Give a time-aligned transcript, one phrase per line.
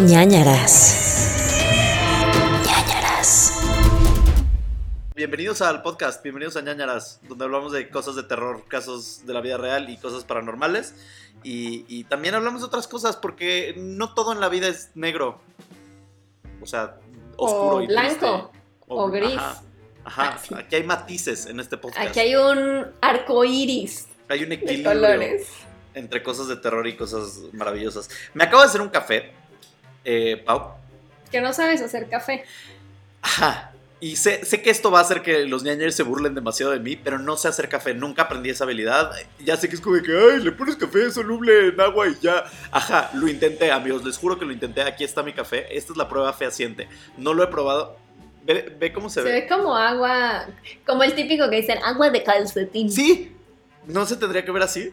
[0.00, 1.36] ñañaras.
[2.66, 3.60] ñañaras.
[5.14, 9.40] Bienvenidos al podcast, bienvenidos a ñañaras, donde hablamos de cosas de terror, casos de la
[9.40, 10.94] vida real y cosas paranormales.
[11.42, 15.40] Y, y también hablamos de otras cosas, porque no todo en la vida es negro.
[16.62, 16.96] O sea,
[17.36, 18.62] oscuro O y blanco, triste.
[18.88, 19.36] o gris.
[19.36, 19.62] Ajá,
[20.04, 20.30] ajá.
[20.34, 20.54] Ah, sí.
[20.54, 22.08] aquí hay matices en este podcast.
[22.08, 25.46] Aquí hay un arco iris Hay un de equilibrio colores.
[25.94, 28.08] entre cosas de terror y cosas maravillosas.
[28.34, 29.32] Me acabo de hacer un café,
[30.04, 30.74] eh, Pau.
[31.30, 32.44] Que no sabes hacer café.
[33.22, 33.70] Ajá.
[34.00, 36.78] Y sé, sé que esto va a hacer que los ñañeros se burlen demasiado de
[36.78, 39.12] mí, pero no sé hacer café, nunca aprendí esa habilidad.
[39.38, 42.14] Ya sé que es como de que, ay, le pones café soluble en agua y
[42.20, 42.44] ya.
[42.70, 44.82] Ajá, lo intenté, amigos, les juro que lo intenté.
[44.82, 45.74] Aquí está mi café.
[45.74, 46.86] Esta es la prueba fehaciente.
[47.16, 47.96] No lo he probado.
[48.44, 49.40] Ve, ve cómo se, Se ve.
[49.40, 50.48] ve como agua,
[50.84, 52.92] como el típico que dicen agua de calcetín.
[52.92, 53.34] Sí,
[53.86, 54.92] no se tendría que ver así.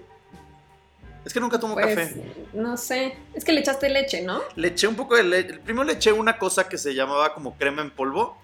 [1.24, 2.22] Es que nunca tomo Pues, café.
[2.54, 3.16] no sé.
[3.34, 4.42] Es que le echaste leche, ¿no?
[4.56, 5.60] Le eché un poco de leche.
[5.60, 8.38] Primero le eché una cosa que se llamaba como crema en polvo.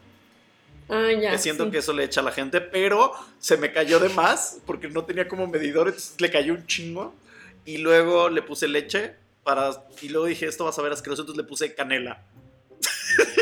[0.90, 1.32] Ah, ya.
[1.32, 1.72] que siento sí.
[1.72, 5.04] que eso le echa a la gente, pero se me cayó de más porque no
[5.04, 7.14] tenía como medidor, entonces le cayó un chingo.
[7.66, 9.72] Y luego le puse leche para.
[10.02, 12.24] Y luego dije, esto va a saber asqueroso, entonces le puse canela.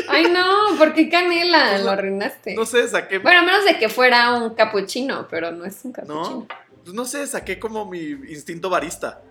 [0.08, 1.70] Ay, no, ¿por qué canela?
[1.72, 2.54] Pues Lo arruinaste.
[2.54, 3.18] No sé, saqué.
[3.18, 6.46] Bueno, a menos de que fuera un capuchino, pero no es un capuchino.
[6.48, 6.48] no,
[6.94, 9.22] no sé, saqué como mi instinto barista.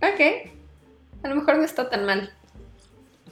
[0.00, 0.50] Ok.
[1.22, 2.32] A lo mejor no está tan mal.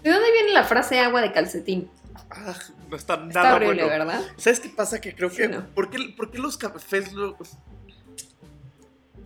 [0.03, 1.89] ¿De dónde viene la frase agua de calcetín?
[2.31, 2.55] Ah,
[2.91, 4.05] no está Está nada horrible, bueno.
[4.07, 4.21] ¿verdad?
[4.37, 5.01] ¿Sabes qué pasa?
[5.01, 5.49] Que creo Sí, que.
[5.49, 5.67] no.
[5.75, 7.37] ¿por, qué, por qué los cafés lo-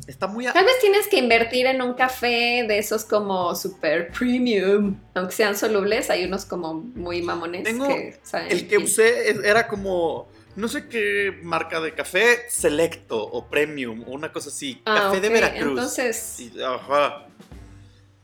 [0.06, 0.46] Está muy.
[0.46, 4.96] a- Tal vez tienes que invertir en un café de esos como super premium.
[5.14, 9.68] Aunque sean solubles, hay unos como muy mamones Tengo que saben El que usé era
[9.68, 10.28] como.
[10.56, 14.82] No sé qué marca de café, selecto o premium o una cosa así.
[14.84, 15.70] Ah, café de Veracruz.
[15.70, 17.26] Entonces, Y- ajá.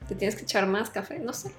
[0.08, 1.50] te tienes que echar más café, no sé.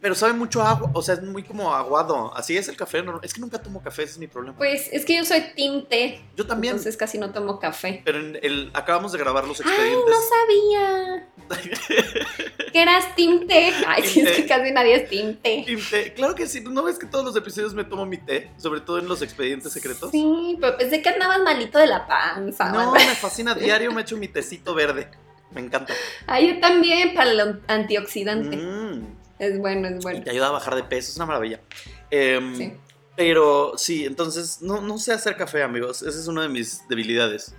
[0.00, 2.34] Pero sabe mucho agua, o sea, es muy como aguado.
[2.34, 4.56] Así es el café, no- es que nunca tomo café, ese es mi problema.
[4.56, 6.72] Pues es que yo soy team té, Yo también.
[6.72, 8.00] entonces casi no tomo café.
[8.04, 10.14] Pero en el, acabamos de grabar los Ay, expedientes.
[10.14, 11.28] no sabía
[12.72, 13.72] que eras team té.
[13.86, 15.64] Ay, sí, Team es que casi nadie es team té.
[15.66, 18.50] Y té, Claro que sí, ¿no ves que todos los episodios me tomo mi té?
[18.56, 20.10] Sobre todo en los expedientes secretos.
[20.10, 22.70] Sí, pero pensé que andabas malito de la panza.
[22.70, 23.06] No, ¿verdad?
[23.08, 23.54] me fascina.
[23.54, 25.10] Diario me echo mi tecito verde.
[25.50, 25.92] Me encanta.
[26.26, 28.56] Ay, yo también, para el antioxidante.
[28.56, 30.22] Mm, Es bueno, es y bueno.
[30.22, 31.60] te ayuda a bajar de peso, es una maravilla.
[32.10, 32.72] Em, Sí.
[33.16, 36.02] Pero sí, entonces no, no sé hacer café, amigos.
[36.02, 37.54] Esa es una de mis debilidades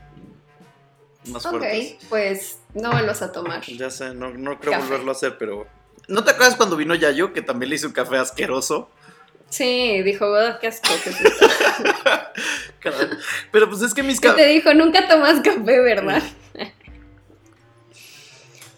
[1.28, 1.96] más Ok, fuertes.
[2.09, 3.62] pues no vuelvas a tomar.
[3.66, 4.84] Ya sé, no, no creo Café.
[4.84, 5.66] volverlo a hacer, pero.
[6.09, 8.90] ¿No te acuerdas cuando vino Yayo que también le hice un café asqueroso?
[9.50, 10.90] Sí, dijo, "Oh, qué asco.
[11.03, 11.47] ¿qué es esto?".
[12.81, 13.09] Caray.
[13.52, 14.74] Pero pues es que mis ¿Qué ca- te dijo?
[14.74, 16.22] Nunca tomas café, ¿verdad?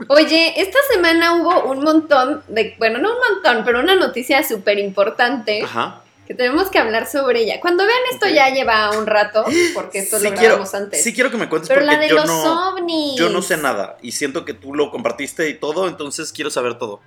[0.09, 4.77] Oye, esta semana hubo un montón de, bueno, no un montón, pero una noticia súper
[4.79, 6.01] importante Ajá.
[6.27, 7.59] que tenemos que hablar sobre ella.
[7.59, 9.43] Cuando vean esto ya lleva un rato,
[9.73, 11.03] porque esto Sí lo quiero, grabamos antes.
[11.03, 13.15] sí quiero que me cuentes pero porque la de yo los no, ovnis.
[13.17, 16.77] yo no sé nada y siento que tú lo compartiste y todo, entonces quiero saber
[16.77, 16.99] todo.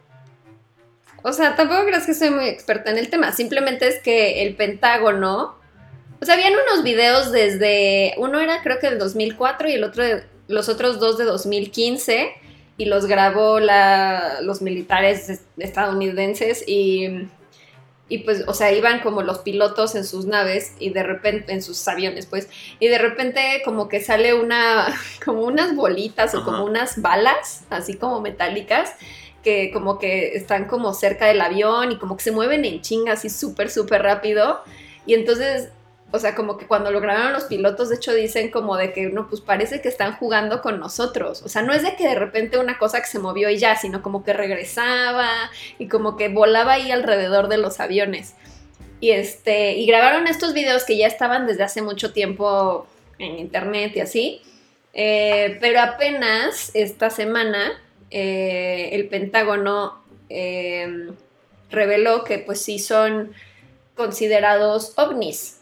[1.22, 3.31] O sea, tampoco creas que soy muy experta en el tema.
[3.33, 5.55] Simplemente es que el Pentágono.
[6.21, 8.15] O sea, habían unos videos desde.
[8.17, 12.33] Uno era creo que del 2004 y el otro de- los otros dos de 2015.
[12.81, 16.65] Y los grabó la, los militares es- estadounidenses.
[16.67, 17.29] Y.
[18.13, 21.63] Y pues, o sea, iban como los pilotos en sus naves y de repente, en
[21.63, 22.49] sus aviones, pues,
[22.81, 24.93] y de repente como que sale una,
[25.25, 28.95] como unas bolitas o como unas balas, así como metálicas,
[29.45, 33.13] que como que están como cerca del avión y como que se mueven en chinga
[33.13, 34.61] así súper, súper rápido.
[35.07, 35.69] Y entonces,
[36.12, 39.10] o sea, como que cuando lo grabaron los pilotos, de hecho dicen como de que,
[39.10, 41.43] no, pues parece que están jugando con nosotros.
[41.43, 43.76] O sea, no es de que de repente una cosa que se movió y ya,
[43.76, 45.28] sino como que regresaba
[45.78, 48.34] y como que volaba ahí alrededor de los aviones.
[49.00, 52.87] Y este, y grabaron estos videos que ya estaban desde hace mucho tiempo
[53.19, 54.42] en internet y así.
[54.92, 61.10] Eh, pero apenas esta semana eh, el Pentágono eh,
[61.71, 63.33] reveló que pues sí son
[63.95, 65.59] considerados ovnis.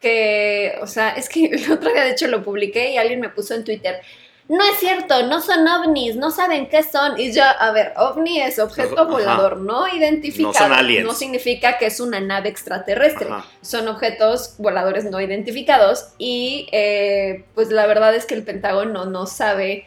[0.00, 3.28] Que, o sea, es que el otro día de hecho lo publiqué y alguien me
[3.28, 4.00] puso en Twitter,
[4.48, 7.20] no es cierto, no son ovnis, no saben qué son.
[7.20, 10.52] Y yo, a ver, ovni es objeto volador no identificado.
[10.52, 11.06] No son aliens.
[11.06, 13.46] No significa que es una nave extraterrestre Ajá.
[13.60, 19.26] son objetos voladores no identificados y eh, pues la verdad es que el Pentágono no
[19.26, 19.86] sabe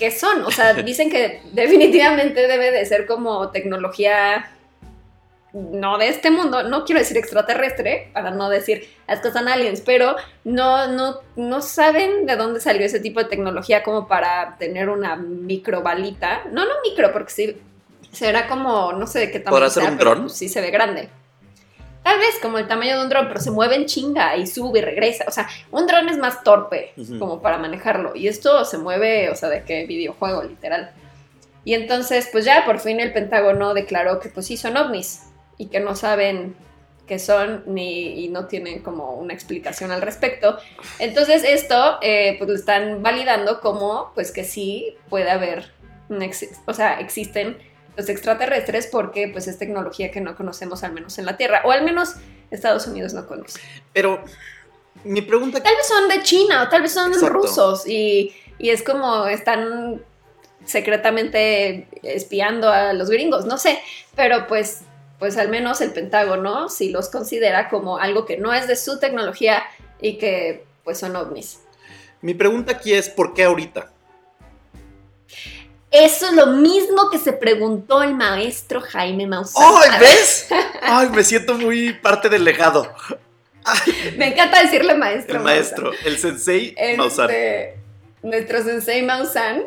[0.00, 0.42] qué son.
[0.42, 4.50] O sea, dicen que definitivamente debe de ser como tecnología
[5.52, 10.16] no de este mundo, no quiero decir extraterrestre, para no decir estos son aliens, pero
[10.44, 15.16] no, no, no saben de dónde salió ese tipo de tecnología como para tener una
[15.16, 16.44] microbalita.
[16.52, 17.56] No, no micro, porque sí,
[18.12, 20.22] Será como, no sé de qué tamaño ¿Podrá ser un dron?
[20.22, 21.08] pues, sí se ve grande.
[22.02, 24.80] Tal vez como el tamaño de un dron, pero se mueve en chinga y sube
[24.80, 25.24] y regresa.
[25.28, 28.16] O sea, un dron es más torpe como para manejarlo.
[28.16, 30.92] Y esto se mueve, o sea, de qué videojuego, literal.
[31.64, 35.29] Y entonces, pues ya por fin el Pentágono declaró que pues sí son ovnis
[35.60, 36.56] y que no saben
[37.06, 40.56] qué son ni y no tienen como una explicación al respecto.
[40.98, 45.70] Entonces esto eh, pues lo están validando como pues que sí puede haber,
[46.64, 47.58] o sea, existen
[47.94, 51.72] los extraterrestres porque pues es tecnología que no conocemos al menos en la Tierra o
[51.72, 52.14] al menos
[52.50, 53.60] Estados Unidos no conoce.
[53.92, 54.24] Pero
[55.04, 57.34] mi pregunta Tal vez son de China o tal vez son Exacto.
[57.34, 60.02] rusos y, y es como están
[60.64, 63.78] secretamente espiando a los gringos, no sé,
[64.14, 64.84] pero pues,
[65.20, 68.98] pues al menos el Pentágono sí los considera como algo que no es de su
[68.98, 69.62] tecnología
[70.00, 71.60] y que pues son ovnis.
[72.22, 73.92] Mi pregunta aquí es, ¿por qué ahorita?
[75.90, 79.62] Eso es lo mismo que se preguntó el maestro Jaime Maussan.
[79.82, 80.48] ¡Ay, ver, ves!
[80.82, 82.92] ¡Ay, me siento muy parte del legado!
[84.16, 85.36] Me encanta decirle maestro.
[85.36, 85.82] El Maussan.
[85.82, 87.30] maestro, el sensei Este, Maussan.
[88.22, 89.64] Nuestro sensei Maussan,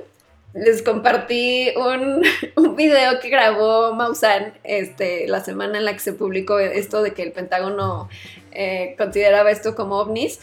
[0.53, 2.23] les compartí un,
[2.55, 7.13] un video que grabó Maussan este, la semana en la que se publicó esto de
[7.13, 8.09] que el Pentágono
[8.51, 10.39] eh, consideraba esto como ovnis.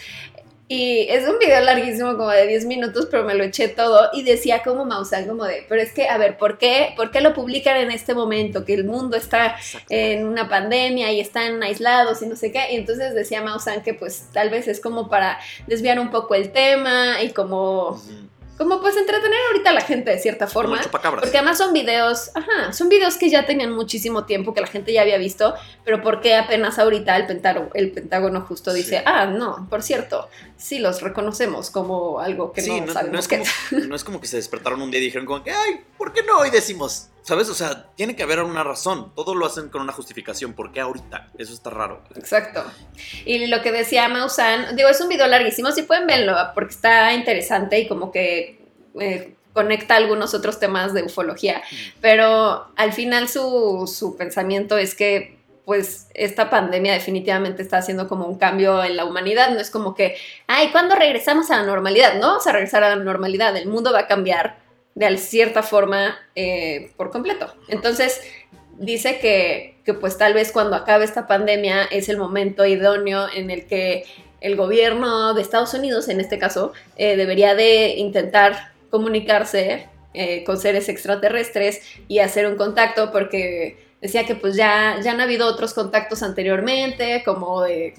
[0.72, 4.22] Y es un video larguísimo, como de 10 minutos, pero me lo eché todo y
[4.22, 7.34] decía como Maussan, como de, pero es que, a ver, ¿por qué, ¿por qué lo
[7.34, 8.64] publican en este momento?
[8.64, 9.56] Que el mundo está
[9.88, 12.70] en una pandemia y están aislados y no sé qué.
[12.70, 16.52] Y entonces decía Maussan que pues tal vez es como para desviar un poco el
[16.52, 18.00] tema y como.
[18.60, 20.78] Como pues entretener ahorita a la gente de cierta forma.
[21.18, 24.92] Porque además son videos, ajá, son videos que ya tenían muchísimo tiempo, que la gente
[24.92, 29.02] ya había visto, pero ¿por qué apenas ahorita el Pentágono, el Pentágono justo dice, Sí.
[29.06, 30.28] ah, no, por cierto,
[30.58, 33.38] sí los reconocemos como algo que Sí, no, no, sabemos no es qué
[33.70, 36.12] como, no es como que se despertaron un día y dijeron como que, ay, ¿por
[36.12, 37.08] qué no hoy decimos?
[37.22, 37.48] ¿Sabes?
[37.48, 39.12] O sea, tiene que haber una razón.
[39.14, 40.54] Todo lo hacen con una justificación.
[40.54, 41.28] ¿Por qué ahorita?
[41.38, 42.02] Eso está raro.
[42.16, 42.64] Exacto.
[43.24, 47.12] Y lo que decía Maussan, digo, es un video larguísimo, si pueden verlo, porque está
[47.12, 48.60] interesante y como que
[48.98, 51.62] eh, conecta algunos otros temas de ufología,
[52.00, 58.26] pero al final su, su pensamiento es que pues esta pandemia definitivamente está haciendo como
[58.26, 62.14] un cambio en la humanidad, no es como que, ay, ¿cuándo regresamos a la normalidad?
[62.14, 64.58] No vamos a regresar a la normalidad, el mundo va a cambiar
[65.08, 67.52] de cierta forma eh, por completo.
[67.68, 68.20] Entonces,
[68.78, 73.50] dice que, que pues tal vez cuando acabe esta pandemia es el momento idóneo en
[73.50, 74.04] el que
[74.40, 80.58] el gobierno de Estados Unidos, en este caso, eh, debería de intentar comunicarse eh, con
[80.58, 85.74] seres extraterrestres y hacer un contacto porque decía que pues ya, ya han habido otros
[85.74, 87.94] contactos anteriormente, como de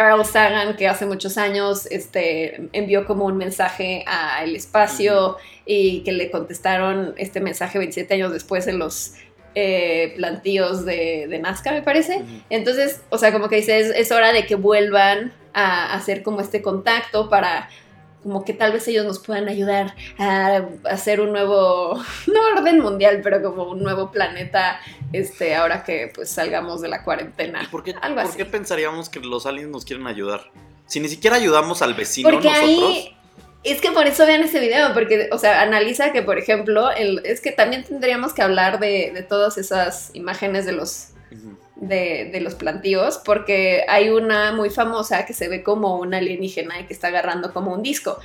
[0.00, 5.36] Carl Sagan, que hace muchos años este, envió como un mensaje al espacio
[5.66, 9.12] y que le contestaron este mensaje 27 años después en los
[9.54, 12.22] eh, plantíos de, de Nazca, me parece.
[12.48, 16.40] Entonces, o sea, como que dice, es, es hora de que vuelvan a hacer como
[16.40, 17.68] este contacto para
[18.22, 21.94] como que tal vez ellos nos puedan ayudar a hacer un nuevo,
[22.26, 24.78] no orden mundial, pero como un nuevo planeta,
[25.12, 27.68] este, ahora que pues salgamos de la ¿Y cuarentena.
[27.70, 28.36] por qué, Algo por así.
[28.36, 30.50] qué pensaríamos que los aliens nos quieren ayudar?
[30.86, 32.68] Si ni siquiera ayudamos al vecino Porque nosotros.
[32.68, 33.16] ahí,
[33.62, 37.20] es que por eso vean ese video, porque, o sea, analiza que, por ejemplo, el,
[37.24, 41.08] es que también tendríamos que hablar de, de todas esas imágenes de los.
[41.80, 46.84] De, los plantíos, porque hay una muy famosa que se ve como una alienígena y
[46.84, 48.18] que está agarrando como un disco.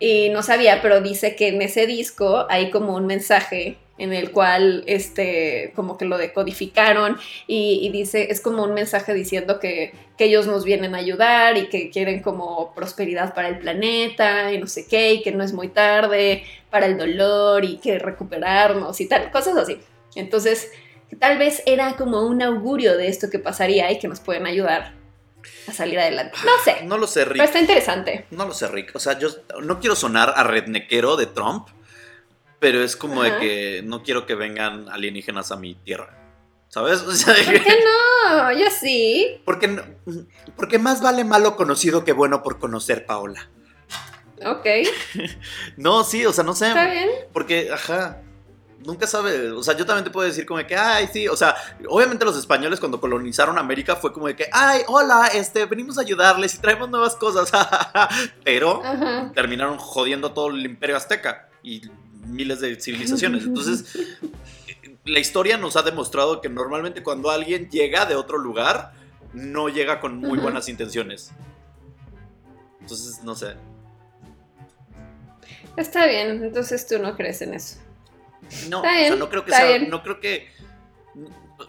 [0.00, 4.30] Y no sabía, pero dice que en ese disco hay como un mensaje en el
[4.30, 7.16] cual este como que lo decodificaron
[7.48, 11.56] y, y dice es como un mensaje diciendo que, que ellos nos vienen a ayudar
[11.56, 15.42] y que quieren como prosperidad para el planeta y no sé qué y que no
[15.42, 19.78] es muy tarde para el dolor y que recuperarnos y tal cosas así
[20.14, 20.70] entonces
[21.16, 24.94] tal vez era como un augurio de esto que pasaría y que nos pueden ayudar
[25.68, 26.36] a salir adelante.
[26.44, 27.32] No sé, No lo sé, Rick.
[27.34, 28.26] pero está interesante.
[28.30, 28.90] No lo sé, Rick.
[28.94, 29.28] O sea, yo
[29.62, 31.68] no quiero sonar a rednequero de Trump,
[32.58, 33.34] pero es como Ajá.
[33.34, 36.14] de que no quiero que vengan alienígenas a mi tierra.
[36.68, 37.00] ¿Sabes?
[37.06, 37.78] O sea, ¿Por qué
[38.28, 38.52] no?
[38.52, 39.40] Yo sí.
[39.44, 39.82] porque, no-
[40.56, 43.48] porque más vale malo conocido que bueno por conocer, Paola.
[44.44, 44.66] Ok,
[45.76, 46.68] No, sí, o sea, no sé.
[46.68, 47.08] está bien.
[47.32, 48.22] Porque, ajá,
[48.84, 49.50] nunca sabe.
[49.52, 51.28] O sea, yo también te puedo decir como de que, ay, sí.
[51.28, 51.54] O sea,
[51.88, 56.02] obviamente los españoles cuando colonizaron América fue como de que, ay, hola, este, venimos a
[56.02, 57.50] ayudarles y traemos nuevas cosas.
[58.44, 59.32] Pero Ajá.
[59.34, 61.82] terminaron jodiendo todo el imperio azteca y
[62.26, 63.44] miles de civilizaciones.
[63.46, 64.16] Entonces,
[65.04, 68.92] la historia nos ha demostrado que normalmente cuando alguien llega de otro lugar,
[69.32, 71.32] no llega con muy buenas intenciones.
[72.80, 73.54] Entonces, no sé.
[75.76, 77.76] Está bien, entonces tú no crees en eso.
[78.68, 79.90] No, o sea, no creo que sea, bien.
[79.90, 80.48] no creo que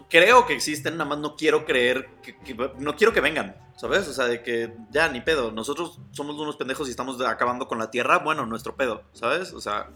[0.08, 4.06] creo que existen, nada más no quiero creer que, que- no quiero que vengan, ¿sabes?
[4.06, 7.78] O sea, de que ya ni pedo, nosotros somos unos pendejos y estamos acabando con
[7.78, 9.52] la tierra, bueno, nuestro pedo, ¿sabes?
[9.52, 9.88] O sea,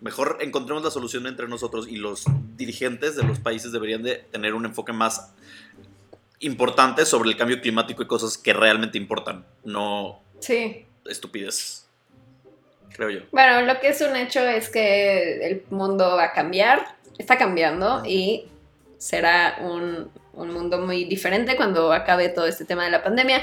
[0.00, 2.24] mejor encontremos la solución entre nosotros y los
[2.56, 5.32] dirigentes de los países deberían de tener un enfoque más
[6.38, 10.86] importante sobre el cambio climático y cosas que realmente importan, no Sí.
[11.04, 11.86] estupideces.
[13.00, 13.20] Creo yo.
[13.32, 16.84] Bueno, lo que es un hecho es que el mundo va a cambiar,
[17.16, 18.44] está cambiando y
[18.98, 23.40] será un, un mundo muy diferente cuando acabe todo este tema de la pandemia.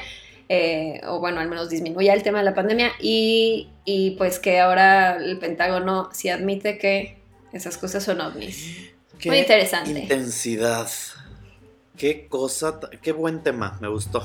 [0.47, 4.59] eh, o bueno, al menos disminuya el tema de la pandemia y, y pues que
[4.59, 7.17] ahora el Pentágono sí admite que
[7.51, 8.91] esas cosas son ovnis.
[9.17, 10.01] Qué Muy interesante.
[10.01, 10.87] Intensidad.
[11.97, 14.23] Qué cosa, qué buen tema, me gustó.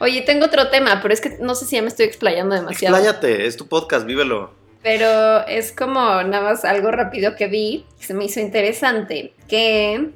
[0.00, 2.96] Oye, tengo otro tema, pero es que no sé si ya me estoy explayando demasiado.
[2.96, 4.52] Expláyate, es tu podcast, vívelo.
[4.82, 10.10] Pero es como nada más algo rápido que vi, que se me hizo interesante, que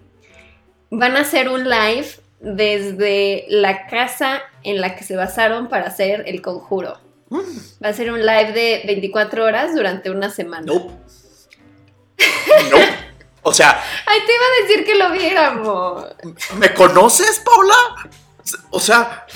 [0.91, 2.09] van a hacer un live
[2.41, 7.01] desde la casa en la que se basaron para hacer el conjuro.
[7.33, 10.67] Va a ser un live de 24 horas durante una semana.
[10.67, 10.93] Nope.
[12.71, 12.89] Nope.
[13.43, 16.07] O sea, Ay, te iba a decir que lo viéramos.
[16.59, 18.11] ¿me conoces, Paula?
[18.71, 19.27] O sea,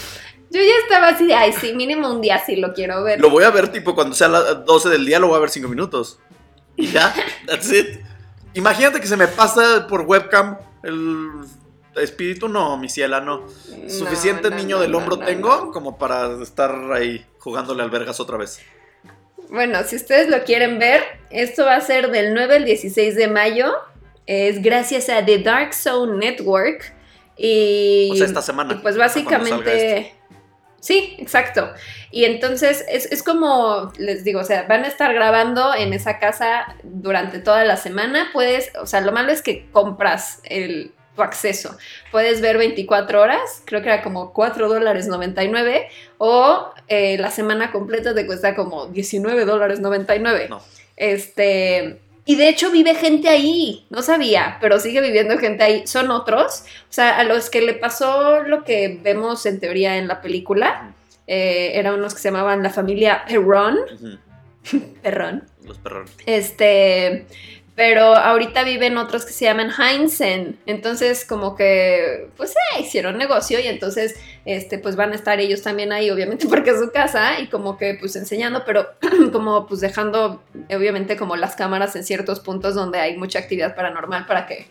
[0.50, 3.20] Yo ya estaba así de, ay, sí, mínimo un día sí lo quiero ver.
[3.20, 5.50] lo voy a ver tipo cuando sea las 12 del día, lo voy a ver
[5.50, 6.18] 5 minutos.
[6.76, 7.14] Y ya,
[7.46, 8.00] that's it.
[8.54, 11.30] Imagínate que se me pasa por webcam el
[11.96, 13.40] espíritu, no, mi ciela, no.
[13.40, 18.36] No, Suficiente no, niño no, del hombro tengo como para estar ahí jugándole albergas otra
[18.36, 18.60] vez.
[19.48, 23.28] Bueno, si ustedes lo quieren ver, esto va a ser del 9 al 16 de
[23.28, 23.72] mayo.
[24.26, 26.94] Es gracias a The Dark Zone Network.
[27.36, 28.74] Y, O sea, esta semana.
[28.74, 30.14] y pues básicamente...
[30.80, 31.72] Sí, exacto.
[32.10, 36.18] Y entonces es, es como, les digo, o sea, van a estar grabando en esa
[36.18, 38.30] casa durante toda la semana.
[38.32, 41.76] Puedes, o sea, lo malo es que compras el, tu acceso.
[42.10, 47.70] Puedes ver 24 horas, creo que era como 4 dólares 99, o eh, la semana
[47.70, 50.48] completa te cuesta como 19 dólares 99.
[50.48, 50.62] No.
[50.96, 55.86] Este, y de hecho vive gente ahí, no sabía, pero sigue viviendo gente ahí.
[55.86, 60.06] Son otros, o sea, a los que le pasó lo que vemos en teoría en
[60.08, 60.94] la película,
[61.26, 66.12] eh, eran unos que se llamaban la familia Perron, Ujú, Perron, Los perrones.
[66.26, 67.26] este,
[67.74, 73.58] pero ahorita viven otros que se llaman Heinzen, entonces como que, pues, eh, hicieron negocio
[73.60, 77.40] y entonces, este, pues van a estar ellos también ahí, obviamente porque es su casa
[77.40, 78.88] y como que, pues, enseñando, pero
[79.32, 84.26] como, pues, dejando, obviamente, como las cámaras en ciertos puntos donde hay mucha actividad paranormal
[84.26, 84.66] para que,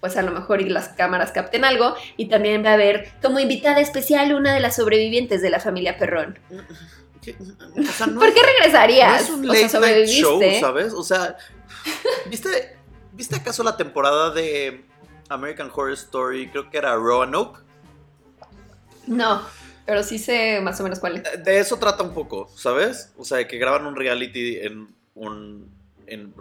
[0.00, 3.38] pues, a lo mejor y las cámaras capten algo y también va a haber como
[3.38, 6.38] invitada especial una de las sobrevivientes de la familia Perrón.
[7.22, 7.36] ¿Qué?
[7.78, 9.22] O sea, no ¿Por qué no regresarías?
[9.22, 10.40] es un o sea, late night show.
[10.58, 10.94] ¿sabes?
[10.94, 11.36] O sea,
[12.30, 12.78] ¿viste,
[13.12, 14.86] ¿viste acaso la temporada de
[15.28, 16.48] American Horror Story?
[16.48, 17.60] Creo que era Roanoke.
[19.06, 19.42] No,
[19.86, 21.44] pero sí sé más o menos cuál es.
[21.44, 23.12] De eso trata un poco, ¿sabes?
[23.16, 25.70] O sea, que graban un reality en un
[26.06, 26.34] en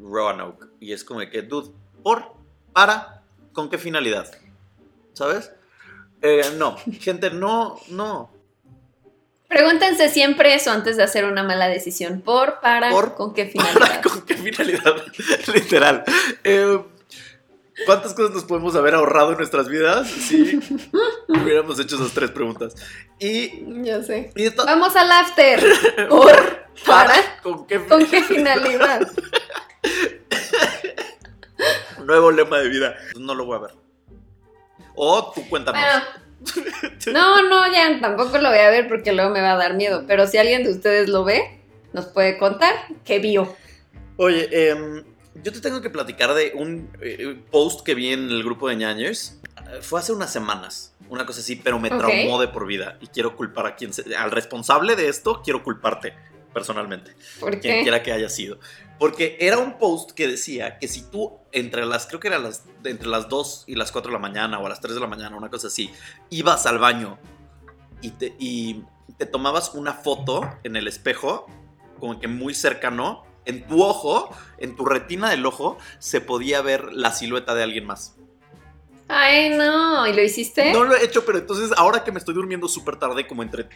[0.00, 2.32] Roanoke y es como de que, dude, por,
[2.72, 4.30] para, ¿con qué finalidad?
[5.12, 5.50] ¿Sabes?
[6.22, 8.30] Eh, no, gente, no, no.
[9.48, 12.20] Pregúntense siempre eso antes de hacer una mala decisión.
[12.20, 14.02] ¿Por, para, Por, con qué ¿Para finalidad?
[14.02, 14.94] con qué finalidad?
[15.54, 16.04] Literal.
[16.42, 16.82] Eh,
[17.84, 20.58] ¿Cuántas cosas nos podemos haber ahorrado en nuestras vidas si
[21.28, 22.74] hubiéramos hecho esas tres preguntas?
[23.18, 24.30] Y, Yo sé.
[24.34, 25.60] y Vamos al after.
[26.08, 29.06] ¿Por, para, ¿Con qué, con qué finalidad?
[32.06, 32.96] nuevo lema de vida?
[33.18, 33.70] No lo voy a ver.
[34.94, 35.82] O tú cuéntanos.
[35.82, 36.04] Bueno,
[37.12, 40.04] no, no, ya tampoco lo voy a ver porque luego me va a dar miedo.
[40.06, 41.60] Pero si alguien de ustedes lo ve,
[41.92, 43.54] nos puede contar qué vio.
[44.16, 45.04] Oye, em,
[45.42, 48.76] yo te tengo que platicar de un eh, post que vi en el grupo de
[48.76, 49.40] ñañers.
[49.72, 51.98] Eh, Fue hace unas semanas, una cosa así, pero me Ok.
[51.98, 52.98] traumó de por vida.
[53.00, 56.14] Y quiero culpar a quien se- al responsable de esto, quiero culparte
[56.52, 57.14] personalmente.
[57.38, 58.58] ¿Por quien quiera que haya sido.
[58.98, 62.64] Porque era un post que decía que si tú entre las, creo que eran las,
[62.84, 65.06] entre las 2 y las 4 de la mañana o a las 3 de la
[65.06, 65.90] mañana, una cosa así,
[66.30, 67.18] ibas al baño
[68.00, 68.82] y te, y
[69.18, 71.44] te tomabas una foto en el espejo,
[72.00, 76.92] como que muy cercano, en tu ojo, en tu retina del ojo, se podía ver
[76.92, 78.16] la silueta de alguien más.
[79.08, 80.06] Ay, no.
[80.06, 80.72] ¿Y lo hiciste?
[80.72, 83.68] No lo he hecho, pero entonces ahora que me estoy durmiendo súper tarde, como entre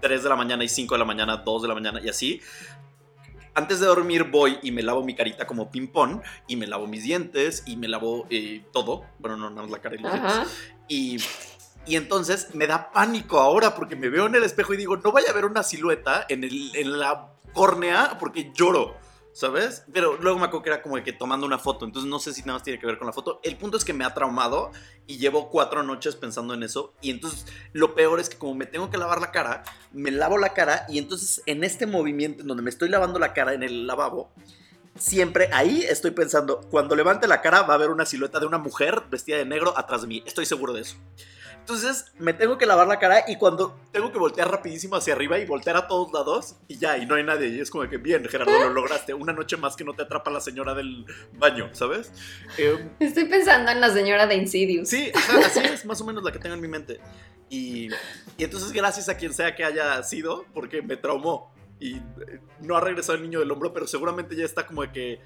[0.00, 2.40] 3 de la mañana y 5 de la mañana, 2 de la mañana y así,
[3.54, 7.02] antes de dormir voy y me lavo mi carita como ping-pong y me lavo mis
[7.04, 9.06] dientes y me lavo eh, todo.
[9.18, 10.34] Bueno, no, nada más la cara y los dientes.
[10.88, 11.16] Y,
[11.86, 15.10] y entonces me da pánico ahora porque me veo en el espejo y digo, no
[15.10, 18.94] vaya a haber una silueta en, el, en la córnea porque lloro.
[19.36, 19.84] ¿sabes?
[19.92, 22.40] Pero luego me acuerdo que era como que tomando una foto, entonces no sé si
[22.40, 23.38] nada más tiene que ver con la foto.
[23.42, 24.72] El punto es que me ha traumado
[25.06, 26.94] y llevo cuatro noches pensando en eso.
[27.02, 27.44] Y entonces
[27.74, 30.86] lo peor es que como me tengo que lavar la cara, me lavo la cara
[30.88, 34.32] y entonces en este movimiento en donde me estoy lavando la cara en el lavabo,
[34.98, 38.56] siempre ahí estoy pensando, cuando levante la cara va a haber una silueta de una
[38.56, 40.22] mujer vestida de negro atrás de mí.
[40.24, 40.96] Estoy seguro de eso.
[41.66, 45.36] Entonces me tengo que lavar la cara y cuando tengo que voltear rapidísimo hacia arriba
[45.40, 47.48] y voltear a todos lados y ya, y no hay nadie.
[47.48, 49.12] Y es como que bien, Gerardo, lo lograste.
[49.14, 52.12] Una noche más que no te atrapa la señora del baño, ¿sabes?
[52.56, 54.88] Eh, Estoy pensando en la señora de Insidious.
[54.88, 57.00] sí, ajá, así es más o menos la que tengo en mi mente.
[57.50, 57.88] Y,
[58.38, 61.52] y entonces gracias a quien sea que haya sido, porque me traumó.
[61.80, 64.92] Y eh, no ha regresado el niño del hombro, pero seguramente ya está como de
[64.92, 65.20] que,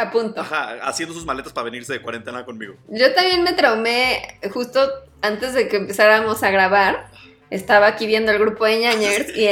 [0.00, 0.40] A punto.
[0.40, 2.74] ajá, haciendo sus maletas para venirse de cuarentena conmigo.
[2.88, 4.80] Yo también me traumé justo
[5.20, 7.10] antes de que empezáramos a grabar.
[7.50, 9.48] Estaba aquí viendo el grupo de ñañers y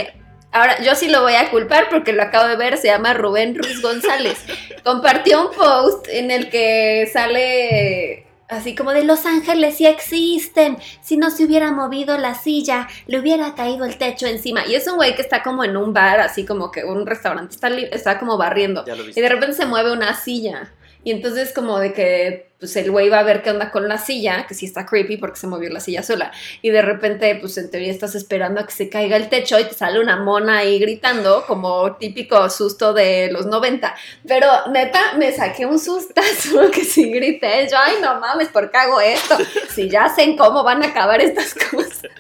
[0.53, 2.79] ahora yo sí lo voy a culpar porque lo acabo de ver.
[2.79, 4.39] Se llama Rubén Ruiz González.
[4.85, 10.79] Compartió un post en el que sale así como de Los Ángeles sí existen.
[11.01, 14.67] Si no se hubiera movido la silla, le hubiera caído el techo encima.
[14.67, 17.55] Y es un güey que está como en un bar, así como que un restaurante.
[17.55, 18.85] Está, está como barriendo.
[18.87, 20.73] Ya lo Y de repente se mueve una silla.
[21.05, 23.99] Y entonces como de que pues el güey va a ver qué onda con la
[23.99, 26.33] silla, que sí está creepy porque se movió la silla sola.
[26.61, 29.65] Y de repente pues en teoría estás esperando a que se caiga el techo y
[29.65, 33.95] te sale una mona ahí gritando como típico susto de los 90.
[34.27, 37.69] Pero neta me saqué un sustazo que sí grité.
[37.71, 39.37] Yo, ay no mames, ¿por qué hago esto?
[39.71, 42.11] Si ya sé cómo van a acabar estas cosas.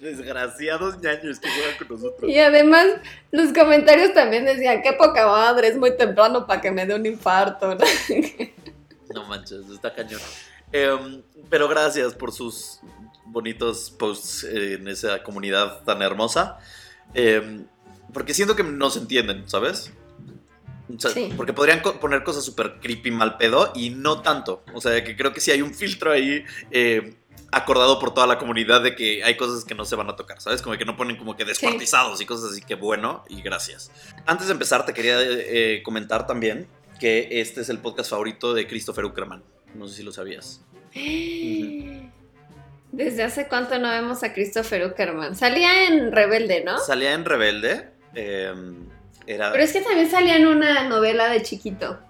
[0.00, 2.30] Desgraciados ñaños que juegan con nosotros.
[2.30, 2.86] Y además
[3.30, 7.06] los comentarios también decían, qué poca madre, es muy temprano para que me dé un
[7.06, 7.74] infarto.
[7.74, 7.84] ¿no?
[9.14, 10.20] No manches, está cañón.
[10.72, 12.78] Em, pero gracias por sus
[13.24, 16.58] bonitos posts eh, en esa comunidad tan hermosa.
[17.12, 17.66] Em,
[18.12, 19.90] porque siento que no se entienden, ¿sabes?
[20.96, 21.32] O sea, Sí.
[21.36, 24.62] Porque podrían co- poner cosas súper creepy, mal pedo, y no tanto.
[24.74, 27.14] O sea, que creo que sí hay un filtro ahí eh,
[27.52, 30.40] acordado por toda la comunidad de que hay cosas que no se van a tocar,
[30.40, 30.62] ¿sabes?
[30.62, 33.90] Como que no ponen como que descuartizados y cosas así, que bueno, y gracias.
[34.26, 38.66] Antes de empezar, te quería eh, comentar también que este es el podcast favorito de
[38.66, 39.42] Christopher Uckerman.
[39.74, 40.60] No sé si lo sabías.
[42.92, 45.36] ¿Desde hace cuánto no vemos a Christopher Uckerman?
[45.36, 46.78] Salía en Rebelde, ¿no?
[46.78, 47.90] Salía en Rebelde.
[48.14, 48.52] eh,
[49.26, 52.00] era Pero es que también salía en una novela de chiquito.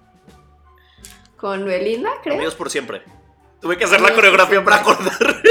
[1.36, 2.36] Con Belinda, creo.
[2.36, 3.02] Amigos por siempre.
[3.60, 5.42] Tuve que hacer la por coreografía para acordar.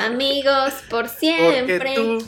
[0.00, 1.94] Amigos por Porque siempre.
[1.94, 2.18] tú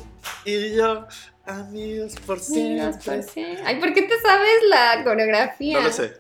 [0.44, 1.06] y yo,
[1.46, 3.22] amigos por Amigos por siempre.
[3.22, 3.62] siempre.
[3.66, 5.78] Ay, ¿por qué te sabes la coreografía?
[5.80, 6.16] No lo sé.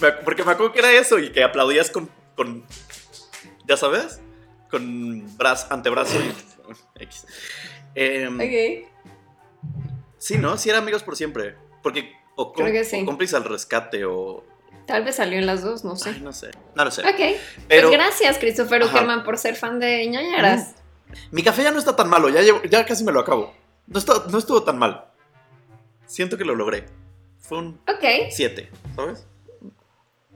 [0.00, 2.10] Me Porque me acuerdo que era eso y que aplaudías con.
[2.36, 2.64] con
[3.66, 4.20] ¿Ya sabes?
[4.70, 6.32] Con brazo, antebrazo y.
[7.02, 7.26] X.
[7.94, 8.88] Em, Ok.
[10.18, 10.56] Sí, ¿no?
[10.58, 11.56] Sí, era amigos por siempre.
[11.82, 12.12] Porque.
[12.36, 13.00] O, Creo que sí.
[13.02, 14.44] o cómplice al rescate o.
[14.90, 16.10] Tal vez salió en las dos, no sé.
[16.10, 16.50] Ay, no sé.
[16.74, 17.02] No lo sé.
[17.02, 17.38] Ok.
[17.68, 18.82] Pero Pues gracias, Christopher.
[18.84, 20.74] Uckerman, por ser fan de ñañaras.
[21.30, 22.28] mi café ya no está tan malo.
[22.28, 23.54] Ya, llevo- ya casi me lo acabo.
[23.86, 25.04] No, está- no estuvo tan mal.
[26.06, 26.86] Siento que lo logré.
[27.38, 29.26] Fue un Ok, 7, ¿sabes?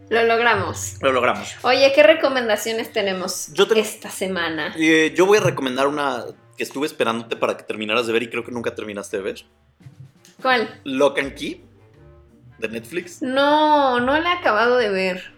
[0.08, 0.96] lo logramos.
[1.00, 1.54] Lo logramos.
[1.62, 4.74] Oye, ¿qué recomendaciones tenemos Yo esta semana?
[4.76, 6.24] Eh, yo voy a recomendar una
[6.56, 9.44] que estuve esperándote para que terminaras de ver y creo que nunca terminaste de ver.
[10.42, 10.80] ¿Cuál?
[10.84, 11.64] Lock and Key
[12.58, 13.20] de Netflix.
[13.22, 15.34] No, no la he acabado de ver.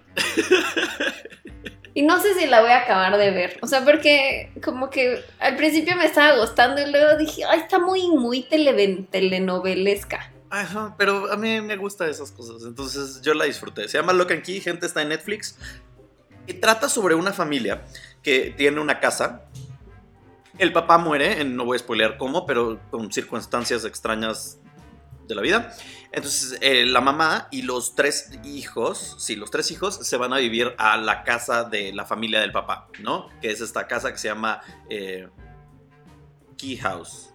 [1.95, 3.59] Y no sé si la voy a acabar de ver.
[3.63, 7.79] O sea, porque como que al principio me estaba gustando y luego dije, ay, está
[7.79, 10.31] muy, muy telenovelesca.
[10.51, 13.89] Ajá, pero a mí me gustan esas cosas, entonces yo la disfruté.
[13.89, 15.59] Se llama Lock and Key, gente, está en Netflix.
[16.47, 17.83] Y trata sobre una familia
[18.23, 19.43] que tiene una casa.
[20.59, 24.59] El papá muere, en- no voy a spoilear cómo, pero con circunstancias extrañas
[25.27, 25.75] de la vida.
[26.13, 30.39] Entonces eh, la mamá y los tres hijos, sí, los tres hijos se van a
[30.39, 33.29] vivir a la casa de la familia del papá, ¿no?
[33.41, 35.29] Que es esta casa que se llama eh,
[36.57, 37.31] Key House.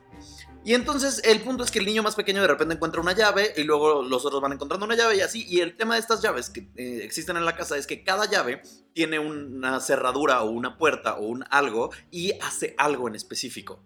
[0.64, 3.52] Y entonces el punto es que el niño más pequeño de repente encuentra una llave
[3.58, 5.44] y luego los otros van encontrando una llave y así.
[5.48, 8.30] Y el tema de estas llaves que eh, existen en la casa es que cada
[8.30, 8.62] llave
[8.94, 13.84] tiene una cerradura o una puerta o un algo y hace algo en específico.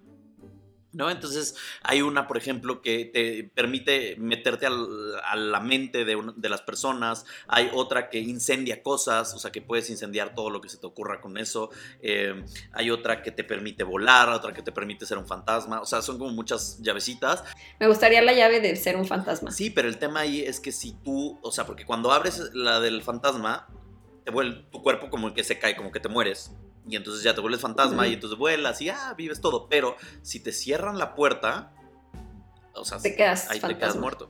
[0.96, 1.10] ¿No?
[1.12, 6.50] Entonces hay una, por ejemplo, que te permite meterte al- a la mente de, de
[6.50, 7.26] las personas.
[7.48, 10.88] Hay otra que incendia cosas, o sea que puedes incendiar todo lo que se te
[10.88, 11.70] ocurra con eso.
[12.02, 15.82] Eh, hay otra que te permite volar, otra que te permite ser un fantasma.
[15.82, 17.44] O sea, son como muchas llavecitas.
[17.78, 19.52] Me gustaría la llave de ser un fantasma.
[19.52, 22.80] Sí, pero el tema ahí es que si tú, o sea, porque cuando abres la
[22.80, 23.68] del fantasma,
[24.24, 26.52] te vuelve tu cuerpo como que se cae, como que te mueres.
[26.88, 28.12] Y entonces ya te vuelves fantasma Ujú.
[28.12, 29.68] y entonces vuelas y ah, vives todo.
[29.68, 31.72] Pero si te cierran la puerta,
[32.74, 34.02] o sea, Te quedas ahí te quedas fantasma.
[34.02, 34.28] muerto.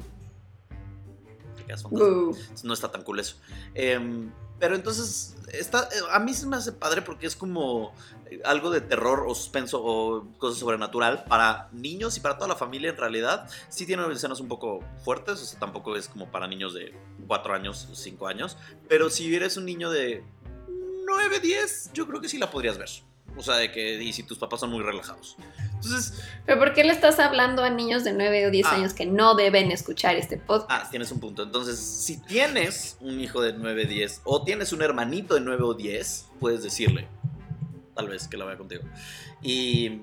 [1.57, 2.09] mágicas, fantasmas.
[2.09, 2.35] Boo.
[2.63, 3.37] no está tan cool eso.
[3.73, 7.93] Em, pero entonces, está, a mí se me hace padre porque es como
[8.31, 12.55] eh, algo de terror o suspenso o cosa sobrenatural para niños y para toda la
[12.55, 13.49] familia en realidad.
[13.67, 16.93] Sí tiene escenas un poco fuertes, o sea, tampoco es como para niños de
[17.27, 18.57] 4 años o 5 años.
[18.87, 20.23] Pero si eres un niño de
[21.05, 22.89] 9, 10, yo creo que sí la podrías ver.
[23.37, 25.35] O sea, de que, y si tus papás son muy relajados.
[25.73, 26.13] Entonces,
[26.45, 28.75] Pero ¿por qué le estás hablando a niños de 9 o 10 Ah.
[28.75, 30.71] años que no deben escuchar este podcast?
[30.71, 31.43] Ah, tienes un punto.
[31.43, 35.73] Entonces, si tienes un hijo de 9, 10 o tienes un hermanito de 9 o
[35.73, 37.07] 10, puedes decirle,
[37.93, 38.83] tal vez, que la vea contigo.
[39.41, 39.99] Y,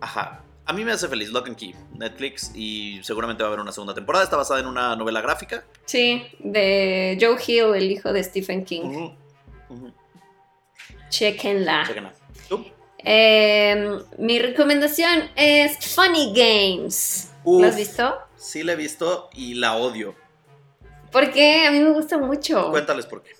[0.00, 3.60] ajá, a mí me hace feliz Lock and Key, Netflix, y seguramente va a haber
[3.60, 4.22] una segunda temporada.
[4.24, 5.64] Está basada en una novela gráfica.
[5.86, 9.10] Sí, de Joe Hill, el hijo de Stephen King.
[11.08, 11.84] Chequenla.
[11.86, 12.12] Chéquenla.
[12.48, 12.66] ¿Tú?
[12.98, 17.30] Eh, mi recomendación es Funny Games.
[17.44, 17.62] Uf.
[17.62, 18.18] ¿Lo has visto?
[18.36, 20.14] Sí la he visto y la odio.
[21.12, 22.70] Porque a mí me gusta mucho.
[22.70, 23.30] Cuéntales por qué.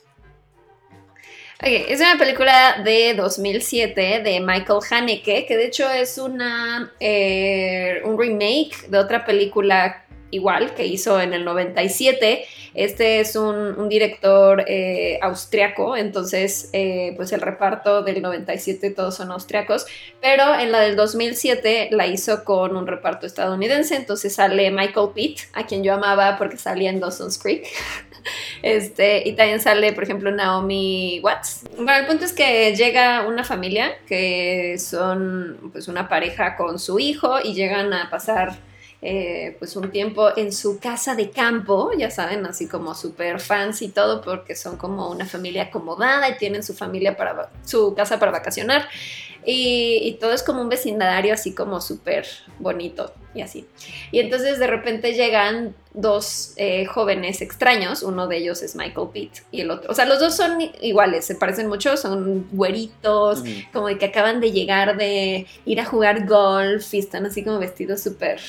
[1.58, 8.02] Ok, es una película de 2007 de Michael Haneke, que de hecho es una, eh,
[8.04, 12.46] un remake de otra película igual que hizo en el 97.
[12.76, 19.30] Este es un, director eh, austriaco, entonces eh, pues el reparto del 97 todos son
[19.32, 19.86] austriacos,
[20.20, 25.40] pero en la del 2007 la hizo con un reparto estadounidense, entonces sale Michael Pitt,
[25.54, 27.66] a quien yo amaba porque salía en Dawson's Creek.
[28.60, 31.60] Este, y también sale, por ejemplo, Naomi Watts.
[31.76, 36.98] Bueno, el punto es que llega una familia que son pues una pareja con su
[36.98, 38.56] hijo y llegan a pasar
[39.08, 43.80] eh, pues un tiempo en su casa de campo, ya saben, así como super fans
[43.82, 48.18] y todo, porque son como una familia acomodada y tienen su familia para su casa
[48.18, 48.88] para vacacionar.
[49.44, 52.26] Y, y todo es como un vecindario así como súper
[52.58, 53.66] bonito y así.
[54.10, 59.32] Y entonces de repente llegan dos eh, jóvenes extraños, uno de ellos es Michael Pitt
[59.50, 63.42] y el otro, o sea, los dos son iguales, se parecen mucho, son güeritos,
[63.72, 67.58] como de que acaban de llegar de ir a jugar golf y están así como
[67.58, 68.40] vestidos súper,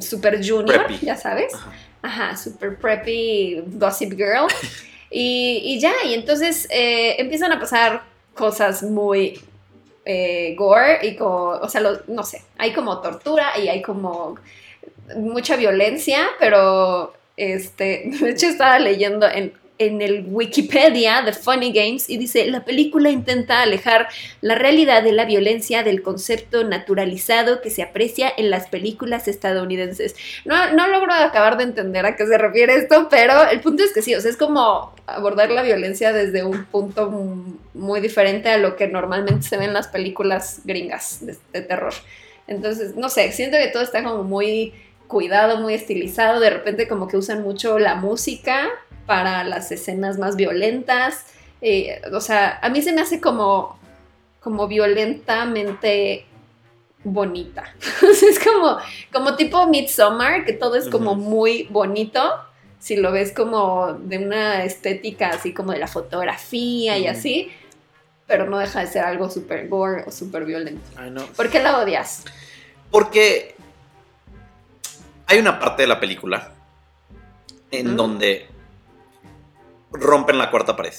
[0.00, 1.04] súper junior, Preppy.
[1.06, 1.54] ya sabes.
[1.54, 1.72] Ajá.
[2.04, 4.46] Ajá, super preppy, gossip girl.
[5.10, 8.02] y, y ya, y entonces eh, empiezan a pasar
[8.34, 9.40] cosas muy
[10.04, 14.36] eh, gore y como, o sea, lo- no sé, hay como tortura y hay como
[15.16, 22.08] mucha violencia, pero este, de hecho estaba leyendo en, en el Wikipedia de Funny Games
[22.08, 24.08] y dice, la película intenta alejar
[24.40, 30.14] la realidad de la violencia del concepto naturalizado que se aprecia en las películas estadounidenses.
[30.44, 33.92] No, no logro acabar de entender a qué se refiere esto, pero el punto es
[33.92, 37.10] que sí, o sea, es como abordar la violencia desde un punto
[37.74, 41.94] muy diferente a lo que normalmente se ve en las películas gringas de, de terror.
[42.46, 44.74] Entonces, no sé, siento que todo está como muy
[45.06, 48.70] cuidado, muy estilizado, de repente como que usan mucho la música
[49.06, 51.26] para las escenas más violentas.
[51.60, 53.78] Eh, o sea, a mí se me hace como,
[54.40, 56.26] como violentamente
[57.04, 57.64] bonita.
[58.02, 58.78] Es como,
[59.12, 62.22] como tipo Midsommar, que todo es como muy bonito.
[62.78, 67.50] Si lo ves como de una estética así como de la fotografía y así,
[68.26, 70.82] pero no deja de ser algo súper gore o súper violento.
[71.36, 72.24] ¿Por qué la odias?
[72.90, 73.54] Porque
[75.26, 76.52] hay una parte de la película
[77.70, 78.48] en donde
[79.92, 80.94] rompen la cuarta pared.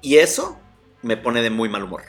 [0.00, 0.58] Y eso
[1.02, 2.02] me pone de muy mal humor.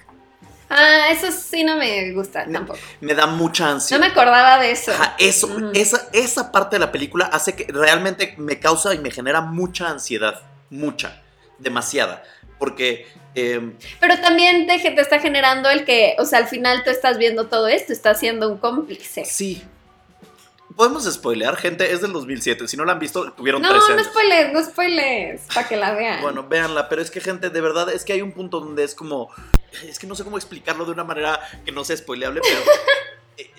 [0.71, 2.59] Ah, eso sí no me gusta No.
[2.59, 2.79] tampoco.
[3.01, 4.01] Me da mucha No ansiedad.
[4.01, 4.91] me acordaba de eso.
[4.91, 9.09] Ajá, eso, esa, esa parte de la película hace que realmente me causa y me
[9.09, 10.41] genera mucha ansiedad.
[10.69, 11.21] Mucha.
[11.57, 12.21] Demasiada.
[12.59, 16.91] Porque eh, Pero también te, te está generando el que, o sea, al final tú
[16.91, 19.25] estás viendo todo esto, estás siendo un cómplice.
[19.25, 19.63] sí.
[20.79, 22.65] Podemos spoilear, gente, es del 2007.
[22.69, 24.07] Si no la han visto, tuvieron No, 13 no años.
[24.07, 26.21] spoilers, no spoilers, para que la vean.
[26.21, 28.95] Bueno, véanla, pero es que gente, de verdad, es que hay un punto donde es
[28.95, 29.29] como.
[29.83, 32.61] Es que no sé cómo explicarlo de una manera que no sea spoileable, pero.
[33.37, 33.51] eh,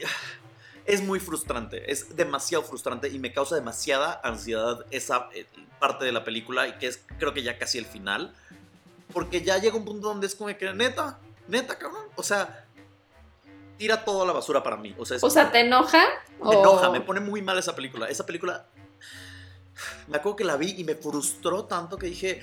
[0.87, 5.45] es muy frustrante, es demasiado frustrante y me causa demasiada ansiedad esa eh,
[5.79, 8.35] parte de la película y que es creo que ya casi el final.
[9.13, 12.07] Porque ya llega un punto donde es como que, neta, neta, cabrón.
[12.17, 12.65] O sea,
[13.81, 14.95] tira todo a la basura para mí.
[14.99, 16.03] O sea, o sea, ¿te enoja?
[16.39, 18.07] me o- enoja, me pone muy mal esa película.
[18.09, 18.67] Esa película.
[20.07, 22.43] Me acuerdo que la vi y me frustró tanto que dije.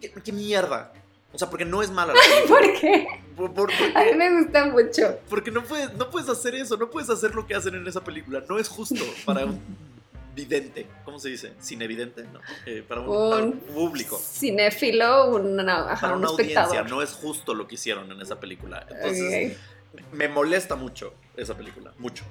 [0.00, 0.92] ¿Qué, qué mierda?
[1.32, 2.20] O sea, porque no es mala la.
[2.48, 3.06] ¿Por qué?
[3.34, 5.18] Por- por- A mí me gusta mucho.
[5.30, 8.02] porque no, puedes, no puedes hacer eso, no puedes hacer lo que hacen en esa
[8.04, 8.44] película.
[8.46, 9.58] No es justo para un
[10.34, 10.86] vidente.
[11.04, 11.54] ¿Cómo se dice?
[11.62, 12.40] Cinevidente, ¿no?
[12.66, 14.18] Eh, para, un, para un Un público.
[14.22, 16.68] Cinéfilo, un, ajá, Para un una espectador.
[16.76, 16.94] audiencia.
[16.94, 18.86] No es justo lo que hicieron en esa película.
[18.90, 19.58] Entonces, Ok.
[20.12, 21.92] Me molesta mucho esa película.
[21.98, 22.24] Mucho.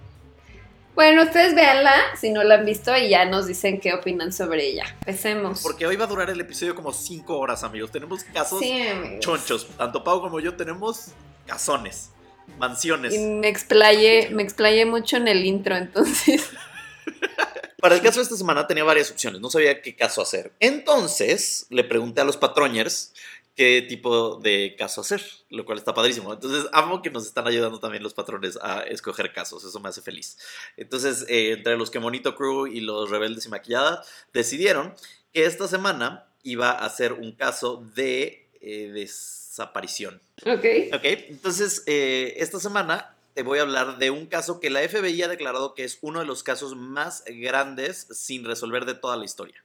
[0.95, 4.65] Bueno, ustedes véanla si no la han visto y ya nos dicen qué opinan sobre
[4.65, 4.85] ella.
[5.01, 5.61] Empecemos.
[5.61, 7.91] Porque hoy va a durar el episodio como 5 horas, amigos.
[7.91, 9.19] Tenemos casos Sí, amigos.
[9.19, 9.67] chonchos.
[9.77, 11.09] Tanto Pau como yo tenemos
[11.45, 12.09] casones,
[12.57, 13.13] mansiones.
[13.13, 16.49] Y me explayé, me explayé mucho en el intro, entonces.
[17.79, 20.51] Para el caso de esta semana tenía varias opciones, no sabía qué caso hacer.
[20.59, 23.13] Entonces le pregunté a los patroñers
[23.57, 26.31] qué tipo de caso hacer, lo cual está padrísimo.
[26.31, 30.01] Entonces amo que nos están ayudando también los patrones a escoger casos, eso me hace
[30.01, 30.37] feliz.
[30.77, 34.93] Entonces, eh, entre los que Monito Crew y los Rebeldes y Maquillada decidieron
[35.33, 40.21] que esta semana iba a ser un caso de eh, desaparición.
[40.45, 40.65] Ok.
[40.93, 45.23] Ok, entonces eh, esta semana te voy a hablar de un caso que la FBI
[45.23, 49.25] ha declarado que es uno de los casos más grandes sin resolver de toda la
[49.25, 49.63] historia.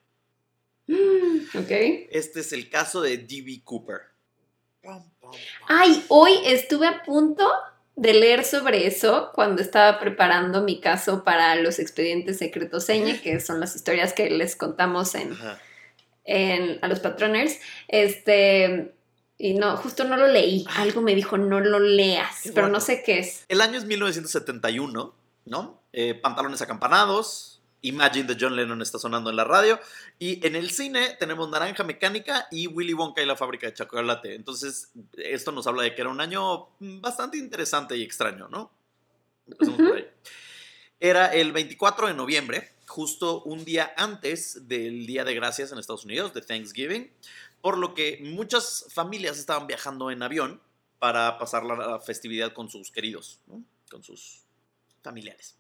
[0.87, 1.71] Mm, Ok.
[2.11, 3.62] Este es el caso de D.B.
[3.64, 4.01] Cooper.
[5.68, 7.49] Ay, hoy estuve a punto
[7.95, 13.38] de leer sobre eso cuando estaba preparando mi caso para los expedientes secretos seña, que
[13.40, 15.37] son las historias que les contamos en,
[16.25, 17.59] en- a los patroners.
[17.88, 18.92] Este,
[19.38, 20.64] y no, justo no lo leí.
[20.77, 22.79] Algo me dijo, no lo leas, Qué pero bueno.
[22.79, 23.45] no sé qué es.
[23.49, 25.14] El año es 1971,
[25.45, 25.83] ¿no?
[25.92, 27.51] Eh, pantalones acampanados.
[27.83, 29.79] Imagine de John Lennon está sonando en la radio.
[30.18, 34.35] Y en el cine tenemos Naranja Mecánica y Willy Wonka y la fábrica de chocolate.
[34.35, 38.73] Entonces, esto nos habla de que era un año mm, bastante interesante y extraño, ¿no?
[39.59, 40.07] Por ahí.
[41.01, 46.05] Era el 24 de noviembre, justo un día antes del Día de Gracias en Estados
[46.05, 47.11] Unidos, de Thanksgiving,
[47.61, 50.61] por lo que muchas familias estaban viajando en avión
[51.01, 53.64] para pasar la festividad con sus queridos, ¿no?
[53.90, 54.45] con sus
[55.03, 55.57] familiares.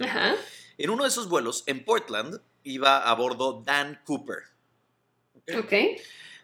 [0.00, 0.34] Ajá.
[0.78, 4.38] En uno de esos vuelos, en Portland, iba a bordo Dan Cooper.
[5.34, 5.64] ¿ok?
[5.64, 5.72] Ok.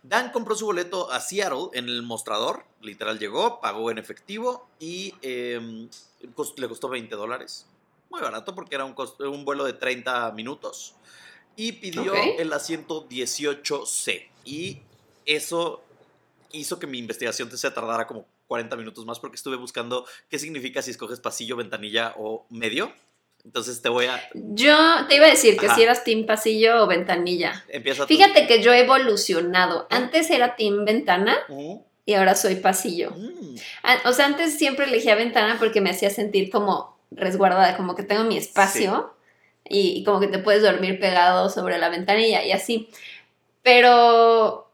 [0.03, 5.15] Dan compró su boleto a Seattle en el mostrador, literal llegó, pagó en efectivo y
[5.23, 5.89] eh,
[6.37, 7.67] cos- le costó 20 dólares.
[8.09, 10.95] Muy barato porque era un, un vuelo de 30 minutos.
[11.57, 14.29] Y pidió el asiento 18C.
[14.45, 14.79] Y
[15.25, 15.83] eso
[16.53, 20.83] hizo que mi investigación se tardara como 40 minutos más porque estuve buscando qué significa
[20.83, 22.93] si escoges pasillo, ventanilla o medio.
[23.47, 24.21] Entonces te voy a...
[24.35, 24.77] Yo
[25.09, 25.77] te iba a decir que Ajá.
[25.77, 27.65] si eras team pasillo o ventanilla.
[27.69, 28.09] Empieza tú.
[28.09, 29.87] Fíjate que yo he evolucionado.
[29.89, 31.39] Antes era team ventana
[32.05, 33.13] y ahora soy pasillo.
[33.13, 33.57] Mm.
[33.85, 38.03] Ah, O sea, antes siempre elegía ventana porque me hacía sentir como resguardada, como que
[38.03, 39.15] tengo mi espacio
[39.65, 42.89] y, y como que te puedes dormir pegado sobre la ventanilla y así.
[43.63, 44.69] Pero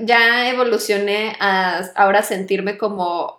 [0.00, 3.35] ya evolucioné a ahora sentirme como,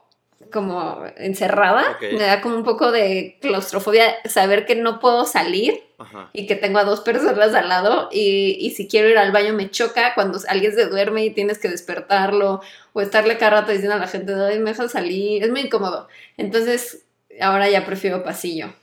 [0.52, 1.98] como encerrada.
[2.02, 6.30] Me da como un poco de claustrofobia saber que no puedo salir Ajá.
[6.34, 9.54] y que tengo a dos personas al lado y, y si quiero ir al baño
[9.54, 12.62] me choca cuando alguien se duerme y tienes que despertarlo
[12.94, 16.08] o estarle cada rato diciendo a la gente, ay, me dejas salir, es muy incómodo.
[16.38, 17.04] Entonces,
[17.40, 18.74] ahora ya prefiero pasillo.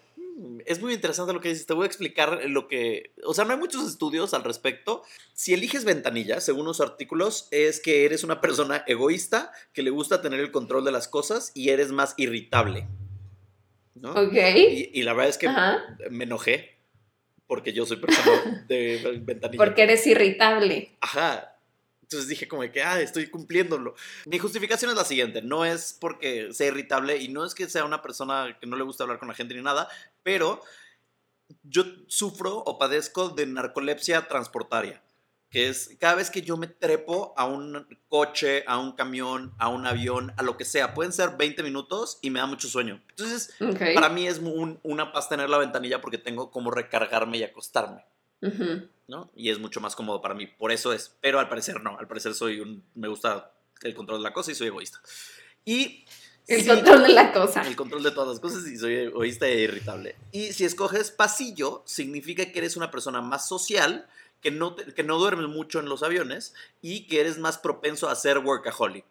[0.67, 1.67] Es muy interesante lo que dices.
[1.67, 3.13] Te voy a explicar lo que.
[3.25, 5.03] O sea, no hay muchos estudios al respecto.
[5.33, 10.23] Si eliges ventanilla, según los artículos, es que eres una persona egoísta que le gusta
[10.23, 12.87] tener el control de las cosas y eres más irritable.
[13.95, 14.13] ¿no?
[14.13, 14.35] Ok.
[14.57, 15.97] Y, y la verdad es que Ajá.
[16.11, 16.75] me enojé
[17.47, 19.63] porque yo soy persona de ventanilla.
[19.63, 20.97] Porque eres irritable.
[21.01, 21.51] Ajá.
[22.03, 23.95] Entonces dije como que, ah, estoy cumpliéndolo.
[24.27, 27.85] Mi justificación es la siguiente, no es porque sea irritable y no es que sea
[27.85, 29.89] una persona que no le gusta hablar con la gente ni nada,
[30.25, 30.61] pero
[31.63, 35.03] yo sufro o padezco de narcolepsia transportaria,
[35.51, 39.69] que es cada vez que yo me trepo a un coche, a un camión, a
[39.69, 43.01] un avión, a lo que sea, pueden ser 20 minutos y me da mucho sueño.
[43.11, 43.95] Entonces, Ok.
[43.95, 48.05] para mí es un- una paz tener la ventanilla porque tengo como recargarme y acostarme.
[49.07, 49.31] ¿no?
[49.35, 51.15] Y es mucho más cómodo para mí, por eso es.
[51.21, 54.51] Pero al parecer no, al parecer soy un, me gusta el control de la cosa
[54.51, 55.01] y soy egoísta.
[55.65, 56.05] Y
[56.47, 57.63] El control de la cosa.
[57.63, 60.15] el control de todas las cosas y soy egoísta e irritable.
[60.33, 64.07] Y si escoges pasillo, significa que eres una persona más social,
[64.43, 66.53] que no, te- que no duermes mucho en los aviones
[66.83, 69.07] y que eres más propenso a ser workaholic.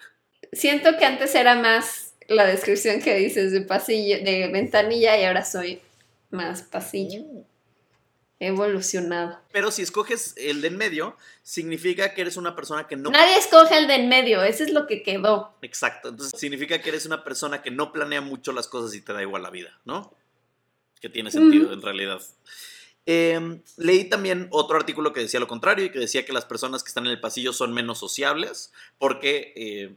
[0.51, 5.43] Siento que antes era más la descripción que dices de pasillo, de ventanilla y ahora
[5.43, 5.81] soy
[6.29, 7.21] más pasillo.
[7.21, 7.52] He
[8.47, 9.39] evolucionado.
[9.51, 13.37] Pero si escoges el de en medio, significa que eres una persona que no Nadie
[13.37, 15.55] escoge el de en medio, eso es lo que quedó.
[15.61, 16.09] Exacto.
[16.09, 19.21] Entonces significa que eres una persona que no planea mucho las cosas y te da
[19.21, 20.15] igual la vida, ¿no?
[21.01, 22.21] Que tiene sentido en realidad.
[23.05, 26.83] Eh, leí también otro artículo que decía lo contrario y que decía que las personas
[26.83, 29.95] que están en el pasillo son menos sociables porque eh,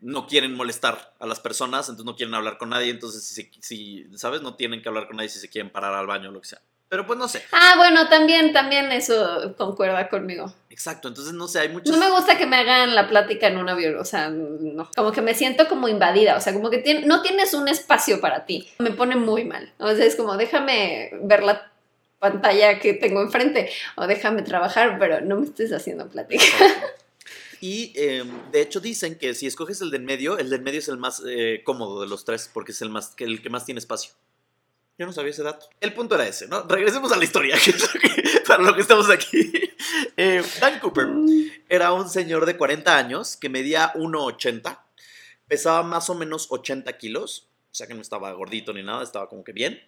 [0.00, 4.06] no quieren molestar a las personas, entonces no quieren hablar con nadie, entonces si, si,
[4.16, 4.42] ¿sabes?
[4.42, 6.48] No tienen que hablar con nadie si se quieren parar al baño o lo que
[6.48, 6.62] sea.
[6.88, 7.42] Pero pues no sé.
[7.52, 10.52] Ah, bueno, también, también eso concuerda conmigo.
[10.70, 11.90] Exacto, entonces no sé, hay muchos...
[11.90, 14.88] No me gusta que me hagan la plática en un avión, o sea, no.
[14.94, 18.20] Como que me siento como invadida, o sea, como que tien- no tienes un espacio
[18.20, 18.68] para ti.
[18.78, 19.72] Me pone muy mal.
[19.78, 21.72] O sea, es como, déjame ver la
[22.18, 26.44] pantalla que tengo enfrente o déjame trabajar, pero no me estés haciendo plática.
[27.58, 28.22] Y eh,
[28.52, 31.22] de hecho dicen que si escoges el del medio, el del medio es el más
[31.26, 34.12] eh, cómodo de los tres, porque es el, más, el que más tiene espacio.
[34.98, 35.68] Yo no sabía ese dato.
[35.80, 36.62] El punto era ese, ¿no?
[36.62, 39.50] Regresemos a la historia, que es lo que- para lo que estamos aquí.
[40.16, 41.08] Eh, Dan Cooper
[41.68, 44.78] era un señor de 40 años que medía 1,80,
[45.48, 49.28] pesaba más o menos 80 kilos, o sea que no estaba gordito ni nada, estaba
[49.28, 49.80] como que bien.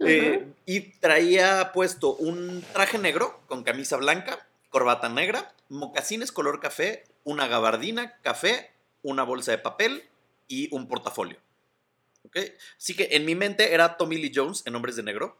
[0.00, 7.04] Eh, y traía puesto un traje negro con camisa blanca, corbata negra, mocasines color café,
[7.24, 8.70] una gabardina café,
[9.02, 10.04] una bolsa de papel
[10.48, 11.36] y un portafolio.
[12.24, 12.36] ¿Ok?
[12.76, 15.38] Así que en mi mente era Tommy Lee Jones en Hombres de Negro.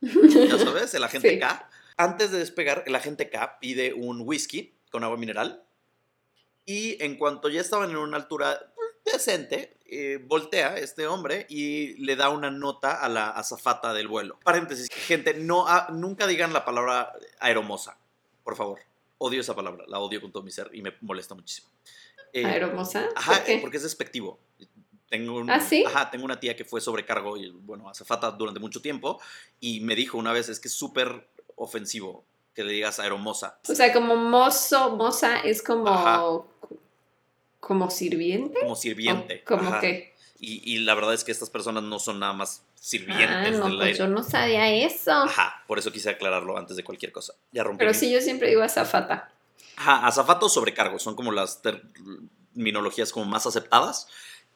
[0.00, 1.38] Ya sabes, el agente Sí.
[1.38, 1.68] K.
[1.96, 5.62] Antes de despegar, el agente K pide un whisky con agua mineral.
[6.64, 8.72] Y en cuanto ya estaban en una altura
[9.04, 14.38] decente, eh, voltea este hombre y le da una nota a la azafata del vuelo.
[14.44, 17.98] Paréntesis, gente, no ha- nunca digan la palabra aeromosa,
[18.44, 18.78] por favor.
[19.18, 21.68] Odio esa palabra, la odio con todo mi ser y me molesta muchísimo.
[22.32, 23.08] Eh, ¿Aeromosa?
[23.16, 24.38] Ajá, ¿Por porque es despectivo.
[25.10, 25.84] Tengo un- ¿Ah, sí?
[25.86, 29.20] Ajá, tengo una tía que fue sobrecargo y, bueno, azafata durante mucho tiempo
[29.60, 33.58] y me dijo una vez, es que es súper ofensivo que le digas aeromosa.
[33.68, 35.88] O sea, como mozo, moza es como...
[35.88, 36.22] Ajá.
[37.60, 38.58] como sirviente.
[38.60, 39.44] Como sirviente.
[39.44, 40.14] Como que...
[40.38, 43.66] Y, y la verdad es que estas personas no son nada más sirvientes Ah, no,
[43.66, 43.98] del pues aire.
[43.98, 45.12] yo no sabía eso.
[45.12, 47.34] Ajá, por eso quise aclararlo antes de cualquier cosa.
[47.52, 47.80] Ya rompí.
[47.80, 49.30] Pero sí, yo siempre digo azafata.
[49.76, 51.60] Ajá, azafato o sobrecargo son como las
[52.54, 54.08] terminologías como más aceptadas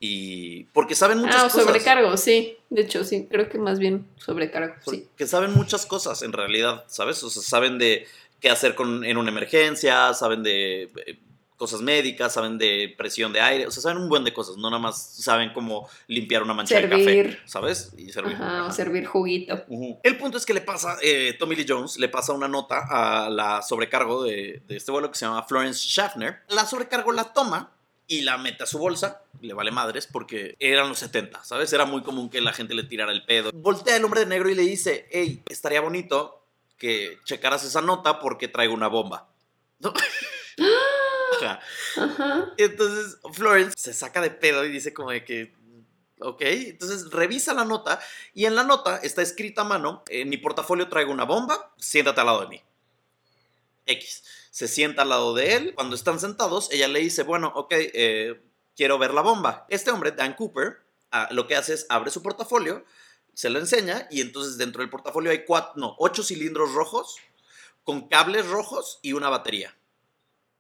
[0.07, 1.65] y porque saben muchas Ah, o cosas.
[1.65, 2.59] sobrecargo, sí.
[2.69, 5.09] De hecho, sí, creo que más bien sobrecargo, sí.
[5.17, 7.23] Que saben muchas cosas en realidad, ¿sabes?
[7.25, 8.07] O sea, saben de
[8.41, 11.19] qué hacer con, en una emergencia, saben de eh,
[11.57, 14.69] cosas médicas, saben de presión de aire, o sea, saben un buen de cosas, no
[14.69, 17.27] nada más saben cómo limpiar una mancha de Servir.
[17.37, 17.93] café, ¿sabes?
[17.97, 18.35] Y servir.
[18.35, 19.65] Ajá, o servir juguito.
[20.03, 23.31] El punto es que le pasa, eh, Tommy Lee Jones le pasa una nota a
[23.31, 26.41] la sobrecargo de, de este vuelo que se llama Florence Schaffner.
[26.49, 27.71] La sobrecargo la toma
[28.07, 31.73] y la mete a su bolsa, le vale madres porque eran los 70, ¿sabes?
[31.73, 33.51] Era muy común que la gente le tirara el pedo.
[33.53, 36.47] Voltea el hombre de negro y le dice, hey, estaría bonito
[36.79, 39.29] que checaras esa nota porque traigo una bomba.
[39.79, 39.93] ¿No?
[41.37, 41.61] Ajá.
[41.97, 42.55] Ajá.
[42.57, 45.55] Entonces Florence se saca de pedo y dice como de que,
[46.21, 48.01] ok, entonces revisa la nota
[48.35, 52.21] y en la nota está escrita a mano, en mi portafolio traigo una bomba, siéntate
[52.21, 52.63] al lado de mí.
[53.87, 54.23] X.
[54.55, 55.73] Se sienta al lado de él.
[55.75, 58.41] Cuando están sentados, ella le dice, bueno, ok, eh,
[58.77, 59.67] quiero ver la bomba.
[59.69, 60.77] Este hombre, Dan Cooper,
[61.11, 62.85] ah, lo que hace es abre su portafolio,
[63.33, 67.17] se lo enseña y entonces dentro del portafolio hay cuatro, no, ocho cilindros rojos
[67.83, 69.75] con cables rojos y una batería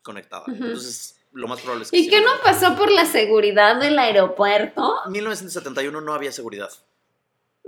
[0.02, 0.42] conectada.
[0.48, 0.64] Ujú.
[0.64, 1.96] Entonces, lo más probable es que...
[1.96, 5.02] ¿Y sí qué no pasó por la seguridad del aeropuerto?
[5.06, 6.70] En 1971 no había seguridad.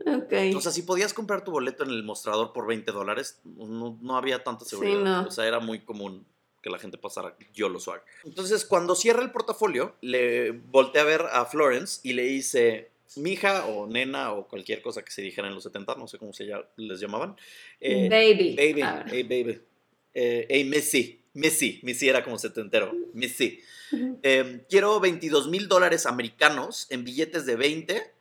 [0.04, 0.32] Ok.
[0.56, 4.16] O sea, si podías comprar tu boleto en el mostrador por 20 dólares, no, no
[4.16, 5.00] había tanta seguridad.
[5.00, 5.28] no.
[5.28, 6.26] O sea, era muy común
[6.62, 8.02] que la gente pasara yo lo swag.
[8.24, 13.66] Entonces, cuando cierra el portafolio, le voltea a ver a Florence y le dice, mija
[13.66, 16.46] o nena o cualquier cosa que se dijera en los 70, no sé cómo se
[16.46, 17.36] ya- les llamaban.
[17.80, 18.56] eh, baby.
[18.56, 19.06] Baby, A ver.
[19.10, 19.60] hey baby.
[20.12, 23.60] Eh, hey Missy, Missy, Missy era como setentero, Missy.
[24.22, 28.12] Eh, quiero 22 mil dólares americanos en billetes de 20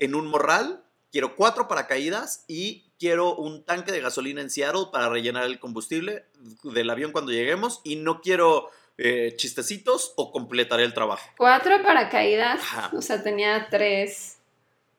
[0.00, 0.81] en un morral.
[1.12, 6.24] Quiero cuatro paracaídas y quiero un tanque de gasolina en Seattle para rellenar el combustible
[6.62, 7.82] del avión cuando lleguemos.
[7.84, 11.28] Y no quiero eh, chistecitos o completaré el trabajo.
[11.36, 12.60] Cuatro paracaídas.
[12.60, 12.90] Ajá.
[12.96, 14.38] O sea, tenía tres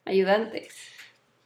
[0.06, 0.73] ayudantes.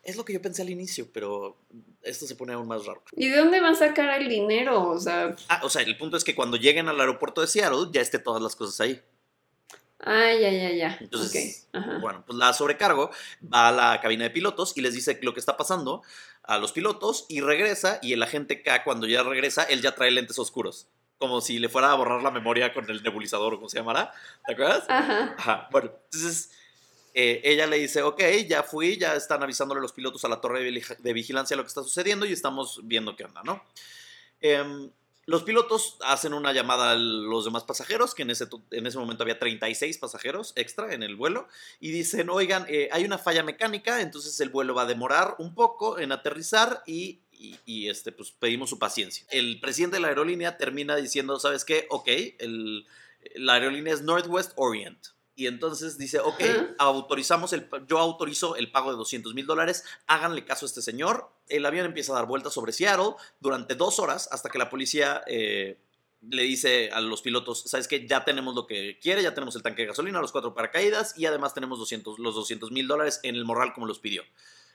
[0.03, 1.57] Es lo que yo pensé al inicio, pero
[2.01, 3.01] esto se pone aún más raro.
[3.15, 4.89] ¿Y de dónde van a sacar el dinero?
[4.89, 7.87] O sea, Ah, o sea, el punto es que cuando lleguen al aeropuerto de Seattle
[7.91, 9.01] ya esté todas las cosas ahí.
[9.99, 10.97] Ah, ya, ya, ya.
[10.99, 11.97] Entonces, Ok, ajá.
[11.99, 13.11] bueno, pues la sobrecargo,
[13.53, 16.03] va a la cabina de pilotos y les dice lo que está pasando
[16.43, 20.11] a los pilotos y regresa y el agente K cuando ya regresa, él ya trae
[20.11, 23.69] lentes oscuros, como si le fuera a borrar la memoria con el nebulizador o como
[23.69, 24.13] se llamará,
[24.45, 24.85] ¿te acuerdas?
[24.87, 25.35] Ajá.
[25.37, 26.51] Ajá, bueno, entonces
[27.19, 30.59] eh, ella le dice, ok, ya fui, ya están avisándole los pilotos a la torre
[30.61, 33.63] de, vigilancia lo que está sucediendo y estamos viendo qué onda, ¿no?
[34.39, 34.91] Em,
[35.27, 39.23] los pilotos hacen una llamada a los demás pasajeros, que en ese, en ese momento
[39.23, 41.49] había 36 pasajeros extra en el vuelo,
[41.81, 45.53] y dicen, oigan, eh, hay una falla mecánica, entonces el vuelo va a demorar un
[45.53, 47.19] poco en aterrizar y,
[47.89, 49.27] este, pues, pedimos su paciencia.
[49.29, 51.87] El presidente de la aerolínea termina diciendo, ¿sabes qué?
[51.89, 52.07] Ok,
[52.39, 52.87] el,
[53.35, 55.07] la aerolínea es Northwest Orient.
[55.37, 56.41] Y entonces dice, ok,
[56.79, 61.29] autorizamos el, yo autorizo el pago de 200 mil dólares, háganle caso a este señor.
[61.47, 65.21] El avión empieza a dar vueltas sobre Seattle durante dos horas hasta que la policía
[65.27, 65.77] eh,
[66.27, 69.61] le dice a los pilotos, sabes que ya tenemos lo que quiere, ya tenemos el
[69.61, 73.35] tanque de gasolina, los cuatro paracaídas y además tenemos 200, los 200 mil dólares en
[73.35, 74.23] el morral como los pidió,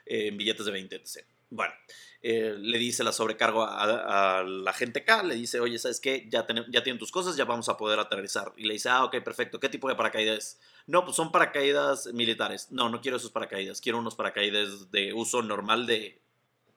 [0.06, 1.24] en billetes de 20, etc.
[1.50, 1.74] Bueno,
[2.22, 6.26] eh, le dice la sobrecargo a, a la gente K, le dice, oye, ¿sabes qué?
[6.30, 8.52] Ya, tenem- ya tienen tus cosas, ya vamos a poder aterrizar.
[8.56, 10.58] Y le dice, ah, ok, perfecto, ¿qué tipo de paracaídas?
[10.86, 12.68] No, pues son paracaídas militares.
[12.70, 16.18] No, no quiero esos paracaídas, quiero unos paracaídas de uso normal de,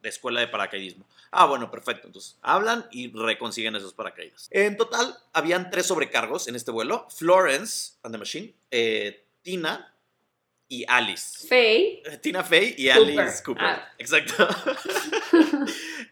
[0.01, 1.05] de escuela de paracaidismo.
[1.32, 2.07] Ah, bueno, perfecto.
[2.07, 4.47] Entonces hablan y reconsiguen esos paracaídas.
[4.51, 9.95] En total, habían tres sobrecargos en este vuelo: Florence and the Machine, eh, Tina
[10.68, 11.47] y Alice.
[11.47, 12.01] Faye.
[12.22, 13.20] Tina Fey y Cooper.
[13.20, 13.63] Alice Cooper.
[13.66, 13.93] Ah.
[13.97, 14.47] Exacto.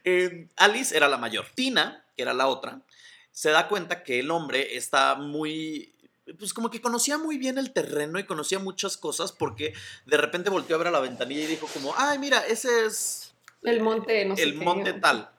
[0.05, 1.45] Eh, Alice era la mayor.
[1.55, 2.81] Tina, que era la otra,
[3.31, 5.95] se da cuenta que el hombre está muy.
[6.37, 9.73] Pues como que conocía muy bien el terreno y conocía muchas cosas porque
[10.05, 13.33] de repente volteó a ver a la ventanilla y dijo como, ay, mira, ese es
[13.61, 14.65] El monte, no sé el qué.
[14.65, 15.29] monte tal.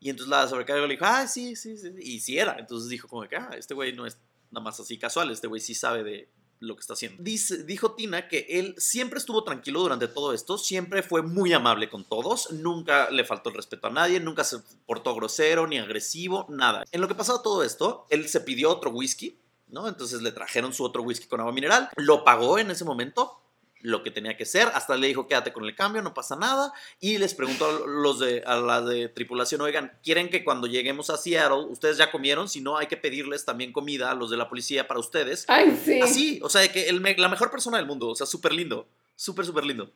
[0.00, 1.92] Y entonces la sobrecarga le dijo, ah, sí, sí, sí.
[2.00, 2.56] Y sí era.
[2.58, 4.18] Entonces dijo como que, ah, este güey no es
[4.50, 6.28] nada más así casual, este güey sí sabe de
[6.60, 7.22] lo que está haciendo.
[7.22, 11.88] Dice, dijo Tina que él siempre estuvo tranquilo durante todo esto, siempre fue muy amable
[11.88, 16.46] con todos, nunca le faltó el respeto a nadie, nunca se portó grosero ni agresivo,
[16.50, 16.84] nada.
[16.92, 19.38] En lo que pasaba todo esto, él se pidió otro whisky,
[19.68, 19.88] ¿no?
[19.88, 23.40] Entonces le trajeron su otro whisky con agua mineral, lo pagó en ese momento,
[23.82, 26.72] lo que tenía que ser, hasta le dijo quédate con el cambio, no pasa nada,
[27.00, 31.10] y les preguntó a los de a la de tripulación, oigan, ¿quieren que cuando lleguemos
[31.10, 32.48] a Seattle, ustedes ya comieron?
[32.48, 35.44] Si no, hay que pedirles también comida a los de la policía para ustedes.
[35.48, 36.00] Ay, sí.
[36.00, 39.44] Así, o sea, que el la mejor persona del mundo, o sea, súper lindo, súper,
[39.46, 39.90] súper lindo.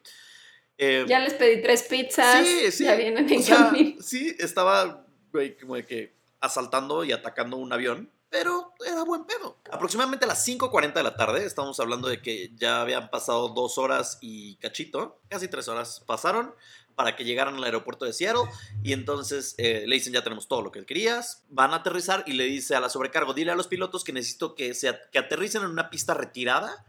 [0.78, 2.47] Eh, Ya les pedí tres pizzas.
[2.47, 2.85] sí, sí.
[2.85, 3.97] Ya vienen en o sea, camino.
[4.01, 9.61] sí, estaba, güey, como de que asaltando y atacando un avión, pero era buen pedo.
[9.70, 13.78] Aproximadamente a las 5.40 de la tarde, estamos hablando de que ya habían pasado dos
[13.78, 16.53] horas y cachito, casi tres horas pasaron
[16.97, 18.51] para que llegaran al aeropuerto de Seattle
[18.82, 22.32] y entonces eh, le dicen ya tenemos todo lo que querías, van a aterrizar y
[22.32, 25.62] le dice a la sobrecargo, dile a los pilotos que necesito que, se, que aterricen
[25.62, 26.85] en una pista retirada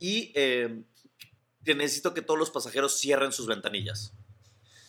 [0.00, 0.82] y eh,
[1.64, 4.14] que necesito que todos los pasajeros cierren sus ventanillas.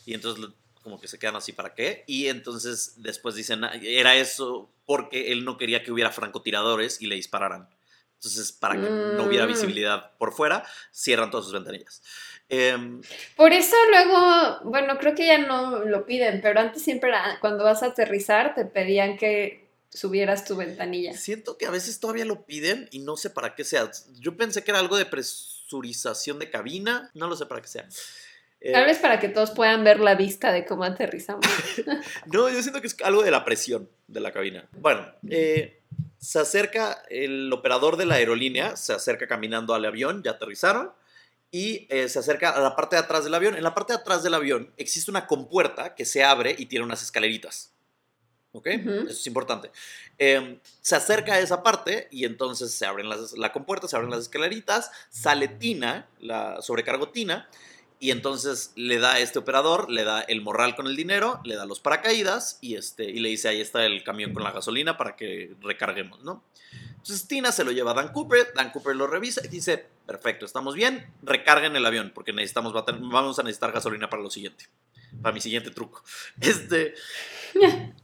[0.06, 0.44] Y entonces
[0.84, 2.04] como que se quedan así, ¿para qué?
[2.06, 7.06] Y entonces después dicen, "Ah, era eso porque él no quería que hubiera francotiradores y
[7.06, 7.68] le dispararan.
[8.16, 9.48] Entonces, para que no hubiera Mm.
[9.48, 12.02] visibilidad por fuera, cierran todas sus ventanillas.
[12.48, 13.02] Em,
[13.36, 17.10] Por eso luego, bueno, creo que ya no lo piden, pero antes siempre
[17.40, 21.12] cuando vas a aterrizar te pedían que subieras tu ventanilla.
[21.16, 23.90] siento que a veces todavía lo piden y no sé para qué sea.
[24.20, 27.88] Yo pensé que era algo de presurización de cabina, no lo sé para qué sea.
[28.64, 31.44] Eh, Tal vez para que todos puedan ver la vista de cómo aterrizamos.
[32.32, 34.66] No, yo siento que es algo de la presión de la cabina.
[34.72, 35.82] Bueno, eh,
[36.18, 40.92] se acerca el operador de la aerolínea, se acerca caminando al avión, ya aterrizaron,
[41.50, 43.54] y eh, se acerca a la parte de atrás del avión.
[43.54, 46.86] En la parte de atrás del avión existe una compuerta que se abre y tiene
[46.86, 47.70] unas escaleritas.
[48.52, 48.68] ¿Ok?
[48.68, 49.70] Eso es importante.
[50.16, 54.10] Eh, se acerca a esa parte y entonces se abren las, la compuerta, se abren
[54.10, 57.46] las escaleritas, sale Tina, la sobrecargo Tina,
[58.00, 61.56] y entonces le da a este operador, le da el morral con el dinero, le
[61.56, 64.96] da los paracaídas y, este, y le dice, ahí está el camión con la gasolina
[64.96, 66.42] para que recarguemos, ¿no?
[66.88, 70.44] Entonces Tina se lo lleva a Dan Cooper, Dan Cooper lo revisa y dice, perfecto,
[70.44, 74.66] estamos bien, recarguen el avión porque necesitamos, vamos a necesitar gasolina para lo siguiente,
[75.22, 76.02] para mi siguiente truco.
[76.40, 76.94] Este...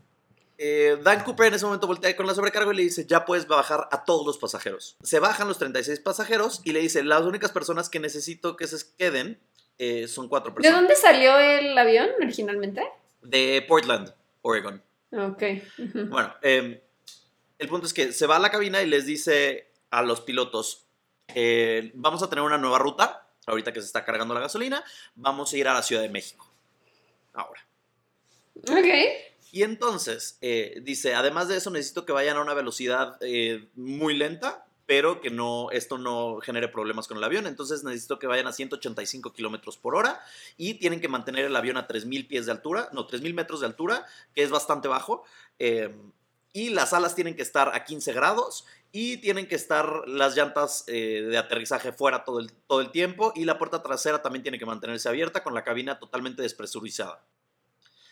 [0.62, 3.46] eh, Dan Cooper en ese momento voltea con la sobrecarga y le dice, ya puedes
[3.46, 4.96] bajar a todos los pasajeros.
[5.02, 8.76] Se bajan los 36 pasajeros y le dice, las únicas personas que necesito que se
[8.98, 9.40] queden
[9.82, 10.78] eh, son cuatro ¿De personas.
[10.78, 12.86] dónde salió el avión originalmente?
[13.22, 14.12] De Portland,
[14.42, 14.82] Oregon.
[15.10, 15.42] Ok.
[16.10, 16.82] Bueno, eh,
[17.58, 20.84] el punto es que se va a la cabina y les dice a los pilotos,
[21.34, 25.52] eh, vamos a tener una nueva ruta, ahorita que se está cargando la gasolina, vamos
[25.52, 26.46] a ir a la Ciudad de México.
[27.32, 27.66] Ahora.
[28.56, 28.86] Ok.
[29.52, 34.14] Y entonces, eh, dice, además de eso, necesito que vayan a una velocidad eh, muy
[34.14, 37.46] lenta, pero que no, esto no genere problemas con el avión.
[37.46, 40.20] Entonces necesito que vayan a 185 kilómetros por hora
[40.56, 43.66] y tienen que mantener el avión a 3.000 pies de altura, no, 3.000 metros de
[43.66, 45.22] altura, que es bastante bajo.
[45.60, 45.94] eh,
[46.52, 50.82] y las alas tienen que estar a 15 grados y tienen que estar las llantas
[50.88, 54.58] eh, de aterrizaje fuera todo el, todo el tiempo y la puerta trasera también tiene
[54.58, 57.24] que mantenerse abierta con la cabina totalmente despresurizada.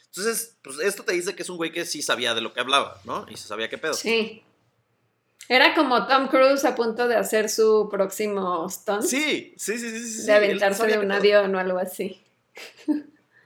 [0.07, 2.61] Entonces, pues esto te dice que es un güey que sí sabía de lo que
[2.61, 3.27] hablaba, ¿no?
[3.29, 3.95] Y se sabía qué pedo.
[3.95, 4.45] Sí.
[5.49, 9.03] Era como Tom Cruise a punto de hacer su próximo stunt.
[9.03, 10.09] Sí, sí, sí, sí.
[10.21, 12.21] sí, de aventarse de un avión o algo así.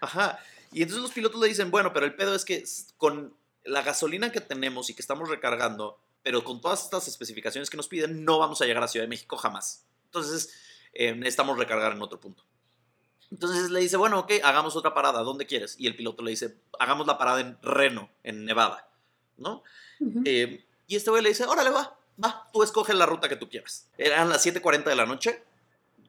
[0.00, 0.38] Ajá.
[0.72, 2.64] Y entonces los pilotos le dicen, bueno, pero el pedo es que
[2.96, 7.76] con la gasolina que tenemos y que estamos recargando, pero con todas estas especificaciones que
[7.76, 9.86] nos piden, no vamos a llegar a Ciudad de México jamás.
[10.06, 10.52] Entonces,
[10.94, 12.44] eh, necesitamos recargar en otro punto.
[13.30, 15.76] Entonces le dice, bueno, ok, hagamos otra parada, ¿dónde quieres?
[15.78, 18.88] Y el piloto le dice, hagamos la parada en Reno, en Nevada,
[19.38, 19.62] ¿no?
[20.00, 20.22] Ujú.
[20.26, 23.48] Eh, y este güey le dice, órale, va, va, tú escoge la ruta que tú
[23.48, 23.88] quieras.
[23.98, 25.42] Eran las 7.40 de la noche,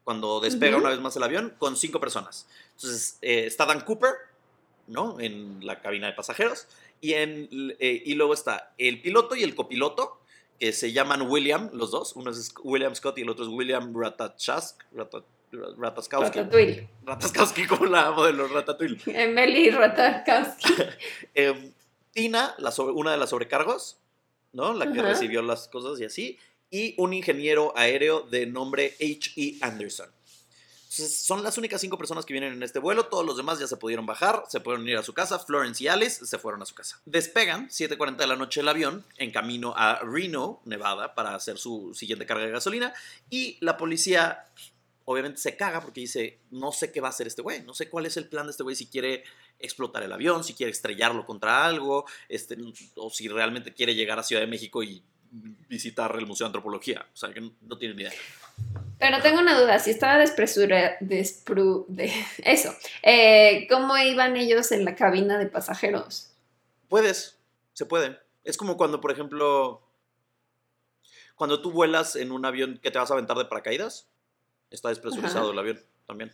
[0.04, 0.82] cuando despega Ujú.
[0.84, 2.46] una vez más el avión, con cinco personas.
[2.76, 4.12] Entonces, eh, está Dan Cooper,
[4.86, 5.18] ¿no?
[5.20, 6.66] En la cabina de pasajeros.
[7.00, 10.20] Y, en, eh, y luego está el piloto y el copiloto,
[10.60, 12.14] que se llaman William, los dos.
[12.16, 15.22] Uno es William Scott y el otro es William Ratachask, Rata-
[15.78, 16.38] Rataskowski.
[16.38, 16.88] Ratatouille.
[17.04, 18.98] Rataskowski como la modelo Ratatouille.
[19.06, 20.74] Emily Ratajkowski.
[21.34, 21.72] Eh,
[22.12, 23.98] Tina, la sobre- una de las sobrecargos,
[24.54, 24.72] ¿no?
[24.72, 26.38] La que recibió las cosas y así.
[26.70, 29.58] Y un ingeniero aéreo de nombre H.E.
[29.60, 30.10] Anderson.
[30.96, 33.06] Entonces, son las únicas cinco personas que vienen en este vuelo.
[33.06, 35.40] Todos los demás ya se pudieron bajar, se pudieron ir a su casa.
[35.40, 37.00] Florence y Alice se fueron a su casa.
[37.04, 41.92] Despegan, 7.40 de la noche el avión, en camino a Reno, Nevada, para hacer su
[41.94, 42.94] siguiente carga de gasolina.
[43.28, 44.46] Y la policía,
[45.04, 47.62] obviamente, se caga porque dice, no sé qué va a hacer este güey.
[47.62, 49.24] No sé cuál es el plan de este güey, si quiere
[49.58, 52.56] explotar el avión, si quiere estrellarlo contra algo, este,
[52.96, 55.02] o si realmente quiere llegar a Ciudad de México y
[55.68, 57.06] visitar el Museo de Antropología.
[57.12, 58.12] O sea, que no, no tienen ni idea.
[58.98, 64.84] Pero tengo una duda, si estaba despresura, despru, de, eso, eh, ¿cómo iban ellos en
[64.84, 66.30] la cabina de pasajeros?
[66.88, 67.38] Puedes,
[67.72, 68.18] se puede.
[68.44, 69.82] Es como cuando, por ejemplo,
[71.34, 74.08] cuando tú vuelas en un avión que te vas a aventar de paracaídas,
[74.70, 75.52] está despresurizado Ajá.
[75.52, 76.32] el avión también.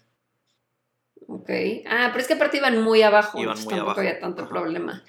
[1.32, 1.48] Ok.
[1.88, 4.00] Ah, pero es que aparte iban muy abajo, Iban muy tampoco abajo.
[4.00, 4.50] había tanto Ajá.
[4.50, 5.04] problema.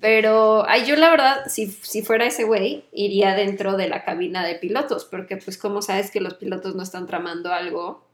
[0.00, 4.44] Pero ay, yo la verdad, si, si fuera ese güey, iría dentro de la cabina
[4.44, 8.06] de pilotos, porque pues como sabes que los pilotos no están tramando algo.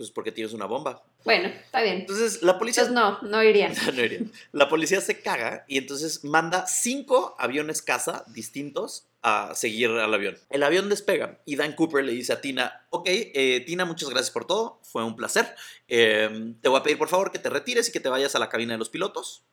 [0.00, 1.02] Pues porque tienes una bomba.
[1.26, 1.96] Bueno, está bien.
[1.96, 2.84] Entonces, la policía...
[2.84, 3.70] Entonces no, no iría.
[3.94, 4.20] No iría.
[4.50, 10.38] La policía se caga y entonces manda cinco aviones caza distintos a seguir al avión.
[10.48, 14.30] El avión despega y Dan Cooper le dice a Tina, ok, eh, Tina, muchas gracias
[14.30, 15.54] por todo, fue un placer.
[15.86, 18.38] Eh, te voy a pedir por favor que te retires y que te vayas a
[18.38, 19.44] la cabina de los pilotos.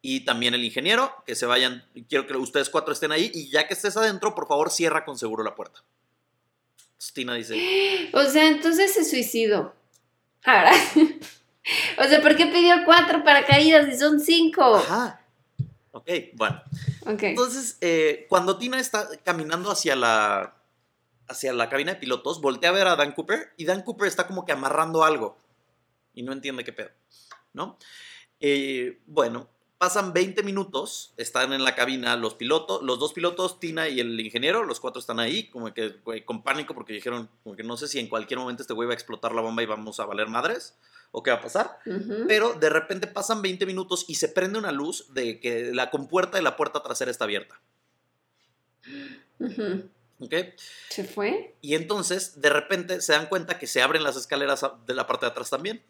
[0.00, 3.66] Y también el ingeniero, que se vayan, quiero que ustedes cuatro estén ahí y ya
[3.66, 5.82] que estés adentro, por favor cierra con seguro la puerta.
[7.10, 9.74] Tina dice, O sea, entonces se suicidó.
[10.44, 10.72] Ahora.
[11.98, 14.76] o sea, ¿por qué pidió cuatro paracaídas y son cinco?
[14.76, 15.18] ajá.
[15.92, 16.62] Ok, bueno.
[17.06, 17.22] Ok.
[17.24, 20.56] Entonces, eh, cuando Tina está caminando hacia la,
[21.28, 24.26] hacia la cabina de pilotos, voltea a ver a Dan Cooper y Dan Cooper está
[24.26, 25.36] como que amarrando algo
[26.14, 26.90] y no entiende qué pedo,
[27.52, 27.78] ¿no?
[28.40, 29.48] Eh, bueno,
[29.82, 34.20] pasan 20 minutos, están en la cabina los pilotos, los dos pilotos, Tina y el
[34.20, 37.88] ingeniero, los cuatro están ahí, como que con pánico porque dijeron, como que no sé
[37.88, 40.28] si en cualquier momento este güey va a explotar la bomba y vamos a valer
[40.28, 40.78] madres
[41.10, 41.80] o qué va a pasar.
[42.28, 46.36] Pero de repente pasan 20 minutos y se prende una luz de que la compuerta
[46.36, 47.60] de la puerta trasera está abierta.
[49.40, 49.90] Ujú.
[50.20, 50.34] ¿Ok?
[50.90, 51.56] ¿Se fue?
[51.60, 55.26] Y entonces de repente se dan cuenta que se abren las escaleras de la parte
[55.26, 55.82] de atrás también.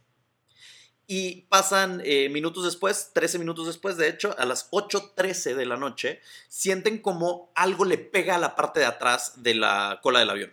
[1.06, 5.76] Y pasan eh, minutos después, 13 minutos después, de hecho, a las 8.13 de la
[5.76, 10.30] noche, sienten como algo le pega a la parte de atrás de la cola del
[10.30, 10.52] avión.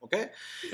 [0.00, 0.16] ¿Ok?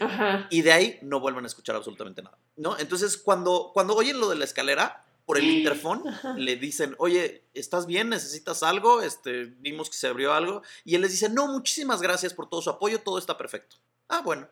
[0.01, 0.47] Ajá.
[0.51, 2.79] Y de ahí no vuelven a escuchar absolutamente nada, ¿no?
[2.79, 6.03] Entonces, cuando, cuando oyen lo de la escalera, por el interfón,
[6.39, 8.09] le dicen, oye, ¿estás bien?
[8.09, 9.01] ¿Necesitas algo?
[9.01, 10.63] Este, vimos que se abrió algo.
[10.85, 13.77] Y él les dice, no, muchísimas gracias por todo su apoyo, todo está perfecto.
[14.09, 14.49] Ah, bueno.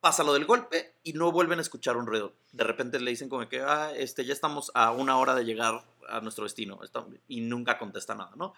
[0.00, 2.32] Pasa lo del golpe y no vuelven a escuchar un ruido.
[2.52, 5.84] De repente le dicen como que, ah, este, ya estamos a una hora de llegar
[6.08, 6.78] a nuestro destino.
[7.26, 8.54] Y nunca contesta nada, ¿no?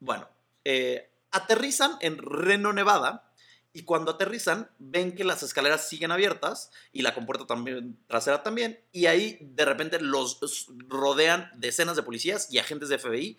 [0.00, 0.28] Bueno,
[0.64, 3.28] eh, aterrizan en Reno, Nevada.
[3.74, 8.78] Y cuando aterrizan, ven que las escaleras siguen abiertas y la compuerta también, trasera también.
[8.92, 13.38] Y ahí de repente los rodean decenas de policías y agentes de FBI.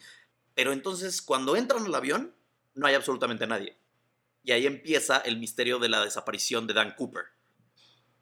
[0.56, 2.34] Pero entonces cuando entran al avión,
[2.74, 3.78] no hay absolutamente nadie.
[4.44, 7.26] Y ahí empieza el misterio de la desaparición de Dan Cooper.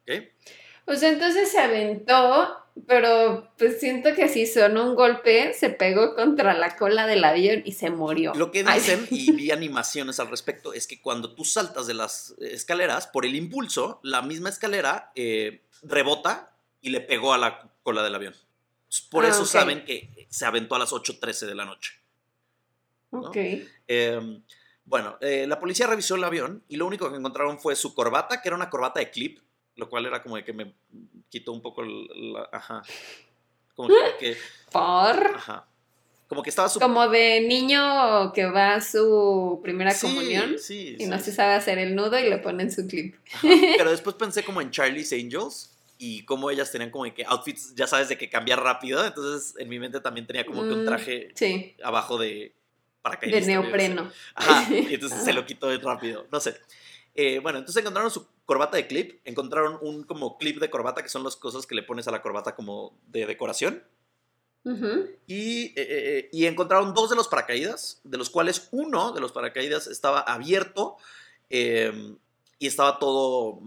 [0.02, 0.24] ¿Ok?
[0.86, 2.56] O sea, entonces se aventó,
[2.88, 7.62] pero pues siento que si sonó un golpe, se pegó contra la cola del avión
[7.64, 8.32] y se murió.
[8.34, 8.80] Lo que Ay.
[8.80, 13.24] dicen, y vi animaciones al respecto, es que cuando tú saltas de las escaleras, por
[13.24, 16.50] el impulso, la misma escalera eh, rebota
[16.80, 18.34] y le pegó a la cola del avión.
[19.10, 21.92] Por Ah, eso saben que se aventó a las 8.13 de la noche.
[23.10, 23.36] Ok.
[23.88, 24.40] Eh,
[24.84, 28.42] bueno, eh, la policía revisó el avión y lo único que encontraron fue su corbata,
[28.42, 29.38] que era una corbata de clip,
[29.76, 30.74] lo cual era como de que me
[31.28, 32.48] quitó un poco la...
[32.52, 32.82] Ajá.
[33.74, 33.88] Como
[34.20, 34.36] que...
[34.70, 34.82] Por.
[35.36, 35.66] ajá.
[36.28, 36.80] Como que estaba su...
[36.80, 41.24] Como de niño que va a su primera Sí, comunión sí, y no sí.
[41.24, 43.16] se sabe hacer el nudo y le ponen su clip.
[43.34, 47.24] Ajá, Pero después pensé como en Charlie's Angels y cómo ellas tenían como de que
[47.26, 49.04] outfits, ya sabes, de que cambiar rápido.
[49.06, 51.76] Entonces en mi mente también tenía como que un Mm, traje Sí.
[51.84, 52.54] abajo de,
[53.02, 53.40] paracaidista.
[53.40, 54.10] De neopreno.
[54.34, 56.56] Ajá, y entonces se lo quitó rápido, no sé.
[57.14, 61.08] Eh, bueno, entonces encontraron su corbata de clip, encontraron un como clip de corbata, que
[61.08, 63.84] son las cosas que le pones a la corbata como de decoración,
[64.64, 65.08] Ujú.
[65.26, 69.32] y, eh, eh, y encontraron dos de los paracaídas, de los cuales uno de los
[69.32, 70.96] paracaídas estaba abierto
[71.50, 72.16] eh,
[72.58, 73.60] y estaba todo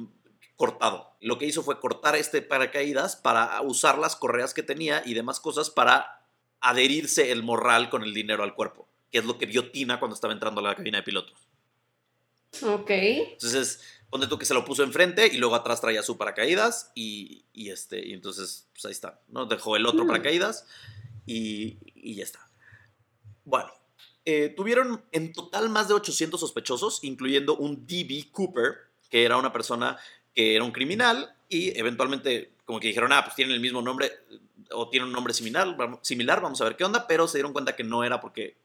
[0.55, 1.15] cortado.
[1.19, 5.39] Lo que hizo fue cortar este paracaídas para usar las correas que tenía y demás
[5.39, 6.21] cosas para
[6.61, 10.15] adherirse el morral con el dinero al cuerpo, que es lo que vio Tina cuando
[10.15, 11.37] estaba entrando a la cabina de pilotos.
[12.63, 12.89] Ok.
[12.89, 17.43] Entonces, ponte tú que se lo puso enfrente y luego atrás traía su paracaídas y,
[17.53, 19.45] y este, y entonces, pues ahí está, ¿no?
[19.45, 20.07] Dejó el otro Mm.
[20.07, 20.65] paracaídas
[21.25, 22.47] y, y ya está.
[23.43, 23.71] Bueno,
[24.25, 28.29] eh, tuvieron en total más de 800 sospechosos, incluyendo un D.B.
[28.31, 28.75] Cooper,
[29.09, 29.97] que era una persona
[30.33, 34.11] que era un criminal y eventualmente como que dijeron, ah, pues tienen el mismo nombre
[34.71, 37.53] o tienen un nombre similar, vamos- similar, vamos a ver qué onda, pero se dieron
[37.53, 38.57] cuenta que no era porque,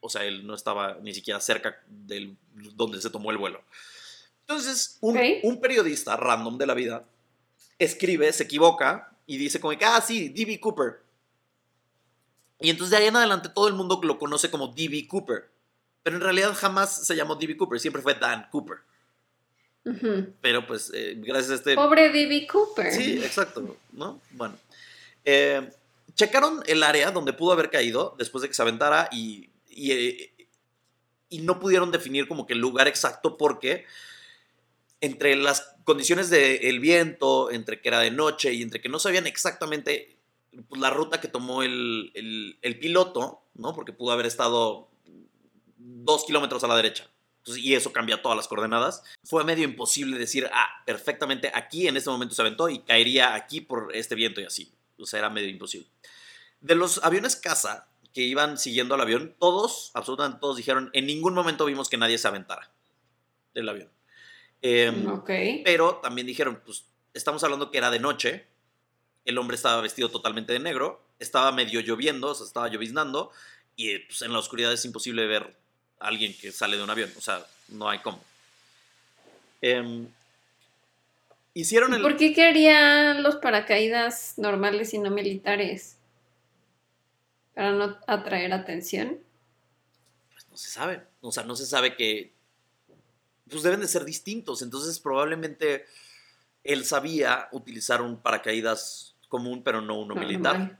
[0.00, 2.36] o sea, él no estaba ni siquiera cerca del
[2.74, 3.62] donde se tomó el vuelo.
[4.52, 5.22] Entonces, un, Ok.
[5.44, 7.04] un periodista random de la vida
[7.78, 10.60] escribe, se equivoca y dice como que, ah, sí, D.B.
[10.60, 11.00] Cooper.
[12.60, 15.08] Y entonces de ahí en adelante todo el mundo lo conoce como D.B.
[15.08, 15.50] Cooper.
[16.02, 17.56] Pero en realidad jamás se llamó D.B.
[17.56, 18.78] Cooper, siempre fue Dan Cooper.
[19.84, 20.32] Ujú.
[20.40, 21.74] Pero pues eh, gracias a este...
[21.74, 22.46] Pobre D.B.
[22.46, 22.92] Cooper.
[22.92, 24.20] Sí, exacto, ¿no?
[24.32, 24.56] Bueno.
[25.24, 25.70] Eh,
[26.14, 30.34] checaron el área donde pudo haber caído después de que se aventara y, y, eh,
[31.30, 33.86] y no pudieron definir como que el lugar exacto porque
[35.02, 39.26] entre las condiciones del viento, entre que era de noche y entre que no sabían
[39.26, 40.16] exactamente
[40.68, 43.74] pues, la ruta que tomó el, el- el piloto, ¿no?
[43.74, 44.88] Porque pudo haber estado
[45.76, 47.08] dos kilómetros a la derecha.
[47.38, 49.02] Entonces, y eso cambia todas las coordenadas.
[49.24, 53.60] Fue medio imposible decir, ah, perfectamente aquí en este momento se aventó y caería aquí
[53.60, 54.72] por este viento y así.
[54.98, 55.88] O sea, era medio imposible.
[56.60, 61.34] De los aviones caza que iban siguiendo al avión, todos, absolutamente todos dijeron, en ningún
[61.34, 62.70] momento vimos que nadie se aventara
[63.54, 63.90] del avión.
[64.62, 65.30] Ok.
[65.64, 66.84] pero también dijeron, pues
[67.14, 68.46] estamos hablando que era de noche,
[69.24, 73.30] el hombre estaba vestido totalmente de negro, estaba medio lloviendo, o sea, estaba lloviznando,
[73.76, 75.54] y pues, en la oscuridad es imposible ver
[75.98, 78.22] a alguien que sale de un avión, o sea, no hay cómo.
[79.60, 80.08] Em,
[81.54, 82.02] hicieron ¿Y el...
[82.02, 85.96] ¿Por qué querían los paracaídas normales y no militares?
[87.54, 89.18] Para no atraer atención.
[90.32, 92.32] Pues no se sabe, o sea, no se sabe que...
[93.52, 95.84] Pues deben de ser distintos, entonces probablemente
[96.64, 100.58] él sabía utilizar un paracaídas común, pero no uno militar.
[100.58, 100.78] Normal.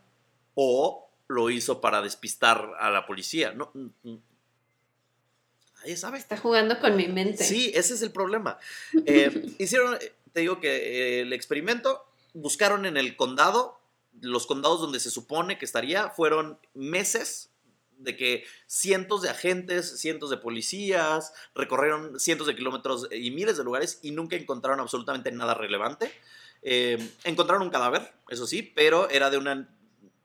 [0.54, 3.52] o lo hizo para despistar a la policía.
[3.52, 4.22] No, mm, mm.
[5.78, 6.18] nadie sabe.
[6.18, 7.44] Está jugando con mi mente.
[7.44, 8.58] Sí, ese es el problema.
[9.06, 9.98] Eh, hicieron,
[10.32, 12.04] te digo que eh, el experimento,
[12.34, 13.80] buscaron en el condado,
[14.20, 17.51] los condados donde se supone que estaría, fueron meses
[18.02, 23.64] de que cientos de agentes, cientos de policías, recorrieron cientos de kilómetros y miles de
[23.64, 26.12] lugares y nunca encontraron absolutamente nada relevante.
[26.62, 29.68] Eh, encontraron un cadáver, eso sí, pero era de una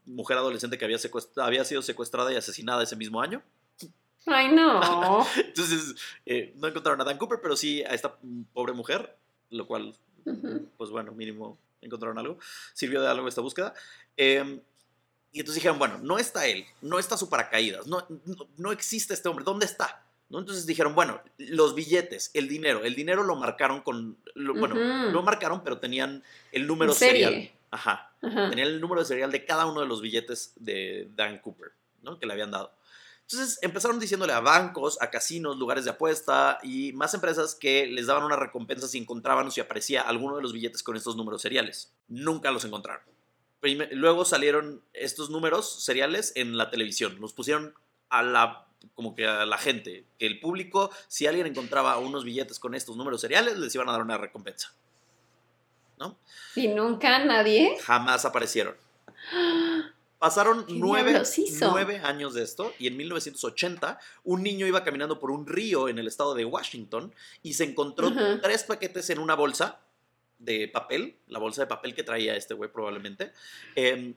[0.05, 0.97] mujer adolescente que había,
[1.37, 3.43] había sido secuestrada y asesinada ese mismo año.
[4.25, 5.25] Ay, no.
[5.37, 8.17] Entonces, eh, no encontraron a Dan Cooper, pero sí a esta
[8.53, 9.17] pobre mujer,
[9.49, 10.69] lo cual, Ujú.
[10.77, 12.37] pues bueno, mínimo encontraron algo.
[12.73, 13.73] Sirvió de algo esta búsqueda.
[14.17, 14.61] Eh,
[15.31, 19.13] y entonces dijeron, bueno, no está él, no está su paracaídas, no, no, no existe
[19.13, 20.03] este hombre, ¿dónde está?
[20.29, 20.39] ¿No?
[20.39, 24.75] Entonces dijeron, bueno, los billetes, el dinero, el dinero lo marcaron con, lo- bueno,
[25.11, 26.21] lo marcaron, pero tenían
[26.51, 27.51] el número serial.
[27.71, 28.11] Ajá.
[28.21, 28.49] Ajá.
[28.49, 31.71] Tenían el número de serial de cada uno de los billetes de Dan Cooper,
[32.01, 32.19] ¿no?
[32.19, 32.73] Que le habían dado.
[33.21, 38.07] Entonces empezaron diciéndole a bancos, a casinos, lugares de apuesta y más empresas que les
[38.07, 41.41] daban una recompensa si encontraban o si aparecía alguno de los billetes con estos números
[41.41, 41.91] seriales.
[42.07, 43.03] Nunca los encontraron.
[43.61, 47.17] Luego salieron estos números seriales en la televisión.
[47.19, 47.73] Los pusieron
[48.09, 52.59] a la como que a la gente, que el público, si alguien encontraba unos billetes
[52.59, 54.73] con estos números seriales, les iban a dar una recompensa.
[55.99, 56.17] ¿No?
[56.55, 57.77] Y nunca nadie.
[57.81, 58.75] Jamás aparecieron.
[60.19, 61.21] Pasaron ¿Qué nueve,
[61.61, 65.99] nueve años de esto y en 1980 un niño iba caminando por un río en
[65.99, 69.79] el estado de Washington y se encontró tres paquetes en una bolsa
[70.39, 73.31] de papel, la bolsa de papel que traía este güey probablemente.
[73.75, 74.13] Em,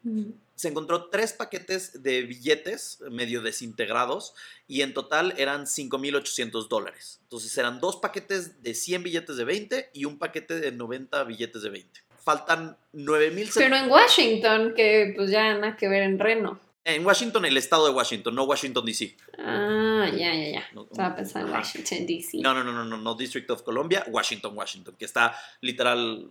[0.55, 4.35] se encontró tres paquetes de billetes medio desintegrados
[4.67, 7.21] y en total eran 5.800 dólares.
[7.23, 11.63] Entonces eran dos paquetes de 100 billetes de 20 y un paquete de 90 billetes
[11.63, 12.01] de 20.
[12.23, 13.53] Faltan 9.700.
[13.55, 16.61] Pero en Washington, que pues ya nada que ver en Reno.
[16.95, 19.17] En Washington, el estado de Washington, no Washington, D.C.
[19.39, 20.69] Ah, ya, ya, ya.
[20.73, 21.55] No, Estaba pensando en.
[21.55, 22.39] Washington, D.C.
[22.39, 26.31] No, no, no, no, no, no, District of Columbia, Washington, Washington, que está literal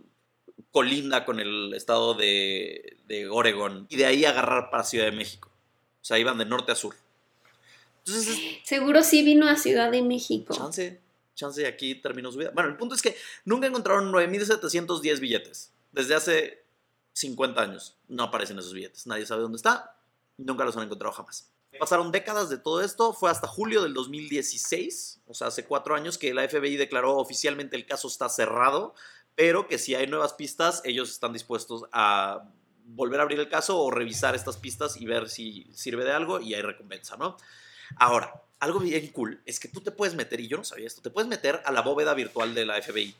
[0.71, 5.49] colinda con el estado de, de Oregon y de ahí agarrar para Ciudad de México.
[6.01, 6.95] O sea, iban de norte a sur.
[7.99, 10.53] Entonces, es Seguro sí vino a Ciudad de México.
[10.55, 10.99] chance,
[11.35, 12.51] chance, aquí terminó su vida.
[12.53, 15.73] Bueno, el punto es que nunca encontraron 9.710 billetes.
[15.91, 16.63] Desde hace
[17.13, 19.07] 50 años no aparecen esos billetes.
[19.07, 19.98] Nadie sabe dónde está.
[20.39, 21.51] Nunca los han encontrado jamás.
[21.77, 23.13] Pasaron décadas de todo esto.
[23.13, 27.75] Fue hasta julio del 2016, o sea, hace cuatro años, que la FBI declaró oficialmente
[27.75, 28.95] el caso está cerrado,
[29.35, 32.49] pero que si hay nuevas pistas, ellos están dispuestos a
[32.85, 36.39] volver a abrir el caso o revisar estas pistas y ver si sirve de algo
[36.39, 37.37] y hay recompensa, ¿no?
[37.97, 41.01] Ahora, algo bien cool es que tú te puedes meter, y yo no sabía esto,
[41.01, 43.13] te puedes meter a la bóveda virtual de la FBI.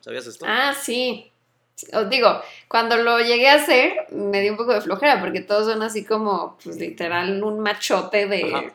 [0.00, 0.44] ¿Sabías esto?
[0.48, 1.31] Ah, sí.
[1.92, 5.66] Os digo, cuando lo llegué a hacer, me dio un poco de flojera, porque todos
[5.72, 8.74] son así como, pues literal, un machote de, Ajá.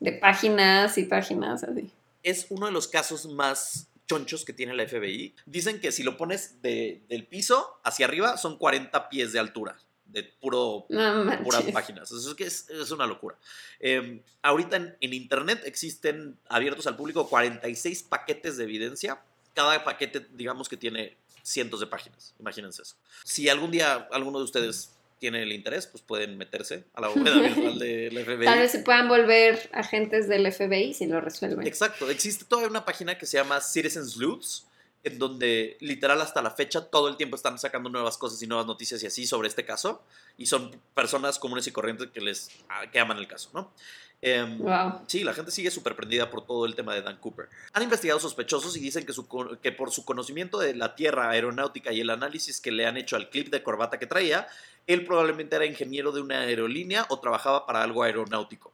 [0.00, 1.90] de páginas y páginas así.
[2.22, 5.34] es uno de los casos más chonchos que tiene la FBI.
[5.46, 9.76] Dicen que si lo pones de- del piso hacia arriba son 40 pies de altura,
[10.06, 12.10] de puro, No puras páginas.
[12.10, 13.36] Eso es, que es, es una locura.
[13.80, 19.20] Eh, ahorita en, en Internet existen abiertos al público 46 paquetes de evidencia.
[19.54, 21.16] Cada paquete, digamos que tiene
[21.48, 22.34] cientos de páginas.
[22.38, 22.96] Imagínense eso.
[23.24, 27.40] Si algún día alguno de ustedes tiene el interés, pues pueden meterse a la bóveda
[27.40, 28.44] virtual de la FBI.
[28.44, 31.66] Tal vez se puedan volver agentes del FBI si lo resuelven.
[31.66, 34.66] Exacto, existe todavía una página que se llama Citizens Sleuths,
[35.04, 38.66] en donde literal hasta la fecha todo el tiempo están sacando nuevas cosas y nuevas
[38.66, 40.02] noticias y así sobre este caso,
[40.36, 42.50] y son personas comunes y corrientes que les
[42.92, 43.72] que aman el caso, ¿no?
[44.20, 45.02] Em, Wow.
[45.06, 47.48] Sí, la gente sigue súper prendida por todo el tema de Dan Cooper.
[47.72, 49.28] Han investigado sospechosos y dicen que, su
[49.62, 53.14] que por su conocimiento de la tierra aeronáutica y el análisis que le han hecho
[53.14, 54.48] al clip de corbata que traía,
[54.88, 58.72] él probablemente era ingeniero de una aerolínea o trabajaba para algo aeronáutico.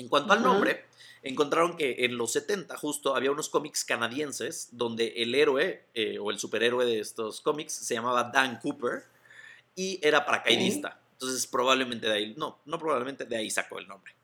[0.00, 0.48] En cuanto al Ujú.
[0.48, 0.84] nombre,
[1.22, 6.30] encontraron que en los 70 justo había unos cómics canadienses donde el héroe eh, o
[6.30, 9.04] el superhéroe de estos cómics se llamaba Dan Cooper
[9.76, 10.98] y era paracaidista.
[11.12, 14.14] Entonces probablemente de ahí, no, no probablemente de ahí sacó el nombre.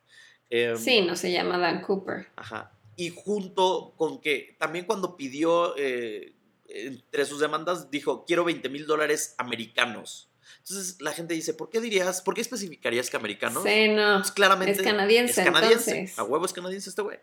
[0.49, 2.29] Em, Sí, no se llama Dan Cooper.
[2.37, 2.73] Ajá.
[2.97, 6.33] Y junto con que también cuando pidió eh,
[6.69, 10.31] entre sus demandas dijo, quiero 20 mil dólares americanos.
[10.59, 13.63] Entonces la gente dice, ¿por qué dirías, por qué especificarías que americanos?
[13.63, 14.19] Sí, no.
[14.19, 15.91] Pues claramente Es canadiense, es canadiense.
[15.91, 16.19] entonces.
[16.19, 17.19] A huevo es canadiense este güey.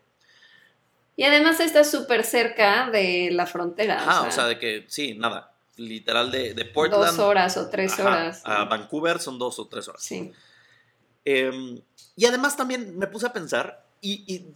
[1.16, 4.00] Y además está súper cerca de la frontera.
[4.00, 5.52] Ajá, o o sea, de que sí, nada.
[5.76, 8.42] Literal de, de dos Portland horas o tres ajá, horas.
[8.44, 10.02] a Vancouver son dos o tres horas.
[10.02, 10.32] Sí.
[11.24, 11.80] Eh,
[12.16, 14.46] y además también me puse a pensar, y, y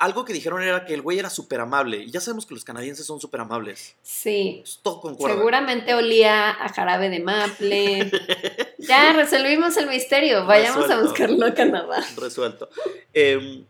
[0.00, 1.98] algo que dijeron era que el güey era súper amable.
[1.98, 3.96] Y ya sabemos que los canadienses son súper amables.
[4.02, 4.60] Sí.
[4.62, 5.36] Pues, todo concuerda.
[5.36, 8.10] Seguramente olía a jarabe de maple.
[8.78, 10.46] ya resolvimos el misterio.
[10.46, 12.02] Vayamos a buscarlo a Canadá.
[12.16, 12.70] Resuelto.
[13.12, 13.62] Eh,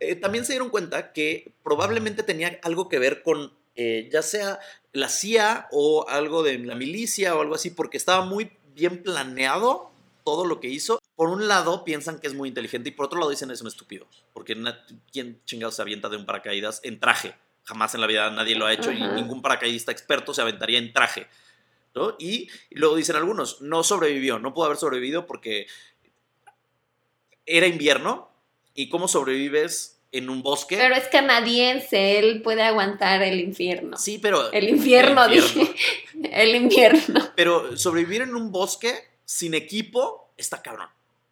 [0.00, 4.60] eh, también se dieron cuenta que probablemente tenía algo que ver con eh, ya sea
[4.92, 9.90] la CIA o algo de la milicia o algo así, porque estaba muy bien planeado
[10.24, 11.00] todo lo que hizo.
[11.16, 13.68] Por un lado piensan que es muy inteligente y por otro lado dicen es un
[13.68, 14.56] estúpido, porque
[15.12, 17.34] ¿quién chingados se avienta de un paracaídas en traje?
[17.64, 19.14] Jamás en la vida nadie lo ha hecho y Ajá.
[19.14, 21.26] ningún paracaidista experto se aventaría en traje.
[21.94, 22.16] ¿no?
[22.18, 25.66] Y luego dicen algunos, no sobrevivió, no pudo haber sobrevivido porque
[27.46, 28.28] era invierno
[28.74, 30.76] y cómo sobrevives en un bosque.
[30.76, 32.18] Pero es canadiense.
[32.18, 33.96] Él puede aguantar el infierno.
[33.96, 35.72] sí, pero El infierno, El infierno.
[35.72, 36.32] dije.
[36.42, 37.32] El invierno.
[37.36, 38.94] pero sobrevivir en un bosque
[39.24, 40.88] sin equipo está cabrón.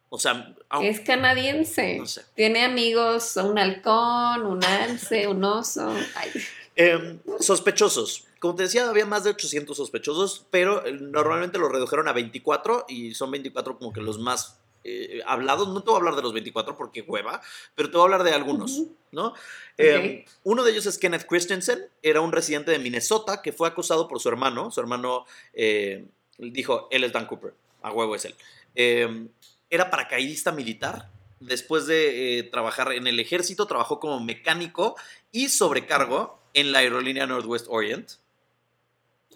[0.09, 1.97] O sea, Es canadiense.
[1.97, 2.23] no sé.
[2.35, 5.91] Tiene amigos, un halcón, un alce, un oso.
[6.15, 6.29] Ay,
[6.75, 8.25] Em, sospechosos.
[8.39, 12.85] Como te decía, había más de 800 sospechosos, pero eh, normalmente los redujeron a 24
[12.89, 15.67] y son 24 como que los más eh, hablados.
[15.69, 17.41] No te voy a hablar de los 24 porque hueva,
[17.75, 18.81] pero te voy a hablar de algunos.
[19.11, 19.33] ¿no?
[19.77, 24.07] Em, uno de ellos es Kenneth Christensen, era un residente de Minnesota que fue acusado
[24.07, 24.71] por su hermano.
[24.71, 26.05] Su hermano eh,
[26.39, 27.53] dijo, él es Dan Cooper,
[27.83, 28.35] a huevo es él.
[28.75, 29.29] Em,
[29.69, 31.09] era paracaidista militar.
[31.39, 34.95] Después de eh, trabajar en el ejército, trabajó como mecánico
[35.31, 38.13] y sobrecargo en la aerolínea Northwest Orient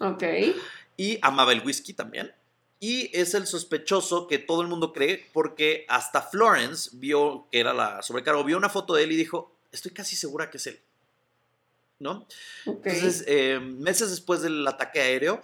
[0.00, 0.22] Ok.
[0.96, 2.32] y amaba el whisky también.
[2.80, 7.74] Y es el sospechoso que todo el mundo cree porque hasta Florence vio que era
[7.74, 10.80] la sobrecargo, vio una foto de él y dijo, estoy casi segura que es él.
[11.98, 12.26] ¿No?
[12.64, 12.86] Ok.
[12.86, 15.42] Entonces, eh, meses después del ataque aéreo,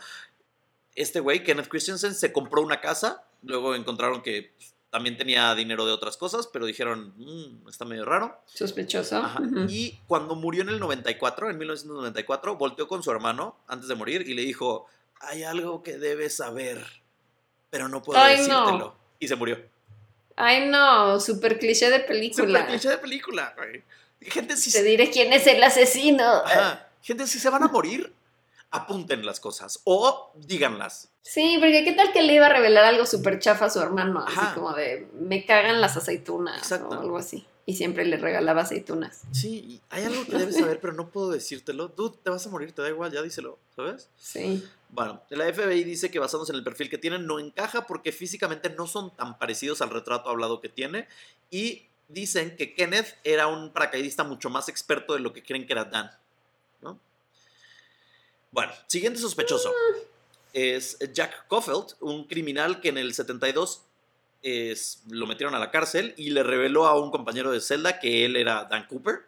[0.94, 3.24] este güey, Kenneth Christensen, se compró una casa.
[3.42, 8.04] Luego encontraron que pues, también tenía dinero de otras cosas, pero dijeron, "Mm, está medio
[8.04, 8.40] raro.
[8.46, 9.16] Sospechoso.
[9.18, 9.42] Ajá.
[9.68, 14.22] Y cuando murió en el 94, en 1994, volteó con su hermano antes de morir
[14.28, 14.86] y le dijo,
[15.20, 16.84] hay algo que debes saber,
[17.70, 18.78] pero no puedo Ay, decírtelo.
[18.78, 18.96] no.
[19.18, 19.58] Y se murió.
[20.36, 22.66] Ay, no, super cliché de Super película.
[22.66, 23.82] cliché de película, güey.
[24.20, 26.24] Gente, si Te diré quién es el asesino.
[26.24, 26.88] Ajá.
[27.02, 28.12] Gente, si se van a morir,
[28.74, 31.10] apunten las cosas o díganlas.
[31.22, 34.24] Sí, porque qué tal que le iba a revelar algo súper chafa a su hermano,
[34.26, 34.48] Ajá.
[34.48, 36.88] así como de me cagan las aceitunas Exacto.
[36.88, 37.46] o algo así.
[37.66, 39.22] Y siempre le regalaba aceitunas.
[39.32, 41.88] Sí, hay algo que debes saber, pero no puedo decírtelo.
[41.88, 44.10] Dude, te vas a morir, te da igual, ya díselo, ¿sabes?
[44.18, 44.62] Sí.
[44.90, 48.68] Bueno, la FBI dice que basándose en el perfil que tienen no encaja porque físicamente
[48.70, 51.08] no son tan parecidos al retrato hablado que tiene
[51.50, 55.72] y dicen que Kenneth era un paracaidista mucho más experto de lo que creen que
[55.72, 56.10] era Dan.
[58.54, 58.60] ¿No?
[58.60, 59.72] Bueno, siguiente sospechoso
[60.52, 63.82] es Jack Caulfield, un criminal que en el 72
[64.42, 68.24] es- lo metieron a la cárcel y le reveló a un compañero de celda que
[68.24, 69.20] él era Dan Cooper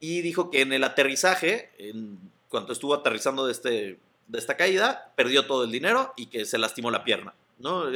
[0.00, 3.98] y dijo que en el aterrizaje, en cuanto estuvo aterrizando de, este,
[4.28, 7.34] de esta caída, perdió todo el dinero y que se lastimó la pierna.
[7.58, 7.86] ¿no?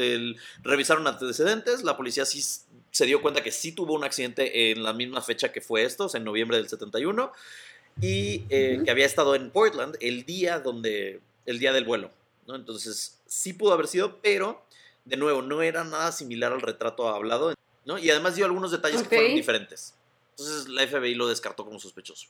[0.63, 2.43] Revisaron antecedentes, la policía sí
[2.91, 6.07] se dio cuenta que sí tuvo un accidente en la misma fecha que fue esto,
[6.07, 7.33] o sea, en noviembre del 71,
[8.01, 8.85] y eh, Ujú.
[8.85, 12.11] que había estado en Portland el día, donde, el día del vuelo.
[12.47, 12.55] ¿no?
[12.57, 14.63] Entonces, sí pudo haber sido, pero,
[15.05, 17.99] de nuevo, no era nada similar al retrato hablado, ¿no?
[17.99, 19.95] Y además dio algunos detalles que fueron diferentes.
[20.31, 22.27] Entonces, la FBI lo descartó como sospechoso.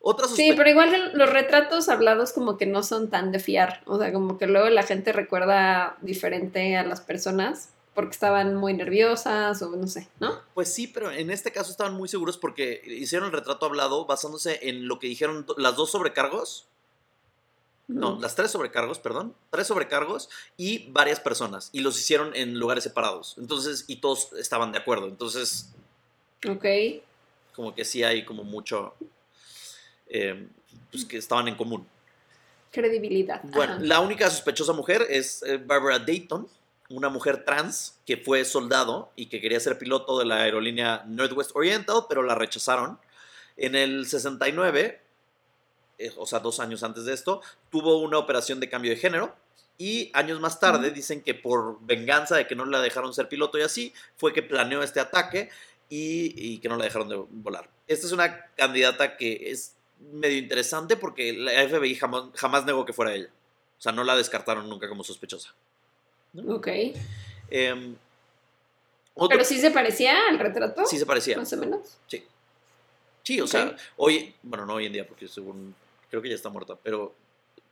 [0.00, 3.82] Otra Sí, pero igual los retratos hablados como que no son tan de fiar.
[3.86, 8.74] O sea, como que luego la gente recuerda diferente a las personas porque estaban muy
[8.74, 10.40] nerviosas o no sé, ¿no?
[10.54, 14.58] Pues sí, pero en este caso estaban muy seguros porque hicieron el retrato hablado basándose
[14.68, 16.66] en lo que dijeron las dos sobrecargos.
[17.86, 19.34] No, las tres sobrecargos, perdón.
[19.50, 21.68] Tres sobrecargos y varias personas.
[21.72, 23.34] Y los hicieron en lugares separados.
[23.36, 25.06] Entonces, y todos estaban de acuerdo.
[25.06, 25.68] Entonces,
[26.48, 26.64] Ok.
[27.54, 28.94] como que sí hay como mucho.
[30.08, 30.48] eh,
[30.90, 31.86] pues que estaban en común.
[32.70, 33.40] Credibilidad.
[33.44, 33.82] Bueno, Ajá.
[33.82, 36.48] la única sospechosa mujer es eh, Barbara Dayton,
[36.88, 41.52] una mujer trans que fue soldado y que quería ser piloto de la aerolínea Northwest
[41.54, 42.98] Oriental, pero la rechazaron.
[43.56, 45.00] En el 69,
[45.98, 49.34] eh, o sea, dos años antes de esto, tuvo una operación de cambio de género.
[49.76, 53.58] Y años más tarde dicen que por venganza de que no la dejaron ser piloto
[53.58, 55.50] y así, fue que planeó este ataque
[55.88, 57.68] y, y que no la dejaron de volar.
[57.88, 59.74] Esta es una candidata que es
[60.12, 63.30] medio interesante porque la FBI jamás, jamás negó que fuera ella.
[63.78, 65.54] O sea, no la descartaron nunca como sospechosa.
[66.48, 66.68] Ok.
[67.50, 67.94] Em,
[69.14, 70.84] otro- Pero sí se parecía al retrato.
[70.86, 71.36] sí se parecía.
[71.36, 71.96] Más o menos.
[72.06, 72.24] Sí.
[73.22, 75.74] Sí, o sea, hoy, bueno, no hoy en día, porque según,
[76.10, 77.14] creo que ya está muerta, pero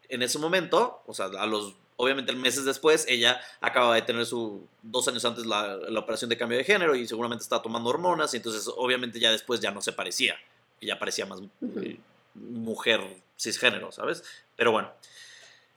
[0.09, 4.67] en ese momento, o sea, a los, obviamente meses después, ella acaba de tener su,
[4.83, 8.33] dos años antes la, la operación de cambio de género y seguramente estaba tomando hormonas
[8.33, 10.37] y entonces obviamente ya después ya no se parecía,
[10.81, 11.41] ya parecía más
[11.83, 11.99] eh,
[12.35, 13.01] mujer
[13.39, 14.25] cisgénero, ¿sabes?
[14.57, 14.91] Pero bueno.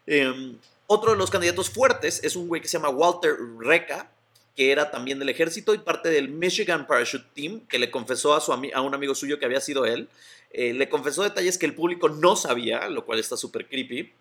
[0.07, 0.57] Em,
[0.87, 4.11] otro de los candidatos fuertes es un güey que se llama Walter Reca,
[4.55, 8.41] que era también del ejército y parte del Michigan Parachute Team, que le confesó a,
[8.41, 10.07] su a un amigo suyo que había sido él.
[10.51, 14.13] Eh, le confesó detalles que el público no sabía, lo cual está súper creepy.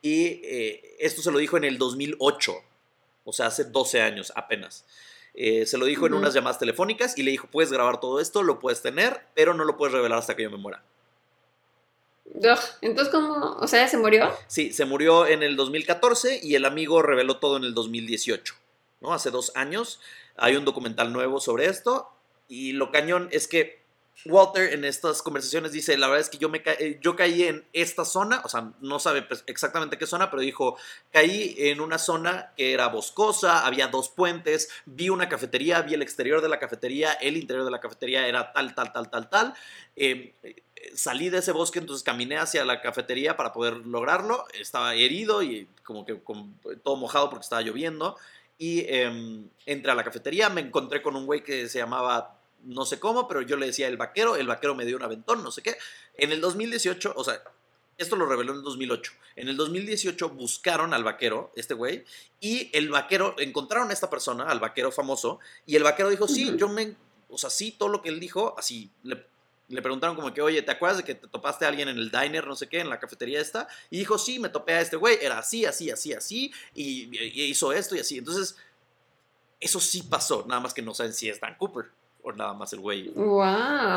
[0.00, 2.54] Y eh, esto se lo dijo en el 2008,
[3.24, 4.84] o sea, hace 12 años apenas.
[5.34, 8.42] Eh, se lo dijo en unas llamadas telefónicas y le dijo, puedes grabar todo esto,
[8.42, 10.82] lo puedes tener, pero no lo puedes revelar hasta que yo me muera.
[12.24, 13.56] Entonces, ¿cómo?
[13.60, 14.32] O sea, ¿se murió?
[14.46, 18.54] Sí, se murió en el 2014 y el amigo reveló todo en el 2018,
[19.00, 19.12] ¿no?
[19.12, 20.00] Hace dos años.
[20.36, 22.10] Hay un documental nuevo sobre esto
[22.48, 23.81] y lo cañón es que
[24.24, 27.64] Walter en estas conversaciones dice, la verdad es que yo, me eh, yo caí en
[27.72, 30.76] esta zona, o sea, no sabe pues, exactamente qué zona, pero dijo,
[31.10, 36.02] caí en una zona que era boscosa, había dos puentes, vi una cafetería, vi el
[36.02, 39.54] exterior de la cafetería, el interior de la cafetería era tal, tal, tal, tal, tal.
[39.96, 40.62] Eh, eh,
[40.94, 44.46] salí de ese bosque, entonces caminé hacia la cafetería para poder lograrlo.
[44.58, 46.20] Estaba herido y como que
[46.82, 48.16] todo mojado porque estaba lloviendo.
[48.58, 52.84] Y em, entré a la cafetería, me encontré con un güey que se llamaba no
[52.84, 55.50] sé cómo, pero yo le decía el vaquero, el vaquero me dio un aventón, no
[55.50, 55.76] sé qué.
[56.16, 57.42] En el 2018, o sea,
[57.98, 59.12] esto lo reveló en el 2008.
[59.36, 62.04] En el 2018 buscaron al vaquero, este güey,
[62.40, 66.54] y el vaquero, encontraron a esta persona, al vaquero famoso, y el vaquero dijo, sí,
[66.56, 66.96] yo me,
[67.28, 69.26] o sea, sí, todo lo que él dijo, así, le,
[69.68, 72.10] le preguntaron como que, oye, ¿te acuerdas de que te topaste a alguien en el
[72.10, 73.68] diner, no sé qué, en la cafetería esta?
[73.90, 77.44] Y dijo, sí, me topé a este güey, era así, así, así, así, y, y
[77.44, 78.18] hizo esto y así.
[78.18, 78.56] Entonces,
[79.60, 81.90] eso sí pasó, nada más que no saben si es Dan Cooper
[82.22, 83.42] o nada más el güey Wow.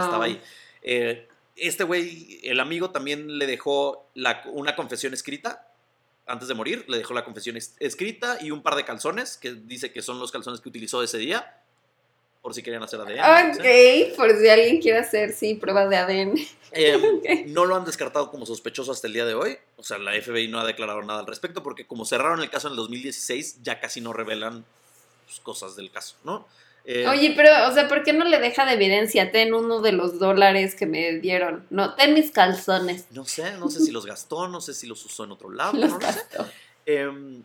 [0.04, 0.42] estaba ahí.
[0.82, 5.68] Eh, este güey, el amigo también le dejó la- una confesión escrita
[6.28, 6.86] antes de morir.
[6.88, 10.20] Le dejó la confesión es- escrita y un par de calzones que dice que son
[10.20, 11.62] los calzones que utilizó ese día.
[12.42, 13.48] Por si querían hacer ADN.
[13.48, 14.10] no sé.
[14.12, 16.36] Ok, por si alguien quiere hacer, sí, pruebas de ADN.
[16.74, 16.96] Eh,
[17.44, 17.48] Ok.
[17.48, 19.58] no lo han descartado como sospechoso hasta el día de hoy.
[19.78, 22.68] O sea, la FBI no ha declarado nada al respecto porque como cerraron el caso
[22.68, 24.64] en el 2016, ya casi no revelan
[25.26, 26.48] pues, cosas del caso, ¿no?
[26.88, 29.32] Eh, Oye, pero, o sea, ¿por qué no le deja de evidencia?
[29.32, 31.66] Ten uno de los dólares que me dieron.
[31.72, 33.08] No, ten mis calzones.
[33.12, 35.74] No sé, no sé si los gastó, no sé si los usó en otro lado.
[35.78, 36.22] Los no lo sé.
[36.86, 37.44] Em,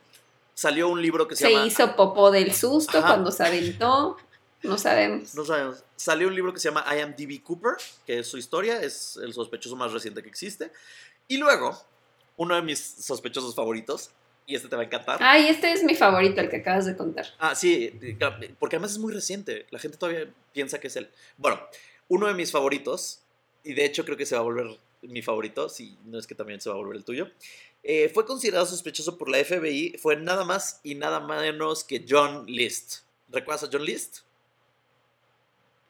[0.52, 1.66] salió un libro que se, Se llama.
[1.66, 3.06] hizo popó del susto Ajá.
[3.08, 4.18] cuando se aventó.
[4.62, 5.34] No sabemos.
[5.34, 5.82] No sabemos.
[5.96, 7.42] Salió un libro que se llama I am D.B.
[7.42, 7.72] Cooper,
[8.06, 10.70] que es su historia, es el sospechoso más reciente que existe.
[11.28, 11.82] Y luego,
[12.36, 14.10] uno de mis sospechosos favoritos,
[14.50, 15.18] y este te va a encantar.
[15.20, 17.26] Ay, este es mi favorito, el que acabas de contar.
[17.38, 17.92] Ah, sí,
[18.58, 19.66] porque además es muy reciente.
[19.70, 21.08] La gente todavía piensa que es él.
[21.36, 21.60] Bueno,
[22.08, 23.20] uno de mis favoritos,
[23.62, 24.66] y de hecho creo que se va a volver
[25.02, 27.30] mi favorito, si no es que también se va a volver el tuyo,
[27.84, 32.44] eh, fue considerado sospechoso por la FBI, fue nada más y nada menos que John
[32.46, 33.02] List.
[33.28, 34.18] ¿Recuerdas a John List?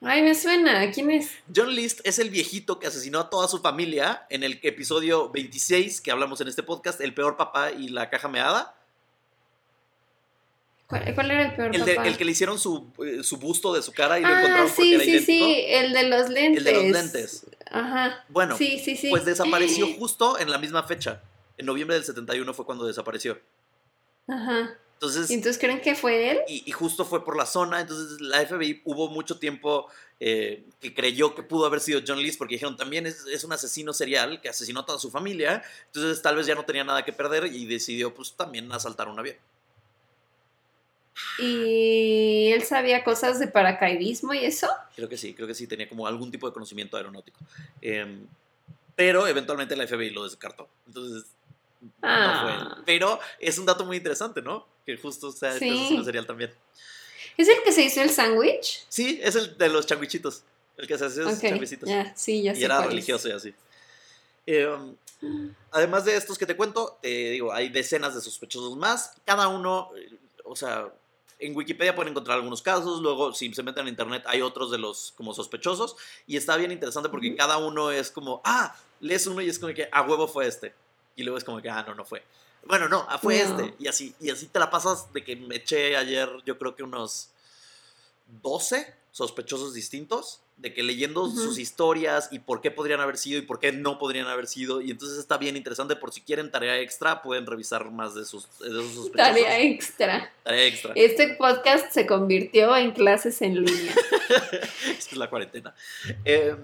[0.02, 0.90] Ay, me suena.
[0.92, 1.30] ¿Quién es?
[1.54, 6.00] John List es el viejito que asesinó a toda su familia en el episodio 26
[6.00, 8.74] que hablamos en este podcast, El peor papá y la caja meada.
[10.86, 12.08] ¿Cuál, cuál era el peor El, de- papá?
[12.08, 14.66] el que le hicieron su, eh, su busto de su cara y lo ah, encontraron
[14.68, 15.44] porque sí, era sí, idéntico.
[15.46, 15.64] sí.
[15.68, 16.58] El de los lentes.
[16.58, 17.46] El de los lentes.
[17.70, 18.24] Ajá.
[18.28, 19.10] Bueno, Sí, sí, sí.
[19.10, 21.20] Pues desapareció justo en la misma fecha.
[21.58, 23.38] En noviembre del 71 fue cuando desapareció.
[24.26, 24.74] Ajá.
[25.00, 26.40] ¿Y Entonces, entonces creen que fue él?
[26.46, 27.80] y, y justo fue por la zona.
[27.80, 29.88] Entonces, la FBI hubo mucho tiempo
[30.22, 33.52] eh, que creyó que pudo haber sido John List porque dijeron también es, es un
[33.54, 35.62] asesino serial que asesinó a toda su familia.
[35.86, 39.18] Entonces, tal vez ya no tenía nada que perder y decidió, pues, también asaltar un
[39.18, 39.36] avión.
[41.38, 44.68] ¿Y él sabía cosas de paracaidismo y eso?
[44.94, 47.38] Creo que sí, creo que sí, tenía como algún tipo de conocimiento aeronáutico.
[47.80, 48.26] Em,
[48.94, 50.68] pero eventualmente la FBI lo descartó.
[50.86, 51.30] Entonces,
[51.80, 52.58] no fue él.
[52.62, 52.78] Ah.
[52.86, 54.66] Pero es un dato muy interesante, ¿no?
[54.86, 55.78] Que justo sea este Sí.
[55.78, 56.52] asesino serial también.
[57.36, 58.84] ¿Es el que se hizo el sándwich?
[58.88, 60.42] Sí, es el de los changuichitos.
[60.76, 61.88] El que se hacía esos Ok, changuicitos.
[61.88, 62.90] ya, sí, ya sé y era cuál es.
[62.94, 63.54] religioso y así.
[64.46, 64.96] Em,
[65.70, 69.12] además de estos que te cuento, digo, hay decenas de sospechosos más.
[69.24, 70.10] Cada uno, eh,
[70.44, 70.88] o sea,
[71.38, 73.00] en Wikipedia pueden encontrar algunos casos.
[73.00, 75.96] Luego, si se meten en internet, hay otros de los como sospechosos.
[76.26, 79.72] Y está bien interesante porque cada uno es como, ah, lees uno y es como
[79.74, 80.74] que a huevo fue este.
[81.16, 82.22] Y luego es como que, ah, no, no fue.
[82.64, 83.58] Bueno, no, ah, fue No.
[83.60, 83.74] este.
[83.78, 86.82] Y así, y así te la pasas de que me eché ayer, yo creo que
[86.82, 87.28] unos
[88.42, 91.34] 12 sospechosos distintos, de que leyendo Ujú.
[91.36, 94.82] sus historias y por qué podrían haber sido y por qué no podrían haber sido.
[94.82, 98.46] Y entonces está bien interesante, por si quieren tarea extra, pueden revisar más de, sus,
[98.60, 99.12] de esos sospechosos.
[99.16, 100.32] Tarea extra.
[100.44, 100.92] Tarea extra.
[100.96, 103.94] Este podcast se convirtió en clases en línea.
[104.86, 105.74] Esta es la cuarentena.
[106.26, 106.54] Eh,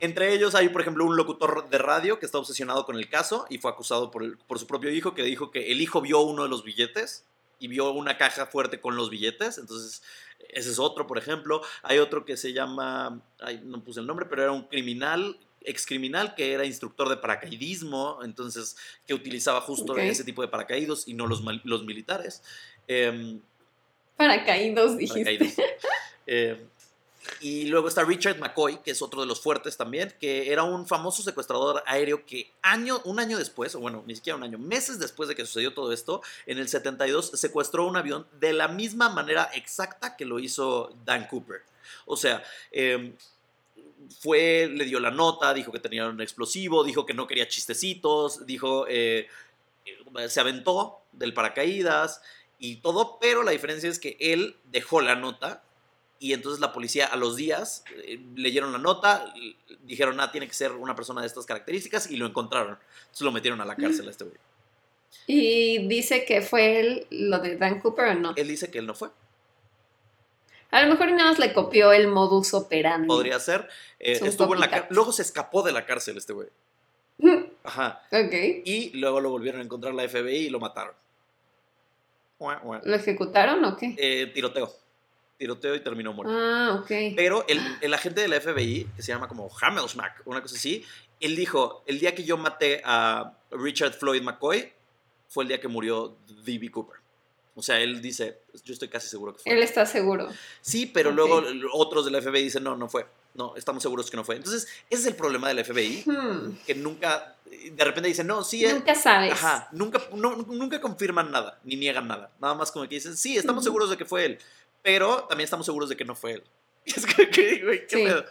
[0.00, 3.46] entre ellos hay, por ejemplo, un locutor de radio que está obsesionado con el caso
[3.50, 6.20] y fue acusado por, el- por su propio hijo, que dijo que el hijo vio
[6.20, 7.24] uno de los billetes
[7.58, 9.58] y vio una caja fuerte con los billetes.
[9.58, 10.02] Entonces,
[10.50, 11.60] ese es otro, por ejemplo.
[11.82, 15.84] Hay otro que se llama, ay, no puse el nombre, pero era un criminal ex
[15.84, 18.76] criminal que era instructor de paracaidismo, entonces
[19.06, 19.98] que utilizaba justo Ok.
[19.98, 22.42] ese tipo de paracaídos y no los, los militares.
[22.86, 23.40] Em,
[24.16, 25.24] Paracaídos, dijiste.
[25.24, 25.56] paracaídas.
[26.30, 26.62] Eh,
[27.40, 30.86] y luego está Richard McCoy, que es otro de los fuertes también, que era un
[30.86, 34.98] famoso secuestrador aéreo que año, un año después, o bueno, ni siquiera un año, meses
[34.98, 39.08] después de que sucedió todo esto, en el 72 secuestró un avión de la misma
[39.08, 41.62] manera exacta que lo hizo Dan Cooper.
[42.06, 43.12] O sea, eh,
[44.20, 48.46] fue, le dio la nota, dijo que tenía un explosivo, dijo que no quería chistecitos,
[48.46, 49.28] dijo, eh,
[49.84, 52.22] eh, se aventó del paracaídas
[52.58, 55.62] y todo, pero la diferencia es que él dejó la nota
[56.20, 59.32] y entonces la policía a los días eh, leyeron la nota,
[59.84, 62.78] dijeron, ah, tiene que ser una persona de estas características y lo encontraron.
[63.00, 64.36] Entonces lo metieron a la cárcel a este güey.
[65.26, 68.32] Y dice que fue él lo de Dan Cooper o no.
[68.36, 69.10] Él dice que él no fue.
[70.70, 73.08] A lo mejor nada más le copió el modus operandi.
[73.08, 73.68] Podría ser.
[73.98, 74.86] Eh, estuvo en la.
[74.90, 76.48] Luego se escapó de la cárcel este güey.
[77.64, 78.02] Ajá.
[78.12, 78.34] Ok.
[78.64, 80.94] Y luego lo volvieron a encontrar la FBI y lo mataron.
[82.38, 83.94] ¿Lo ejecutaron o qué?
[83.98, 84.72] Eh, tiroteo.
[85.38, 86.32] Tiroteo y terminó muerto.
[86.36, 87.14] Ah, ok.
[87.16, 90.84] Pero el, el agente de la FBI, que se llama como Hamelsmack, una cosa así,
[91.20, 94.72] él dijo, el día que yo maté a Richard Floyd McCoy,
[95.28, 96.70] fue el día que murió D.B.
[96.70, 96.98] Cooper.
[97.54, 99.52] O sea, él dice, yo estoy casi seguro que fue.
[99.52, 100.28] Él está seguro.
[100.60, 101.16] Sí, pero Ok.
[101.16, 103.06] luego otros de la FBI dicen, no, no fue.
[103.34, 104.36] No, estamos seguros que no fue.
[104.36, 108.42] Entonces, ese es el problema de la FBI, Hmm, que nunca, de repente dicen, no,
[108.42, 109.32] sí, es- Nunca sabes.
[109.32, 112.30] Ajá, nunca, no- nunca confirman nada, ni niegan nada.
[112.40, 114.38] Nada más como que dicen, sí, estamos seguros de que fue él,
[114.82, 116.42] pero también estamos seguros de que no fue él.
[116.84, 118.04] Es que, que, güey, qué Sí.
[118.04, 118.24] pedo.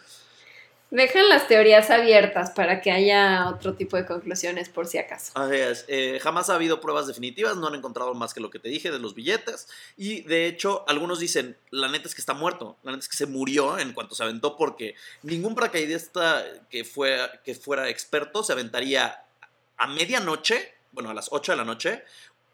[0.89, 5.33] Dejan las teorías abiertas para que haya otro tipo de conclusiones por si acaso.
[5.35, 8.57] Así es, eh, jamás ha habido pruebas definitivas, no han encontrado más que lo que
[8.59, 9.67] te dije de los billetes.
[9.97, 13.17] Y de hecho, algunos dicen, la neta es que está muerto, la neta es que
[13.17, 18.53] se murió en cuanto se aventó porque ningún paracaidista que, fue, que fuera experto se
[18.53, 19.25] aventaría
[19.75, 22.05] a medianoche, bueno, a las 8 de la noche,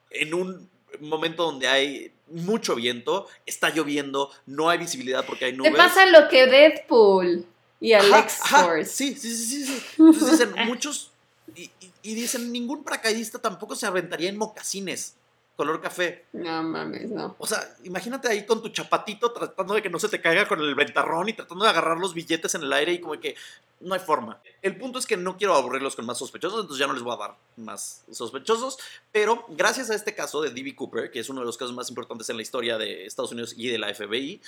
[0.10, 5.58] en un momento donde hay mucho viento, está lloviendo, no hay visibilidad porque hay Te
[5.58, 5.76] nubes.
[5.76, 7.46] pasa lo que Deadpool
[7.80, 8.92] y Ajá, Alex ajá, Force.
[8.92, 9.84] Sí, sí, sí, sí, sí.
[9.98, 11.12] Entonces dicen, muchos,
[11.56, 15.16] y, y- y dicen, ningún paracaidista tampoco se aventaría en mocasines,
[15.56, 16.26] color café.
[16.34, 17.36] No mames, no.
[17.38, 20.60] O sea, imagínate ahí con tu chapatito tratando de que no se te caiga con
[20.60, 23.36] el ventarrón y tratando de agarrar los billetes en el aire y como que
[23.84, 24.42] no hay forma.
[24.62, 27.14] El punto es que no quiero aburrirlos con más sospechosos, entonces ya no les voy
[27.14, 28.80] a dar más sospechosos,
[29.12, 30.76] pero gracias a este caso de D.B.
[30.76, 33.54] Cooper, que es uno de los casos más importantes en la historia de Estados Unidos
[33.58, 34.42] y de la FBI,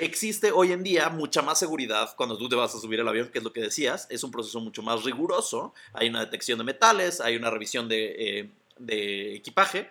[0.00, 3.28] existe hoy en día mucha más seguridad cuando tú te vas a subir al avión,
[3.28, 6.64] que es lo que decías, es un proceso mucho más riguroso, hay una detección de
[6.64, 9.88] metales, hay una revisión de, eh, de equipaje,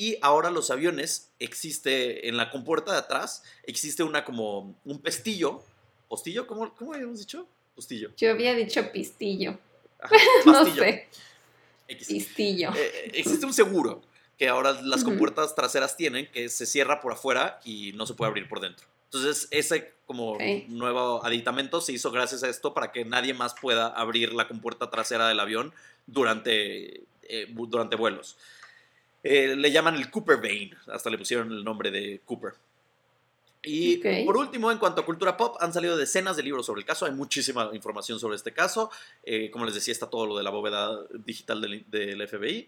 [0.00, 5.62] y ahora los aviones existe en la compuerta de atrás, existe una como un pestillo,
[6.08, 7.46] postillo, ¿cómo, cómo habíamos dicho?
[7.74, 8.10] Postillo.
[8.16, 9.58] Yo había dicho pistillo.
[10.00, 11.06] Ajá, No sé.
[11.86, 12.08] X.
[12.08, 12.70] Pistillo.
[12.74, 14.00] Eh, existe un seguro
[14.38, 18.30] que ahora las compuertas traseras tienen, que se cierra por afuera y no se puede
[18.30, 18.86] abrir por dentro.
[19.04, 20.40] Entonces, ese como Ok.
[20.68, 24.88] nuevo aditamento se hizo gracias a esto para que nadie más pueda abrir la compuerta
[24.88, 25.74] trasera del avión
[26.06, 28.38] durante, eh, durante vuelos.
[29.22, 32.54] Eh, le llaman el Cooper Vein, hasta le pusieron el nombre de Cooper.
[33.62, 36.86] Y por último, en cuanto a cultura pop, han salido decenas de libros sobre el
[36.86, 37.04] caso.
[37.04, 38.90] Hay muchísima información sobre este caso.
[39.22, 42.66] Eh, como les decía, está todo lo de la bóveda digital del, del FBI.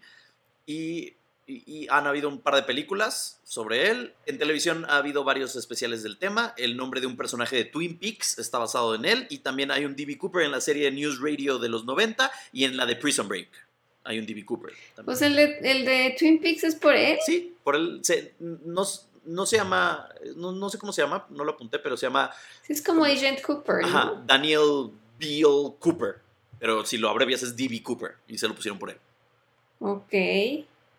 [0.67, 1.13] Y,
[1.47, 4.13] y- y han habido un par de películas sobre él.
[4.27, 6.53] En televisión ha habido varios especiales del tema.
[6.57, 9.25] El nombre de un personaje de Twin Peaks está basado en él.
[9.31, 10.19] Y también hay un D.B.
[10.19, 13.49] Cooper en la serie News Radio de los 90 y en la de Prison Break.
[14.05, 14.43] Hay un D.B.
[14.45, 14.71] Cooper.
[14.95, 15.05] también.
[15.05, 17.17] Pues el de, el de Twin Peaks es por él.
[17.25, 17.99] Sí, por él.
[18.03, 18.83] Se, no,
[19.25, 20.09] no se llama.
[20.35, 22.31] No, no sé cómo se llama, no lo apunté, pero se llama
[22.63, 23.87] Sí, es como Agent Cooper, ¿no?
[23.87, 26.15] ajá, Daniel Beale Cooper.
[26.59, 27.81] Pero si lo abrevias es D.B.
[27.83, 28.97] Cooper y se lo pusieron por él.
[29.79, 30.13] Ok.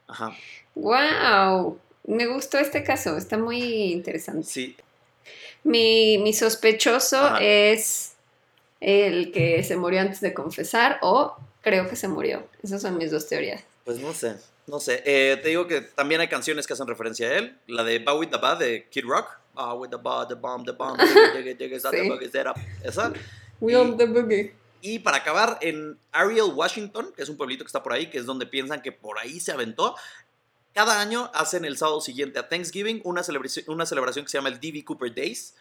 [0.08, 0.36] Ajá.
[0.74, 1.78] Wow.
[2.06, 4.44] Me gustó este caso, está muy interesante.
[4.46, 4.76] Sí,
[5.62, 7.38] Mi, mi sospechoso Ajá.
[7.42, 8.12] es
[8.80, 11.34] el que se murió antes de confesar o
[11.64, 12.46] creo que se murió.
[12.62, 13.64] Esas son mis dos teorías.
[13.84, 14.36] pues no sé.
[14.66, 15.02] No sé.
[15.04, 17.58] Eh, te digo que también hay canciones que hacen referencia a él.
[17.66, 19.38] La de Bow with the Bad de Kid Rock.
[19.56, 20.98] Ah, with the bad, the bomb, the bomb.
[22.82, 23.12] Esa.
[23.60, 24.54] We Y- on the boogie.
[24.80, 28.18] Y para acabar, en Ariel, Washington, que es un pueblito que está por ahí, que
[28.18, 29.94] es donde piensan que por ahí se aventó,
[30.74, 34.50] cada año hacen el sábado siguiente a Thanksgiving una celebración, una celebración que se llama
[34.50, 34.84] el D.B.
[34.84, 35.54] Cooper Days.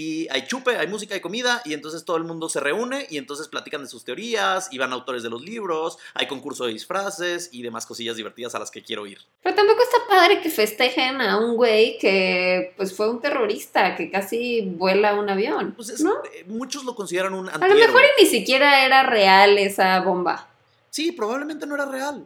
[0.00, 3.18] Y hay chupe, hay música, hay comida, y entonces todo el mundo se reúne y
[3.18, 7.48] entonces platican de sus teorías, y van autores de los libros, hay concurso de disfraces
[7.50, 9.18] y demás cosillas divertidas a las que quiero ir.
[9.42, 14.08] Pero tampoco está padre que festejen a un güey que pues fue un terrorista que
[14.08, 15.72] casi vuela un avión.
[15.74, 16.14] Pues es- ¿no?
[16.32, 17.86] eh, muchos lo consideran un A lo antihéroe.
[17.88, 20.48] mejor y ni siquiera era real esa bomba.
[20.90, 22.24] Sí, probablemente no era real.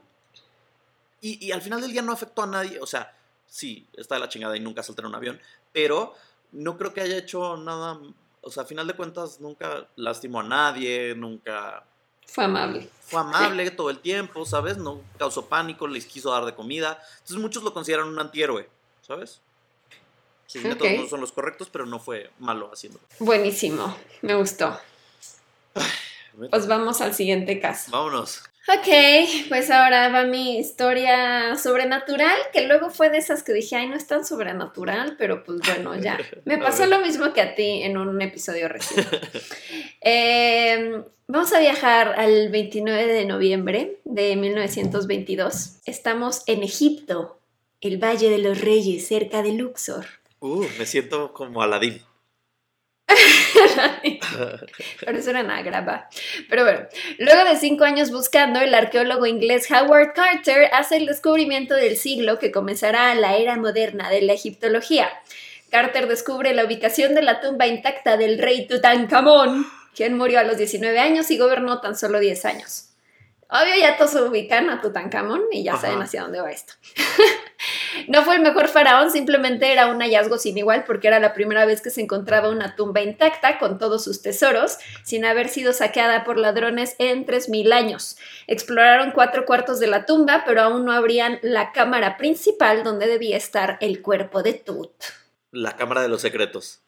[1.22, 2.78] Y, y al final del día no afectó a nadie.
[2.80, 3.14] O sea,
[3.46, 5.40] sí, está de la chingada y nunca salté en un avión.
[5.72, 6.14] Pero
[6.53, 7.98] no creo que haya hecho nada.
[8.40, 11.84] O sea, a final de cuentas, nunca lastimó a nadie, nunca
[12.26, 12.88] Fue amable.
[13.03, 14.76] fue amable todo el tiempo, ¿sabes?
[14.78, 16.98] No causó pánico, les quiso dar de comida.
[17.14, 18.68] Entonces muchos lo consideran un antihéroe,
[19.07, 19.40] ¿sabes?
[20.46, 20.98] Sus métodos Ok.
[21.00, 23.05] no son los correctos, pero no fue malo haciéndolo.
[23.20, 24.78] Buenísimo, me gustó.
[26.50, 27.90] Pues vamos al siguiente caso.
[27.90, 28.42] Vámonos.
[28.68, 33.88] Ok, pues ahora va mi historia sobrenatural, que luego fue de esas que dije, ay,
[33.88, 36.16] no es tan sobrenatural, pero pues bueno, ya.
[36.44, 39.20] Me pasó lo mismo que a ti en un episodio reciente.
[40.00, 45.78] Eh, vamos a viajar al 29 de noviembre de 1922.
[45.84, 47.40] Estamos en Egipto,
[47.80, 50.06] el Valle de los Reyes, cerca de Luxor.
[50.38, 52.02] Uh, me siento como Aladín.
[55.00, 56.08] Pero eso era en Agrava.
[56.48, 56.80] Pero bueno,
[57.18, 62.38] luego de cinco años buscando, el arqueólogo inglés Howard Carter hace el descubrimiento del siglo
[62.38, 65.08] que comenzará la era moderna de la egiptología.
[65.70, 70.58] Carter descubre la ubicación de la tumba intacta del rey Tutankamón, quien murió a los
[70.58, 72.91] 19 años y gobernó tan solo 10 años.
[73.53, 75.83] Obvio, ya todos ubican a Tutankamón y ya Ajá.
[75.83, 76.72] saben hacia dónde va esto.
[78.08, 81.64] No fue el mejor faraón, simplemente era un hallazgo sin igual porque era la primera
[81.66, 86.24] vez que se encontraba una tumba intacta con todos sus tesoros, sin haber sido saqueada
[86.24, 88.16] por ladrones en 3.000 años.
[88.46, 93.37] Exploraron cuatro cuartos de la tumba, pero aún no abrían la cámara principal donde debía
[93.37, 94.91] estar el cuerpo de Tut.
[95.50, 96.80] La cámara de los secretos.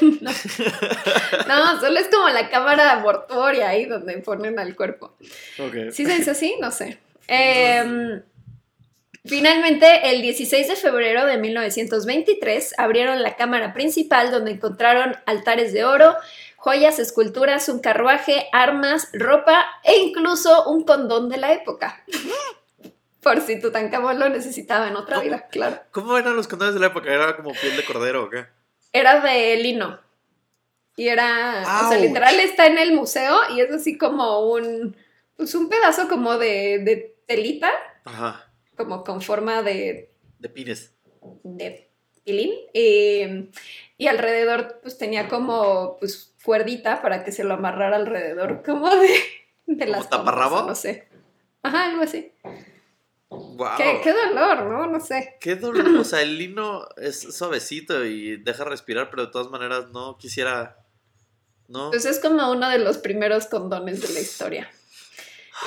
[1.48, 5.14] No, solo es como la cámara mortuoria ahí donde ponen al cuerpo.
[5.92, 6.56] ¿Sí se dice así?
[6.60, 6.98] No sé.
[7.30, 8.22] Em,
[9.26, 15.84] finalmente, el 16 de febrero de 1923, abrieron la cámara principal donde encontraron altares de
[15.84, 16.16] oro,
[16.56, 22.02] joyas, esculturas, un carruaje, armas, ropa e incluso un condón de la época.
[23.22, 25.80] Por si Tutankamón lo necesitaba en otra vida, claro.
[25.90, 27.12] ¿Cómo eran los condones de la época?
[27.12, 28.46] ¿Era como piel de cordero o qué?
[28.92, 30.00] Era de lino.
[30.96, 34.96] Y era, o sea, literal está en el museo y es así como un,
[35.36, 37.70] pues un pedazo como de, de telita,
[38.04, 38.50] Ajá.
[38.76, 40.10] como con forma de,
[40.40, 40.92] De pines.
[41.44, 41.88] de
[42.24, 42.52] pilín.
[42.72, 43.48] Y,
[43.96, 49.20] y alrededor pues tenía como pues cuerdita para que se lo amarrara alrededor como de,
[49.66, 50.62] de ¿Como las taparrabo?
[50.62, 51.06] No sé.
[51.62, 52.32] Ajá, algo así.
[53.30, 53.76] Wow.
[53.76, 54.86] Qué, qué dolor, ¿no?
[54.86, 55.36] No sé.
[55.40, 55.86] Qué dolor.
[55.98, 60.78] O sea, el lino es suavecito y deja respirar, pero de todas maneras no quisiera.
[61.66, 61.90] No.
[61.90, 64.70] Pues es como uno de los primeros condones de la historia.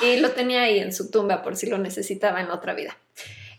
[0.02, 2.96] Y lo tenía ahí en su tumba por si lo necesitaba en otra vida.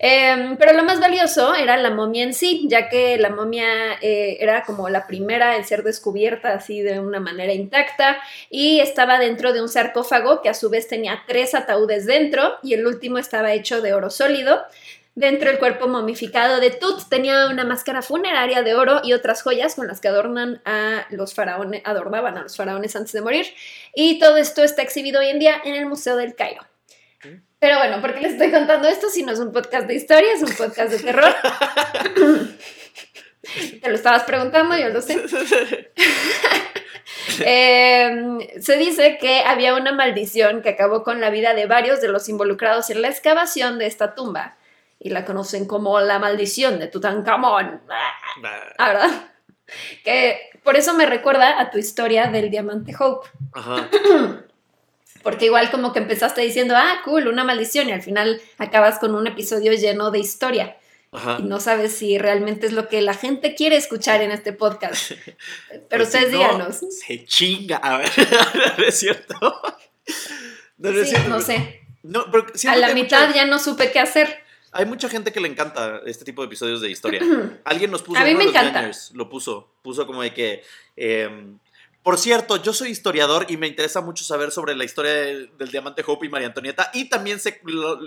[0.06, 4.36] Em, pero lo más valioso era la momia en sí, ya que la momia eh,
[4.42, 8.18] era como la primera en ser descubierta así de una manera intacta
[8.50, 12.74] y estaba dentro de un sarcófago que a su vez tenía tres ataúdes dentro y
[12.74, 14.62] el último estaba hecho de oro sólido.
[15.16, 19.76] Dentro del cuerpo momificado de Tut tenía una máscara funeraria de oro y otras joyas
[19.76, 23.46] con las que adornan a los faraones, adornaban a los faraones antes de morir.
[23.96, 26.73] Y todo esto está exhibido hoy en día en el Museo del Cairo.
[27.64, 30.34] Pero bueno, ¿por qué les estoy contando esto si no es un podcast de historia,
[30.34, 31.34] es un podcast de terror?
[33.82, 35.24] Te lo estabas preguntando, yo lo sé.
[37.40, 42.10] Eh, se dice que había una maldición que acabó con la vida de varios de
[42.10, 44.58] los involucrados en la excavación de esta tumba.
[45.00, 47.82] Y la conocen como la maldición de Tutankamón.
[48.78, 49.10] Ah, ¿verdad?
[50.04, 53.30] Que por eso me recuerda a tu historia del diamante Hope.
[53.54, 53.90] Ajá.
[55.24, 59.16] Porque igual como que empezaste diciendo, ah, cool, una maldición, y al final acabas con
[59.16, 60.78] un episodio lleno de historia.
[61.12, 61.38] Ajá.
[61.40, 65.12] Y no sabes si realmente es lo que la gente quiere escuchar en este podcast.
[65.70, 66.78] Pero Pues si ustedes no, díganos.
[67.08, 67.78] Se chinga.
[67.78, 68.10] A ver,
[68.78, 69.36] no es cierto.
[70.78, 71.30] No, no es cierto.
[71.30, 71.82] no sé.
[72.02, 74.44] No, pero A la mitad mucha- ya no supe qué hacer.
[74.74, 77.22] Hay mucha gente que le encanta este tipo de episodios de historia.
[77.64, 78.92] Alguien nos puso A mí me encanta.
[79.14, 79.72] Lo puso.
[79.84, 80.64] Puso como de que.
[80.98, 81.60] em,
[82.04, 85.70] por cierto, yo soy historiador y me interesa mucho saber sobre la historia del, del
[85.72, 86.92] diamante Hope y María Antonieta.
[86.94, 87.62] Y también sé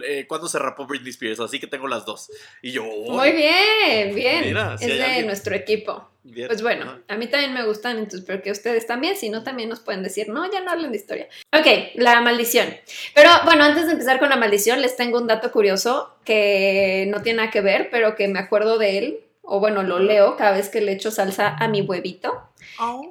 [0.06, 2.30] eh, cuándo se rapó Britney Spears, así que tengo las dos.
[2.62, 2.84] Y yo.
[2.84, 4.44] Muy bien, bien.
[4.44, 6.10] Mira, si es de alguien- nuestro equipo.
[6.22, 7.00] bien, Pues bueno, ajá.
[7.08, 10.02] a mí también me gustan, entonces espero que ustedes también, si no, también nos pueden
[10.02, 11.28] decir, no, ya no hablen de historia.
[11.58, 12.66] Ok, la maldición.
[13.14, 17.22] Pero bueno, antes de empezar con la maldición, les tengo un dato curioso que no
[17.22, 20.52] tiene nada que ver, pero que me acuerdo de él, o bueno, lo leo cada
[20.52, 22.42] vez que le echo salsa a mi huevito.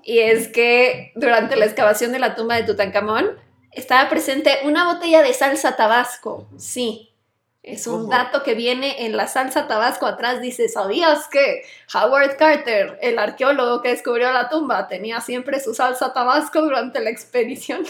[0.04, 3.40] Y es que durante la excavación de la tumba de Tutankamón
[3.72, 6.48] estaba presente una botella de salsa tabasco.
[6.58, 7.14] Sí,
[7.64, 8.12] es un ¿Cómo?
[8.12, 10.06] dato que viene en la salsa tabasco.
[10.06, 11.64] Atrás dice, ¿sabías que
[11.94, 17.10] Howard Carter, el arqueólogo que descubrió la tumba, tenía siempre su salsa tabasco durante la
[17.10, 17.86] expedición?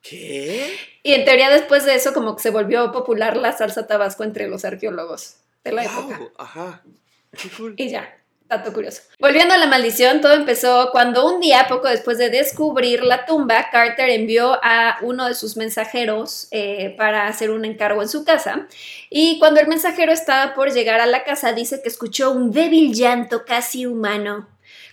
[0.00, 0.74] ¿Qué?
[1.02, 4.48] Y en teoría después de eso como que se volvió popular la salsa tabasco entre
[4.48, 6.20] los arqueólogos de la época.
[6.38, 6.82] Ajá.
[7.56, 7.74] Cool.
[7.76, 8.16] Y ya,
[8.48, 9.02] dato curioso.
[9.18, 13.70] Volviendo a la maldición, todo empezó cuando un día, poco después de descubrir la tumba,
[13.70, 18.66] Carter envió a uno de sus mensajeros eh, para hacer un encargo en su casa.
[19.08, 22.92] Y cuando el mensajero estaba por llegar a la casa, dice que escuchó un débil
[22.92, 24.48] llanto casi humano.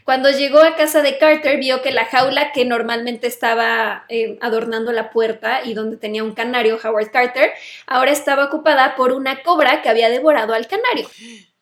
[0.08, 4.94] Cuando llegó a casa de Carter, vio que la jaula que normalmente estaba eh, adornando
[4.94, 7.52] la puerta y donde tenía un canario, Howard Carter,
[7.88, 11.10] ahora estaba ocupada por una cobra que había devorado al canario.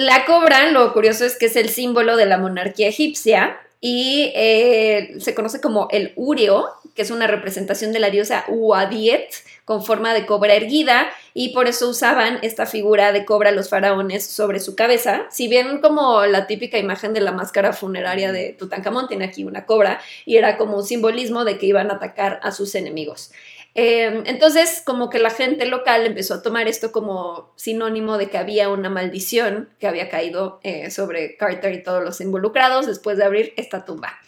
[0.00, 5.16] La cobra, lo curioso es que es el símbolo de la monarquía egipcia y eh,
[5.20, 9.28] se conoce como el Ureo, que es una representación de la diosa Uadiet
[9.66, 14.24] con forma de cobra erguida y por eso usaban esta figura de cobra los faraones
[14.24, 15.26] sobre su cabeza.
[15.30, 19.66] Si bien como la típica imagen de la máscara funeraria de Tutankamón tiene aquí una
[19.66, 23.32] cobra y era como un simbolismo de que iban a atacar a sus enemigos.
[23.74, 28.38] Eh, entonces, como que la gente local empezó a tomar esto como sinónimo de que
[28.38, 33.24] había una maldición que había caído eh, sobre Carter y todos los involucrados después de
[33.24, 34.18] abrir esta tumba.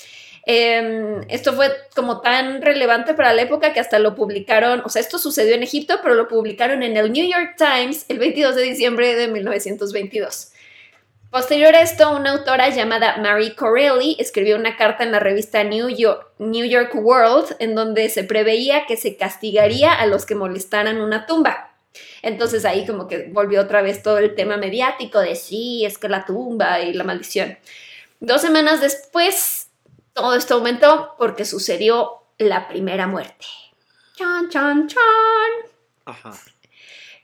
[0.44, 5.01] Eh, esto fue como tan relevante para la época que hasta lo publicaron, o sea,
[5.01, 8.62] esto sucedió en Egipto, pero lo publicaron en el New York Times el 22 de
[8.62, 10.52] diciembre de 1922.
[11.33, 15.89] Posterior a esto, una autora llamada Marie Corelli escribió una carta en la revista New
[15.89, 21.01] York, New York World en donde se preveía que se castigaría a los que molestaran
[21.01, 21.73] una tumba.
[22.21, 26.11] Entonces ahí como que volvió otra vez todo el tema mediático de sí, es que
[26.11, 27.57] la tumba y la maldición.
[28.21, 29.69] Dos semanas después,
[30.13, 33.47] todo esto aumentó porque sucedió la primera muerte.
[34.17, 35.01] Chan, chan, chan.
[36.05, 36.35] Ajá.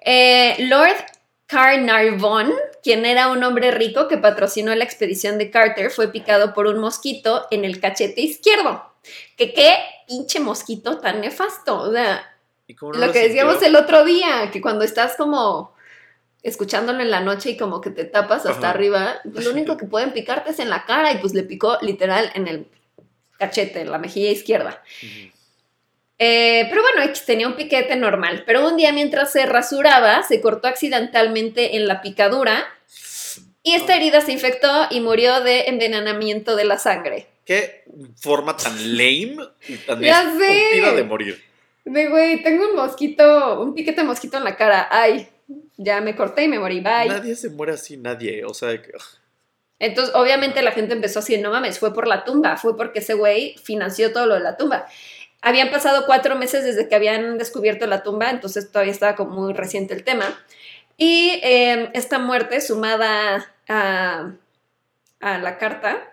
[0.01, 0.97] Eh, Lord
[1.47, 2.55] Carnarvon,
[2.89, 6.79] quien era un hombre rico que patrocinó la expedición de Carter, fue picado por un
[6.79, 8.83] mosquito en el cachete izquierdo.
[9.37, 9.75] Que qué
[10.07, 11.77] pinche mosquito tan nefasto.
[11.81, 12.35] O sea,
[12.67, 13.69] ¿Y cómo no Lo que decíamos sintió?
[13.69, 15.75] el otro día, que cuando estás como
[16.43, 18.71] escuchándolo en la noche y como que te tapas hasta Ajá.
[18.71, 22.31] arriba, lo único que pueden picarte es en la cara y pues le picó literal
[22.35, 22.69] en el
[23.39, 24.83] cachete, en la mejilla izquierda.
[26.19, 28.43] Eh, pero bueno, X tenía un piquete normal.
[28.47, 32.67] Pero un día mientras se rasuraba, se cortó accidentalmente en la picadura
[33.63, 37.27] y esta herida se infectó y murió de envenenamiento de la sangre.
[37.45, 37.85] Qué
[38.17, 39.37] forma tan lame
[39.69, 40.81] y tan Ya sé.
[40.95, 41.43] de morir.
[41.85, 44.89] De güey, tengo un mosquito, un piquete de mosquito en la cara.
[44.91, 45.29] Ay,
[45.79, 46.81] ya me corté y me morí.
[46.81, 47.09] Bye.
[47.09, 48.45] Nadie se muere así, nadie.
[48.45, 48.93] O sea, que-
[49.79, 53.15] Entonces, obviamente la gente empezó así, no mames, fue por la tumba, fue porque ese
[53.15, 54.87] güey financió todo lo de la tumba.
[55.41, 59.53] Habían pasado cuatro meses desde que habían descubierto la tumba, entonces todavía estaba como muy
[59.53, 60.39] reciente el tema.
[60.97, 64.33] Y eh, esta muerte sumada a,
[65.21, 66.13] a la carta.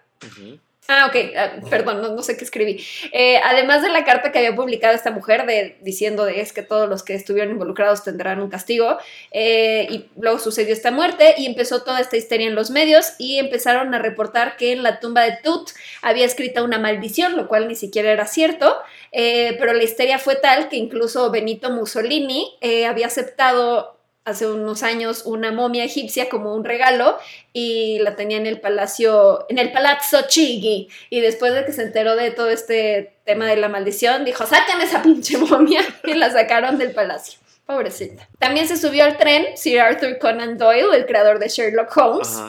[0.88, 2.86] Ah, ok, ah, perdón, no, sé qué escribí.
[3.12, 6.62] Eh, además de la carta que había publicado esta mujer de, diciendo de es que
[6.62, 8.98] todos los que estuvieron involucrados tendrán un castigo,
[9.32, 13.40] eh, y luego sucedió esta muerte y empezó toda esta histeria en los medios y
[13.40, 15.72] empezaron a reportar que en la tumba de Tut
[16.04, 18.78] había escrita una maldición, lo cual ni siquiera era cierto,
[19.12, 22.58] eh, pero la histeria fue tal que incluso Benito Mussolini
[22.88, 23.95] había aceptado
[24.26, 27.18] hace unos años una momia egipcia como un regalo
[27.54, 30.90] y la tenía en el palacio, en el Palazzo Chigi.
[31.10, 34.82] Y después de que se enteró de todo este tema de la maldición, dijo, saquen
[34.82, 37.40] esa pinche momia y la sacaron del palacio.
[37.66, 38.28] Pobrecita.
[38.38, 42.40] También se subió al tren Sir Arthur Conan Doyle, el creador de Sherlock Holmes.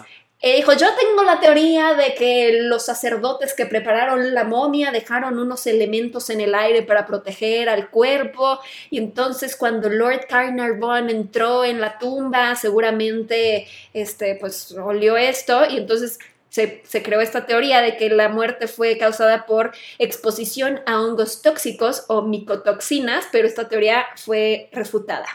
[0.42, 5.66] Dijo, yo tengo la teoría de que los sacerdotes que prepararon la momia dejaron unos
[5.66, 8.60] elementos en el aire para proteger al cuerpo
[8.90, 15.78] y entonces cuando Lord Carnarvon entró en la tumba seguramente este, pues olió esto y
[15.78, 16.18] entonces
[16.50, 21.42] se, se creó esta teoría de que la muerte fue causada por exposición a hongos
[21.42, 25.26] tóxicos o micotoxinas, pero esta teoría fue refutada.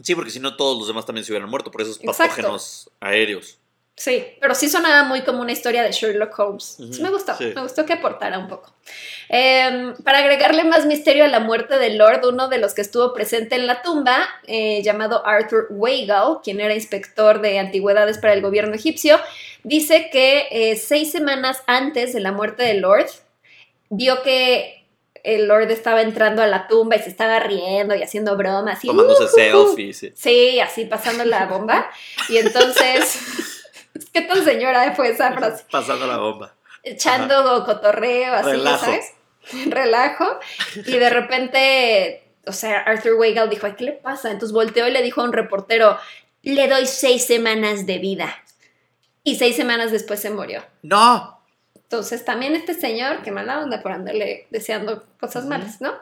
[0.00, 2.22] Sí, porque si no todos los demás también se hubieran muerto por esos Exacto.
[2.22, 3.58] patógenos aéreos.
[3.98, 6.76] Sí, pero sí sonaba muy como una historia de Sherlock Holmes.
[6.92, 7.52] Sí, me gustó, sí.
[7.54, 8.72] me gustó que aportara un poco.
[9.28, 13.12] Eh, para agregarle más misterio a la muerte de Lord, uno de los que estuvo
[13.12, 18.40] presente en la tumba, eh, llamado Arthur Weigel, quien era inspector de antigüedades para el
[18.40, 19.18] gobierno egipcio,
[19.64, 23.08] dice que eh, seis semanas antes de la muerte de Lord,
[23.90, 24.86] vio que
[25.24, 28.82] el Lord estaba entrando a la tumba y se estaba riendo y haciendo bromas.
[28.84, 29.28] Y, Tomándose "Uh, uh,
[29.62, 29.66] uh".
[29.66, 29.98] selfies.
[29.98, 30.12] sí.
[30.14, 31.90] Sí, así pasando la bomba.
[32.28, 33.18] Y entonces,
[34.12, 35.64] ¿qué tan señora fue esa frase?
[35.70, 36.54] Pasando la bomba.
[36.82, 38.84] Echando cotorreo, así, Relajo.
[38.84, 39.12] ¿sabes?
[39.66, 40.38] Relajo.
[40.86, 44.30] Y de repente, o sea, Arthur Weigel dijo, "Ay, ¿qué le pasa?
[44.30, 45.98] Entonces volteó y le dijo a un reportero,
[46.42, 48.36] le doy seis semanas de vida.
[49.24, 50.64] Y seis semanas después se murió.
[50.82, 51.38] ¡No!
[51.74, 55.94] Entonces también este señor, qué mala onda por andarle deseando cosas malas, ¿no?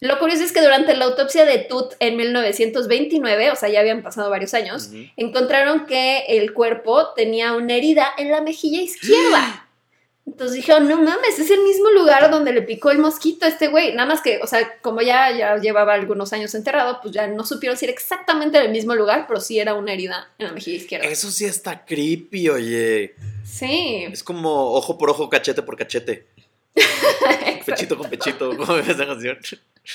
[0.00, 4.02] Lo curioso es que durante la autopsia de Tut en 1929, o sea, ya habían
[4.02, 9.64] pasado varios años, encontraron que el cuerpo tenía una herida en la mejilla izquierda.
[10.26, 13.68] Entonces dijeron, no mames, es el mismo lugar donde le picó el mosquito a este
[13.68, 13.94] güey.
[13.94, 17.46] Nada más que, o sea, como ya, ya llevaba algunos años enterrado, pues ya no
[17.46, 20.76] supieron si era exactamente el mismo lugar, pero sí era una herida en la mejilla
[20.76, 21.08] izquierda.
[21.08, 23.14] Eso sí está creepy, oye.
[23.42, 24.06] Sí.
[24.12, 26.26] Es como ojo por ojo, cachete por cachete.
[27.66, 28.56] Pechito con pechito.
[28.56, 29.38] ¿Cómo es esa canción?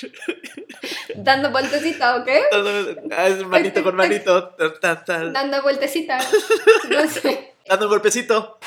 [1.16, 2.28] Dando vueltecita, ¿ok?
[3.12, 4.48] Ah, es manito con manito.
[4.50, 5.32] tan, tan, tan.
[5.32, 6.18] Dando vueltecita.
[6.88, 7.54] No sé.
[7.66, 8.58] Dando un golpecito.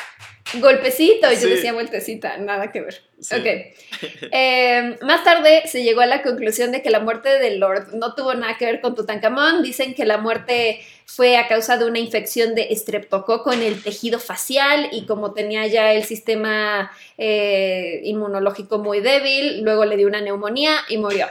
[0.55, 1.49] Golpecito, yo Sí.
[1.49, 3.01] decía vueltecita, nada que ver.
[3.19, 3.35] Sí.
[3.35, 3.45] Ok.
[4.31, 8.13] Eh, más tarde se llegó a la conclusión de que la muerte de Lord no
[8.13, 9.63] tuvo nada que ver con Tutankamón.
[9.63, 14.19] Dicen que la muerte fue a causa de una infección de estreptococo en el tejido
[14.19, 20.21] facial y como tenía ya el sistema eh, inmunológico muy débil, luego le dio una
[20.21, 21.27] neumonía y murió.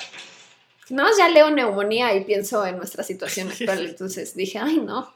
[0.89, 5.13] No, ya leo neumonía y pienso en nuestra situación actual, entonces dije, ay no.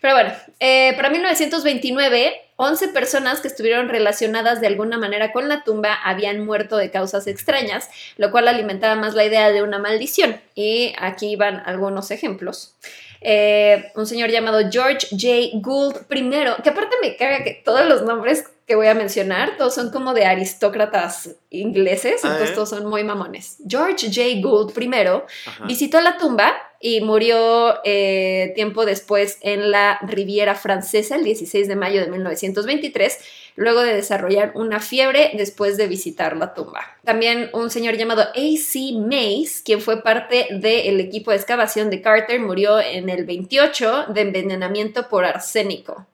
[0.00, 5.62] Pero bueno, eh, para 1929, 11 personas que estuvieron relacionadas de alguna manera con la
[5.64, 10.40] tumba habían muerto de causas extrañas, lo cual alimentaba más la idea de una maldición.
[10.54, 12.74] Y aquí van algunos ejemplos.
[13.20, 15.58] Eh, un señor llamado George J.
[15.60, 16.30] Gould I,
[16.62, 20.12] que aparte me caga que todos los nombres que voy a mencionar, todos son como
[20.12, 22.54] de aristócratas ingleses, Ah, entonces ¿eh?
[22.54, 23.56] todos son muy mamones.
[23.66, 24.40] George J.
[24.46, 25.64] Gould I Ajá.
[25.66, 31.76] Visitó la tumba y murió eh, tiempo después en la Riviera Francesa, el 16 de
[31.76, 33.18] mayo de 1923,
[33.56, 36.96] luego de desarrollar una fiebre después de visitar la tumba.
[37.04, 38.92] También un señor llamado A.C.
[38.94, 44.20] Mace, quien fue parte del equipo de excavación de Carter, murió en el 28 de
[44.20, 46.06] envenenamiento por arsénico.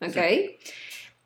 [0.00, 0.16] ¿Ok?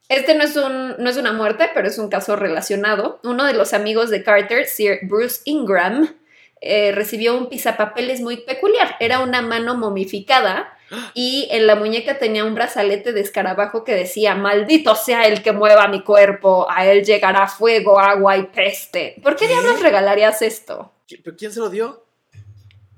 [0.09, 3.21] Este no es, un, no es una muerte, pero es un caso relacionado.
[3.23, 6.17] Uno de los amigos de Carter, Sir Bruce Ingram,
[6.61, 8.97] eh, recibió un pisapapeles muy peculiar.
[9.01, 10.77] Era una mano momificada
[11.15, 15.53] y en la muñeca tenía un brazalete de escarabajo que decía, maldito sea el que
[15.53, 19.17] mueva mi cuerpo, a él llegará fuego, agua y peste.
[19.23, 19.53] ¿Por qué ¿Qué?
[19.53, 20.93] diablos regalarías esto?
[21.09, 22.05] ¿Qui- ¿Pero quién se lo dio?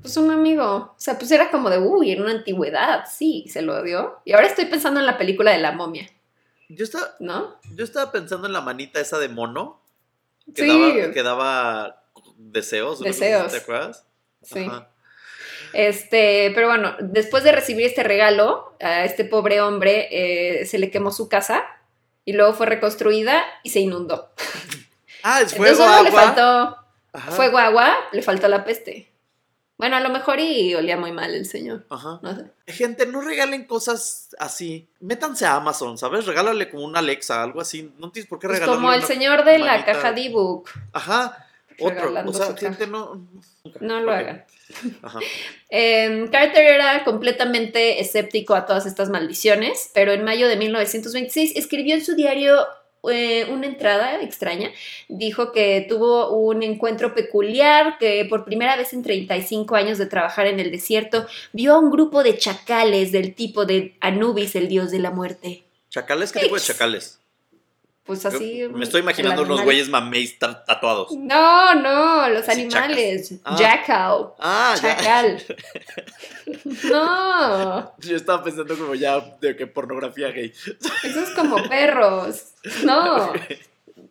[0.01, 0.65] Pues un amigo.
[0.65, 4.19] O sea, pues era como de, uy, en una antigüedad, sí, se lo dio.
[4.25, 6.09] Y ahora estoy pensando en la película de la momia,
[6.69, 7.57] Yo estaba, ¿no?
[7.77, 9.81] yo estaba pensando en la manita esa de mono
[10.55, 10.69] que, Sí.
[10.69, 12.02] daba, que daba
[12.51, 13.01] deseos.
[13.01, 13.53] una Deseos.
[13.53, 14.07] ¿Te acuerdas?
[14.43, 14.65] Sí.
[14.67, 14.89] Ajá.
[15.73, 20.91] Este, pero bueno, después de recibir este regalo, a este pobre hombre eh, se le
[20.91, 21.65] quemó su casa
[22.25, 24.31] y luego fue reconstruida y se inundó.
[25.25, 26.21] Ah, es Entonces fuego, le agua.
[26.21, 26.77] faltó
[27.13, 27.31] Ajá.
[27.31, 29.09] fuego, agua, le faltó la peste.
[29.79, 31.87] Bueno, a lo mejor y olía muy mal el señor.
[31.91, 32.19] Ajá.
[32.23, 32.47] No sé.
[32.67, 34.89] Gente, no regalen cosas así.
[34.99, 36.27] Métanse a Amazon, ¿sabes?
[36.27, 37.93] Regálale como un Alexa, algo así.
[37.99, 40.69] No tienes por qué Pues regalarle como el una señor de la caja de ebook.
[40.93, 41.47] Ajá.
[41.87, 42.13] Otro.
[42.27, 43.27] O sea, gente, no.
[43.81, 44.19] No lo Ok.
[44.19, 44.45] hagan.
[45.03, 45.19] Ajá.
[45.71, 51.95] Eh, Carter era completamente escéptico a todas estas maldiciones, pero en mayo de 1926 escribió
[51.95, 52.59] en su diario
[53.11, 54.71] eh, una entrada extraña.
[55.09, 60.47] Dijo que tuvo un encuentro peculiar, que por primera vez en 35 años de trabajar
[60.47, 64.91] en el desierto vio a un grupo de chacales del tipo de Anubis, el dios
[64.93, 65.65] de la muerte.
[65.91, 66.33] ¿Chacales?
[66.33, 67.19] ¿Qué tipo de chacales?
[68.05, 68.65] Pues así.
[68.73, 71.13] Me estoy imaginando unos güeyes mameis ta- tatuados.
[71.13, 73.35] No, no, los Sí, animales.
[73.45, 73.57] Ah.
[73.57, 74.33] Jackal.
[74.41, 74.97] Ah, ya.
[74.97, 75.43] Chacal.
[76.91, 77.93] no.
[77.99, 80.53] Yo estaba pensando como ya de que pornografía gay.
[81.05, 82.53] Eso es como perros.
[82.85, 83.33] No.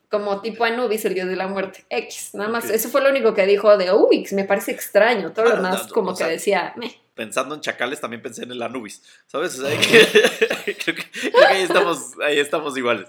[0.09, 1.85] Como tipo Anubis, el dios de la muerte.
[1.89, 2.31] X.
[2.33, 2.69] Nada más.
[2.69, 5.31] Eso fue lo único que dijo de uy, me parece extraño.
[5.31, 6.93] Todo lo Bueno, demás, no, como que sea, decía, "Meh".
[7.21, 9.03] Pensando en chacales, también pensé en el Anubis.
[9.27, 9.59] ¿Sabes?
[9.59, 13.07] O sea, que- creo, que, creo que ahí estamos, ahí estamos iguales.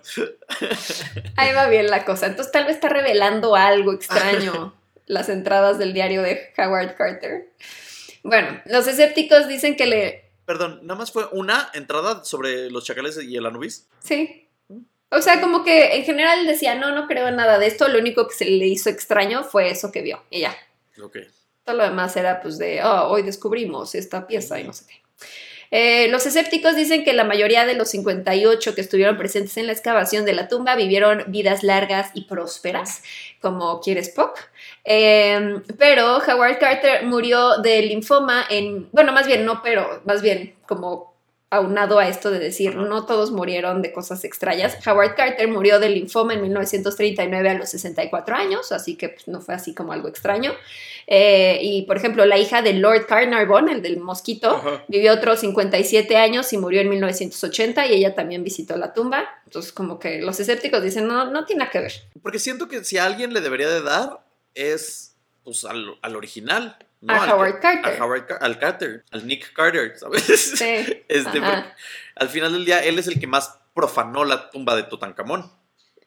[1.37, 2.27] Ahí va bien la cosa.
[2.27, 4.75] Entonces, tal vez está revelando algo extraño
[5.07, 7.49] las entradas del diario de Howard Carter.
[8.23, 10.31] Bueno, los escépticos dicen que le.
[10.45, 13.89] Perdón, nada más fue una entrada sobre los chacales y el Anubis.
[14.01, 14.47] Sí.
[15.11, 17.89] O sea, como que en general decía, no, no creo en nada de esto.
[17.89, 20.23] Lo único que se le hizo extraño fue eso que vio.
[20.31, 20.55] Y ya.
[21.03, 21.17] Ok.
[21.65, 25.03] Todo lo demás era pues de, oh, hoy descubrimos esta pieza y no sé qué.
[25.75, 29.73] Eh, los escépticos dicen que la mayoría de los 58 que estuvieron presentes en la
[29.73, 33.03] excavación de la tumba vivieron vidas largas y prósperas,
[33.41, 34.39] como quiere Spock.
[34.85, 40.57] Eh, pero Howard Carter murió de linfoma en, bueno, más bien no, pero más bien
[40.67, 41.12] como
[41.53, 44.79] aunado a esto de decir, no todos murieron de cosas extrañas.
[44.87, 49.43] Howard Carter murió de linfoma en 1939 a los 64 años, así que pues, no
[49.43, 50.55] fue así como algo extraño.
[51.07, 54.83] Eh, y por ejemplo, la hija de Lord Carnarvon, el del mosquito, Ajá.
[54.89, 59.29] vivió otros 57 años y murió en 1980 y ella también visitó la tumba.
[59.45, 61.93] Entonces, como que los escépticos dicen, no, no tiene nada que ver.
[62.23, 64.24] Porque siento que si a alguien le debería de dar
[64.55, 66.79] es pues al, al original.
[67.03, 67.12] ¿No?
[67.12, 68.01] A Al Howard Carter.
[68.01, 70.23] A Howard al Carter, al Nick Carter, ¿sabes?
[70.24, 71.05] Sí.
[71.09, 71.41] Este,
[72.15, 75.53] al final del día, él es el que más profanó la tumba de Tutankamón.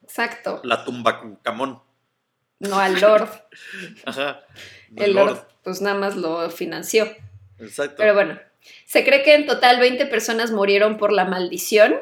[0.02, 0.62] exacto.
[0.64, 1.82] La tumba con Camón.
[2.60, 3.30] No al Lord.
[4.06, 4.42] Ajá.
[4.96, 7.14] El Lord, pues nada más lo financió.
[7.60, 7.96] Exacto.
[7.98, 8.40] Pero bueno,
[8.86, 11.96] se cree que en total 20 personas murieron por la maldición.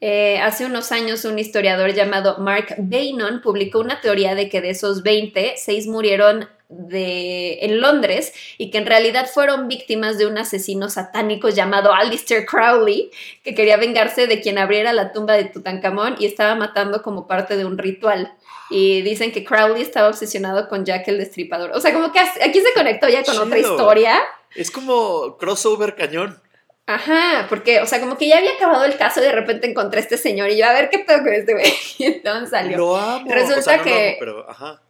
[0.00, 4.70] Eh, hace unos años un historiador llamado Mark Bainon publicó una teoría de que de
[4.70, 10.38] esos 20, 6 murieron de, en Londres y que en realidad fueron víctimas de un
[10.38, 13.10] asesino satánico llamado Alistair Crowley,
[13.42, 17.56] que quería vengarse de quien abriera la tumba de Tutankamón y estaba matando como parte
[17.56, 18.32] de un ritual.
[18.70, 21.72] Y dicen que Crowley estaba obsesionado con Jack el Destripador.
[21.72, 24.20] O sea, como que aquí se conectó ya con otra historia.
[24.54, 26.40] Es como crossover cañón.
[26.86, 30.00] Ajá, porque, o sea, como que ya había acabado el caso y de repente encontré
[30.00, 31.72] a este señor y yo, a ver qué pedo con este güey.
[31.98, 32.76] Y entonces salió.
[32.78, 33.30] Lo amo.
[33.32, 34.82] Resulta O sea, no lo que- amo, pero, ajá.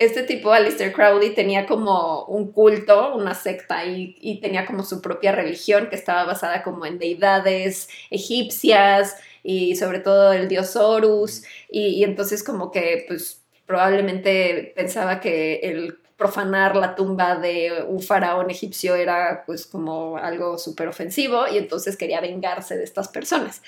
[0.00, 5.30] Este tipo, Alistair Crowley, tenía como un culto, una secta y, tenía como su propia
[5.30, 11.44] religión que estaba basada como en deidades egipcias y sobre todo el dios Horus.
[11.70, 18.00] Y, y entonces como que, pues, probablemente pensaba que el profanar la tumba de un
[18.00, 23.62] faraón egipcio era pues como algo súper ofensivo y entonces quería vengarse de estas personas.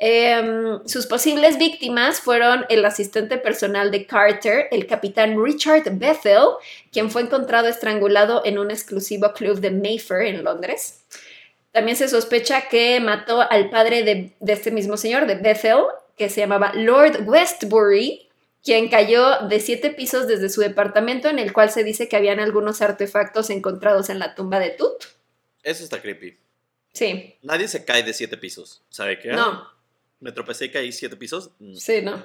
[0.00, 6.50] Em, sus posibles víctimas fueron el asistente personal de Carter, el capitán Richard Bethel,
[6.92, 11.02] quien fue encontrado estrangulado en un exclusivo club de Mayfair en Londres.
[11.72, 15.82] También se sospecha que mató al padre de, de este mismo señor, de Bethel,
[16.16, 18.28] que se llamaba Lord Westbury,
[18.62, 22.38] quien cayó de siete pisos desde su departamento, en el cual se dice que habían
[22.38, 25.04] algunos artefactos encontrados en la tumba de Tut.
[25.64, 26.38] Eso está creepy.
[26.92, 28.82] Sí, Nadie se cae de siete pisos.
[28.90, 29.28] ¿Sabe qué?
[29.32, 29.77] no,
[30.20, 31.50] Me tropecé y caí siete pisos.
[31.58, 31.74] Mm.
[31.74, 32.22] Sí, no.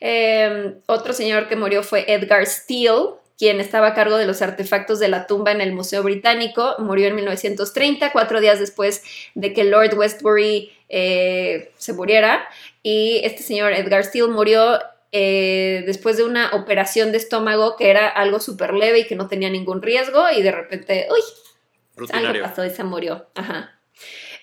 [0.00, 4.98] Eh, otro señor que murió fue Edgar Steele, quien estaba a cargo de los artefactos
[4.98, 9.02] de la tumba en el Museo Británico, murió en 1930, cuatro días después
[9.34, 12.48] de que Lord Westbury eh, se muriera.
[12.82, 14.78] Y este señor Edgar Steele murió
[15.12, 19.28] eh, después de una operación de estómago que era algo súper leve y que no
[19.28, 23.26] tenía ningún riesgo y de repente, uy, algo pasó y se murió.
[23.34, 23.80] Ajá.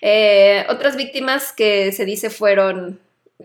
[0.06, 3.00] Eh, otras víctimas que se dice fueron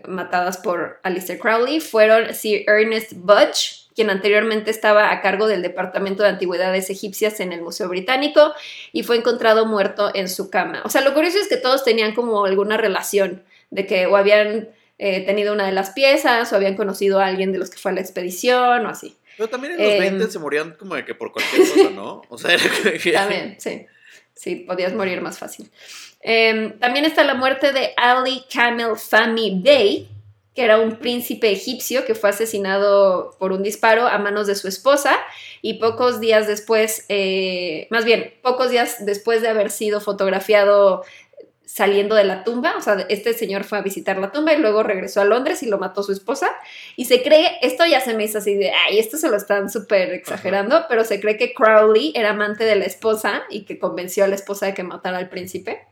[0.06, 6.22] matadas por Alistair Crowley fueron Sir Ernest Budge, quien anteriormente estaba a cargo del Departamento
[6.22, 8.52] de Antigüedades Egipcias en el Museo Británico
[8.92, 10.82] y fue encontrado muerto en su cama.
[10.84, 14.68] O sea, lo curioso es que todos tenían como alguna relación de que o habían
[14.98, 17.90] eh, tenido una de las piezas o habían conocido a alguien de los que fue
[17.90, 19.16] a la expedición o así.
[19.38, 22.20] Pero también en los Em, 20 se morían como de que por cualquier cosa, ¿no?
[22.28, 22.62] O sea, era
[23.02, 23.86] que- También, sí.
[24.34, 25.70] Sí, podías morir más fácil.
[26.22, 30.08] Eh, también está la muerte de Ali Camel Fahmy Bey,
[30.54, 34.68] que era un príncipe egipcio que fue asesinado por un disparo a manos de su
[34.68, 35.16] esposa
[35.62, 41.04] y pocos días después, eh, más bien, pocos días después de haber sido fotografiado
[41.64, 44.82] saliendo de la tumba, o sea, este señor fue a visitar la tumba y luego
[44.82, 46.50] regresó a Londres y lo mató su esposa.
[46.96, 49.70] Y se cree, esto ya se me hizo así de, ay, esto se lo están
[49.70, 54.24] súper exagerando, pero se cree que Crowley era amante de la esposa y que convenció
[54.24, 55.86] a la esposa de que matara al príncipe.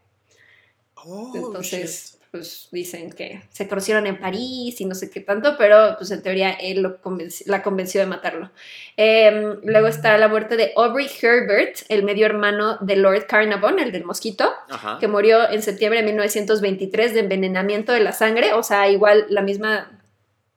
[1.10, 5.94] Oh, Entonces, pues dicen que se conocieron en París y no sé qué tanto, pero
[5.96, 8.50] pues en teoría él lo convenci- la convenció de matarlo.
[8.98, 13.92] Eh, luego está la muerte de Aubrey Herbert, el medio hermano de Lord Carnarvon, el
[13.92, 14.52] del mosquito.
[14.68, 14.98] Ajá.
[15.00, 19.40] que murió en septiembre de 1923 de envenenamiento de la sangre, o sea, igual la
[19.40, 19.90] misma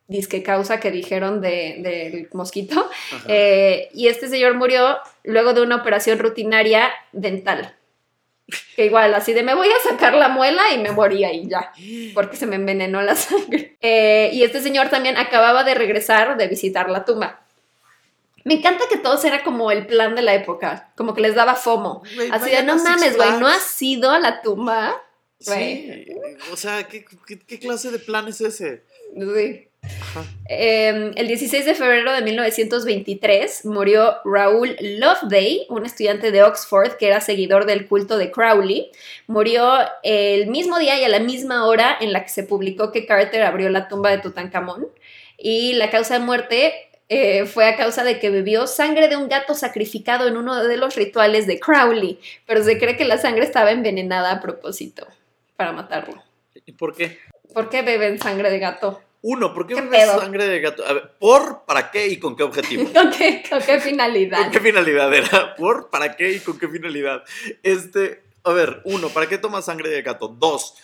[0.08, 2.90] disque causa que dijeron de- del mosquito.
[3.30, 7.76] Eh, y este señor murió luego de una operación rutinaria dental.
[8.76, 11.72] Que igual, así de me voy a sacar la muela y me morí ahí ya,
[12.14, 13.78] porque se me envenenó la sangre.
[13.82, 17.42] Eh, y este señor también acababa de regresar de visitar la tumba.
[18.44, 21.56] Me encanta que todos era como el plan de la época, como que les daba
[21.56, 22.02] fomo.
[22.32, 23.56] Así de, no mames, güey, no Flags".
[23.58, 24.96] has ido a la tumba.
[25.40, 26.08] Sí,
[26.52, 28.84] o sea, ¿qué, qué, qué clase de plan es ese?
[29.16, 29.68] Sí.
[30.48, 37.08] Eh, el 16 de febrero de 1923 murió Raúl Loveday, un estudiante de Oxford que
[37.08, 38.92] era seguidor del culto de Crowley.
[39.28, 43.06] Murió el mismo día y a la misma hora en la que se publicó que
[43.06, 44.88] Carter abrió la tumba de Tutankamón.
[45.38, 46.74] Y la causa de muerte
[47.10, 50.78] eh, fue a causa de que bebió sangre de un gato sacrificado en uno de
[50.78, 55.06] los rituales de Crowley, pero se cree que la sangre estaba envenenada a propósito
[55.58, 56.24] para matarlo.
[56.66, 57.18] ¿Y por qué?
[57.54, 59.02] ¿Por qué beben sangre de gato?
[59.24, 60.20] Uno, ¿por qué ¿Qué bebes pedo?
[60.20, 60.84] sangre de gato?
[60.86, 62.92] A ver, ¿por, para qué y con qué objetivo?
[62.94, 64.44] ¿Con qué, con qué finalidad?
[64.44, 65.56] ¿Con qué finalidad era?
[65.56, 67.24] ¿Por, para qué y con qué finalidad?
[67.62, 70.28] Este, a ver, uno, ¿para qué tomas sangre de gato?
[70.28, 70.76] Dos,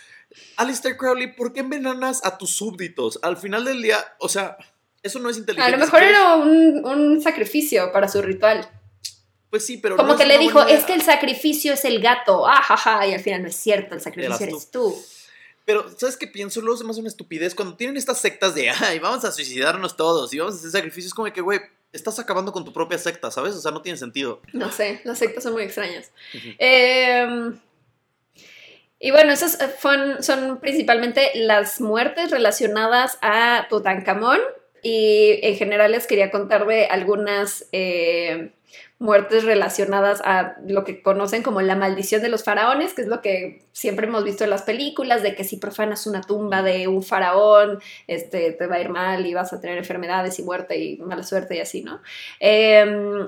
[0.57, 3.17] Alistair Crowley, ¿por qué envenenas a tus súbditos?
[3.23, 4.57] Al final del día, o sea,
[5.01, 5.73] eso no es inteligente.
[5.73, 8.69] A lo mejor era un, un sacrificio para su ritual.
[9.49, 10.75] Pues sí, pero Como no que le dijo, idea.
[10.77, 14.01] es que el sacrificio es el gato, ajaja, y al final no es cierto, el
[14.01, 14.43] sacrificio tú.
[14.43, 15.03] eres tú.
[15.67, 16.61] Pero, ¿sabes qué pienso?
[16.61, 17.53] Luego se me hace una estupidez.
[17.53, 21.13] Cuando tienen estas sectas de, ay, vamos a suicidarnos todos y vamos a hacer sacrificios,
[21.13, 21.59] como que, güey,
[21.91, 23.53] estás acabando con tu propia secta, ¿sabes?
[23.53, 24.41] O sea, no tiene sentido.
[24.53, 26.09] No sé, las sectas son muy extrañas.
[26.57, 27.51] Eh,
[28.97, 29.75] y bueno, esas eh,
[30.21, 34.39] son principalmente las muertes relacionadas a Tutankamón.
[34.83, 38.53] Y en general les quería contar de algunas eh,
[38.99, 43.21] muertes relacionadas a lo que conocen como la maldición de los faraones, que es lo
[43.21, 47.03] que siempre hemos visto en las películas, de que si profanas una tumba de un
[47.03, 50.97] faraón, este, te va a ir mal y vas a tener enfermedades y muerte y
[50.97, 52.01] mala suerte y así, ¿no?
[52.39, 53.27] Em,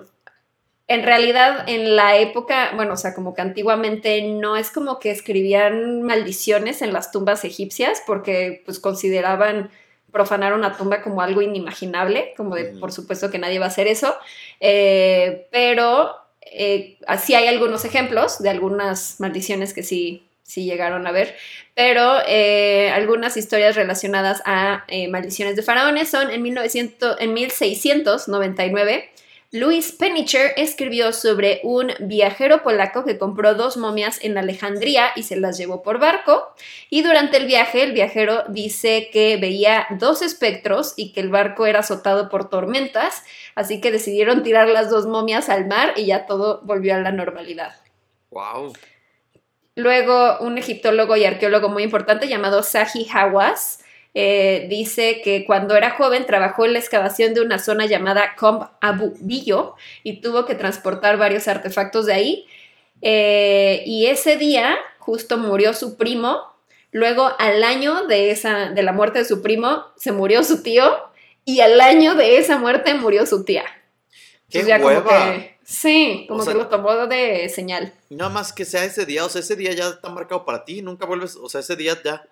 [0.88, 5.12] en realidad, en la época, bueno, o sea, como que antiguamente no es como que
[5.12, 9.70] escribían maldiciones en las tumbas egipcias porque pues consideraban
[10.12, 13.88] profanar una tumba como algo inimaginable, como de, por supuesto que nadie va a hacer
[13.88, 14.16] eso,
[14.60, 21.12] eh, pero eh, así hay algunos ejemplos de algunas maldiciones que sí, sí llegaron a
[21.12, 21.36] ver,
[21.76, 29.10] pero eh, algunas historias relacionadas a maldiciones de faraones son en, 1900, en 1699.
[29.52, 35.38] Louis Pennicher escribió sobre un viajero polaco que compró dos momias en Alejandría y se
[35.38, 36.54] las llevó por barco.
[36.92, 41.66] Y durante el viaje, el viajero dice que veía dos espectros y que el barco
[41.66, 43.24] era azotado por tormentas,
[43.56, 47.12] así que decidieron tirar las dos momias al mar y ya todo volvió a la
[47.12, 47.74] normalidad.
[48.30, 48.74] Wow.
[49.76, 53.80] Luego, un egiptólogo y arqueólogo muy importante llamado Sahi Hawass
[54.22, 58.64] eh, dice que cuando era joven trabajó en la excavación de una zona llamada Comb
[58.82, 62.46] Abu Billo y tuvo que transportar varios artefactos de ahí.
[63.02, 66.42] Eh, y ese día justo murió su primo.
[66.92, 70.98] Luego, al año de, esa, de la muerte de su primo, se murió su tío.
[71.46, 73.64] Y al año de esa muerte murió su tía.
[74.50, 75.34] ¡Qué Entonces ya como hueva!
[75.34, 75.58] que.
[75.64, 77.94] Sí, como O sea- que lo tomó de señal.
[78.10, 80.82] Nada más que sea ese día, o sea, ese día ya está marcado para ti,
[80.82, 82.26] nunca vuelves, o sea, ese día ya.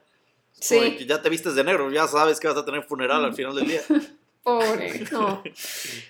[0.60, 1.06] Sí.
[1.08, 3.68] ya te vistes de negro, ya sabes que vas a tener funeral al final del
[3.68, 3.82] día.
[4.48, 5.44] Pobre, no.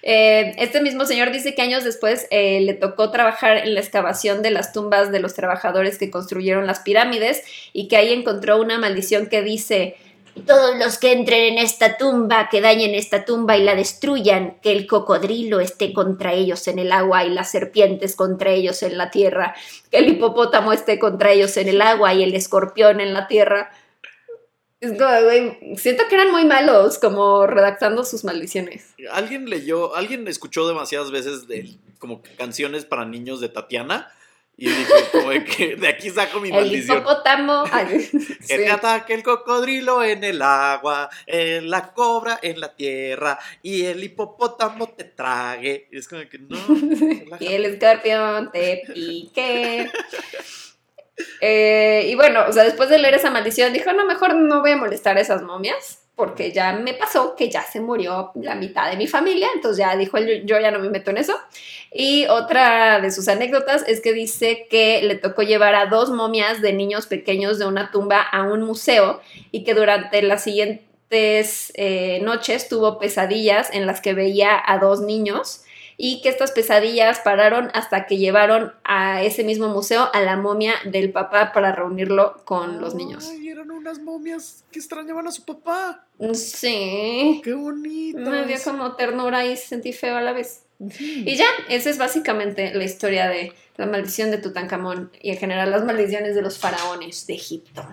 [0.03, 4.43] Eh, este mismo señor dice que años después eh, le tocó trabajar en la excavación
[4.43, 7.41] de las tumbas de los trabajadores que construyeron las pirámides
[7.73, 9.95] y que ahí encontró una maldición que dice,
[10.45, 14.71] Todos los que entren en esta tumba, que dañen esta tumba y la destruyan, que
[14.71, 19.09] el cocodrilo esté contra ellos en el agua y las serpientes contra ellos en la
[19.09, 19.55] tierra,
[19.89, 23.71] que el hipopótamo esté contra ellos en el agua y el escorpión en la tierra.
[24.79, 28.93] Es como, güey, siento que eran muy malos como redactando sus maldiciones.
[29.11, 34.11] Alguien leyó, alguien escuchó demasiadas veces de, como canciones para niños de Tatiana
[34.55, 36.97] y dijo como de que de aquí saco mi El maldición.
[36.99, 37.63] hipopótamo.
[37.71, 38.07] Ay,
[38.47, 43.83] Que te ataque el cocodrilo en el agua, eh, la cobra en la tierra y
[43.85, 45.87] el hipopótamo te trague.
[45.91, 46.57] Y es como que no.
[47.39, 49.89] Y el escorpión te pique.
[51.41, 54.71] Eh, y bueno, o sea, después de leer esa maldición, dijo, no, mejor no voy
[54.71, 58.89] a molestar a esas momias, porque ya me pasó que ya se murió la mitad
[58.89, 61.39] de mi familia, entonces ya dijo él, yo ya no me meto en eso.
[61.91, 66.61] Y otra de sus anécdotas es que dice que le tocó llevar a dos momias
[66.61, 69.21] de niños pequeños de una tumba a un museo
[69.51, 75.01] y que durante las siguientes eh, noches tuvo pesadillas en las que veía a dos
[75.01, 75.61] niños
[75.97, 80.75] y que estas pesadillas pararon hasta que llevaron a ese mismo museo a la momia
[80.85, 83.27] del papá para reunirlo con los niños.
[83.29, 86.05] Ay, eran unas momias que extrañaban a su papá.
[86.33, 88.19] Sí, Qué bonito.
[88.19, 90.63] me dio como ternura y sentí feo a la vez.
[90.79, 95.71] Y ya, esa es básicamente la historia de la maldición de Tutankamón y en general
[95.71, 97.83] las maldiciones de los faraones de Egipto.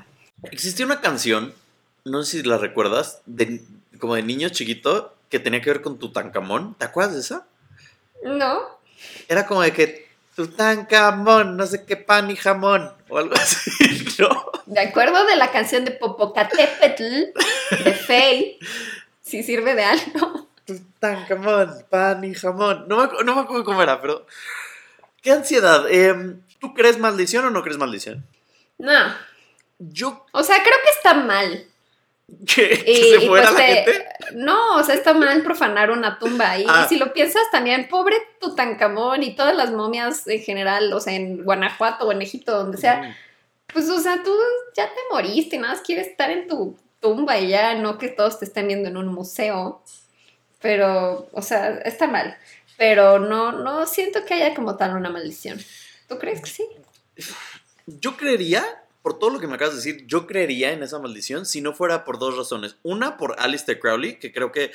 [0.42, 1.54] Existía una canción,
[2.04, 3.62] no sé si la recuerdas, de,
[3.98, 6.74] como de niño chiquito que tenía que ver con Tutankamón.
[6.74, 7.46] ¿Te acuerdas de esa?
[8.22, 8.78] No,
[9.28, 14.50] Era como de que Tutankamón, no sé qué pan y jamón o algo así, ¿no?
[14.66, 17.32] de acuerdo de la canción de Popocatépetl
[17.84, 18.58] de Faye,
[19.22, 20.48] sí sirve de algo.
[20.64, 22.86] Tutankamón, pan y jamón.
[22.88, 24.26] No me, no me acuerdo cómo era, pero.
[25.22, 25.86] Qué ansiedad.
[25.90, 28.26] Em, ¿Tú crees maldición o no crees maldición?
[28.78, 29.14] No,
[29.78, 31.66] Yo o sea, creo que está mal.
[32.46, 34.06] que, que Y- se fuera pues la te- gente.
[34.34, 36.58] No, o sea, está mal profanar una tumba.
[36.58, 36.84] Y, Ah.
[36.84, 41.14] y si lo piensas también, pobre Tutankamón y todas las momias en general, o sea,
[41.14, 43.16] en Guanajuato o en Egipto, donde sea,
[43.72, 44.34] pues, o sea, tú
[44.76, 48.38] ya te moriste, nada más quieres estar en tu tumba y ya, no que todos
[48.38, 49.82] te estén viendo en un museo.
[50.60, 52.36] Pero, o sea, está mal.
[52.78, 55.60] Pero no, no siento que haya como tal una maldición.
[56.08, 56.66] ¿Tú crees que sí?
[57.86, 58.64] Yo creería,
[59.04, 61.74] por todo lo que me acabas de decir, yo creería en esa maldición si no
[61.74, 62.78] fuera por dos razones.
[62.82, 64.70] Una, por Alistair Crowley, que creo que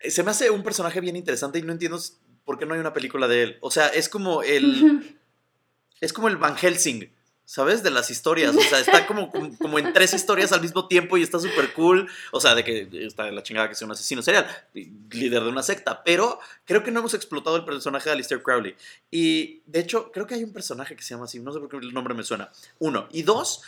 [0.00, 2.00] se me hace un personaje bien interesante y no entiendo
[2.44, 3.58] por qué no hay una película de él.
[3.60, 5.16] O sea, es como el.
[6.00, 7.12] es como el Van Helsing,
[7.52, 7.82] ¿sabes?
[7.82, 8.56] De las historias.
[8.56, 11.74] O sea, está como, como, como en tres historias al mismo tiempo y está súper
[11.74, 12.08] cool.
[12.30, 15.48] O sea, de que está en la chingada que sea un asesino serial, líder de
[15.50, 16.02] una secta.
[16.02, 18.74] Pero creo que no hemos explotado el personaje de Alistair Crowley.
[19.10, 21.40] Y de hecho, creo que hay un personaje que se llama así.
[21.40, 22.50] No sé por qué el nombre me suena.
[22.78, 23.06] Uno.
[23.12, 23.60] Y dos,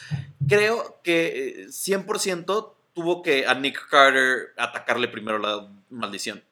[0.48, 6.43] creo que eh, 100% tuvo que a Nick Carter atacarle primero la maldición.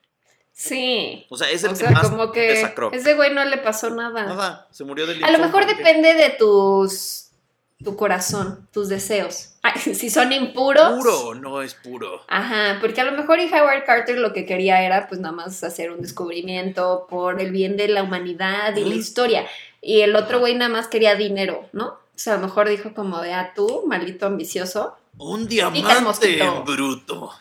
[0.52, 1.26] Sí.
[1.30, 2.92] O sea, es el O que sea, más como que desacró.
[2.92, 4.24] ese güey no le pasó nada.
[4.26, 7.22] Nada, se murió del A lo mejor depende de tus
[7.82, 9.54] tu corazón, tus deseos.
[9.62, 10.98] Ay, si son impuros.
[10.98, 12.22] Puro, no es puro.
[12.28, 15.62] Ajá, porque a lo mejor y Howard Carter lo que quería era pues nada más
[15.64, 19.46] hacer un descubrimiento por el bien de la humanidad y la historia.
[19.80, 21.86] Y el otro güey nada más quería dinero, ¿no?
[21.86, 24.96] O sea, a lo mejor dijo como de, ah, tú, maldito ambicioso.
[25.18, 27.32] Un diamante bruto.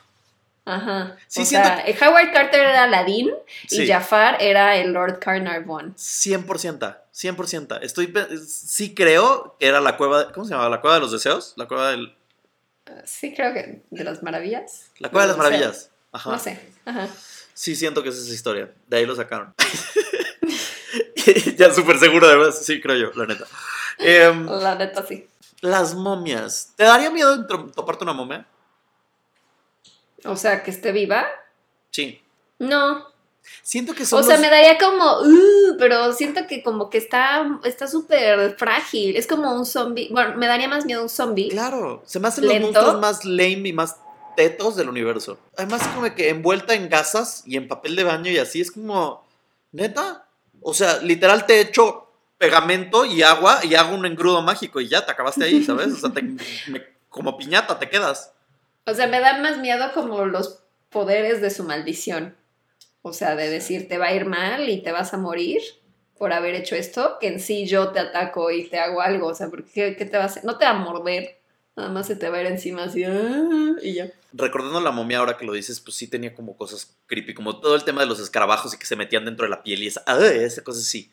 [0.66, 1.18] Ajá.
[1.28, 3.32] Sí, o sea, Howard Carter era Aladdin
[3.68, 3.84] Sí.
[3.84, 5.96] y Jafar era el Lord Carnarvon.
[5.96, 7.80] 100%, 100%.
[7.82, 8.14] Estoy,
[8.48, 10.70] sí creo que era la cueva, ¿cómo se llamaba?
[10.70, 11.54] La cueva de los deseos.
[11.58, 12.16] La cueva del,
[13.06, 14.92] Sí, creo que de las maravillas.
[15.00, 15.90] la cueva de las maravillas.
[16.12, 16.32] Ajá.
[16.32, 16.60] No sé.
[16.86, 17.08] Ajá.
[17.54, 18.72] Sí siento que es esa historia.
[18.88, 19.54] De ahí lo sacaron.
[21.58, 22.64] ya súper seguro además.
[22.64, 23.46] Sí, creo yo, la neta.
[23.98, 25.28] Em, La neta sí.
[25.62, 26.74] las momias.
[26.76, 28.46] ¿Te daría miedo toparte una momia?
[30.26, 31.26] O sea, que esté viva.
[31.92, 32.22] Sí.
[32.60, 33.06] No.
[33.64, 37.00] Siento que son O sea, los- me daría como, "Uh", pero siento que como que
[37.00, 39.16] está está súper frágil.
[39.16, 40.10] Es como un zombie.
[40.12, 41.50] Bueno, me daría más miedo un zombie.
[41.50, 43.98] Claro, se me hacen los monstruos más lame y más
[44.38, 45.38] tetos del universo.
[45.58, 49.26] Además, como que envuelta en gasas y en papel de baño y así, es como,
[49.72, 50.28] neta.
[50.62, 52.08] O sea, literal te echo
[52.38, 55.94] pegamento y agua y hago un engrudo mágico y ya te acabaste ahí, ¿sabes?
[55.94, 56.22] O sea, te-
[56.68, 58.32] me- como piñata te quedas.
[58.86, 62.36] O sea, me da más miedo como los poderes de su maldición.
[63.02, 65.62] O sea, de decir te va a ir mal y te vas a morir
[66.18, 69.28] por haber hecho esto, que en sí yo te ataco y te hago algo.
[69.28, 70.44] O sea, porque ¿qué, qué te va a hacer?
[70.46, 71.40] No te va a morder,
[71.76, 74.12] nada más se te va a ir encima así "Ah", y ya.
[74.34, 77.76] Recordando la momia ahora que lo dices, pues sí tenía como cosas creepy, como todo
[77.76, 80.04] el tema de los escarabajos y que se metían dentro de la piel y esa,
[80.06, 81.12] ah, esa cosa sí.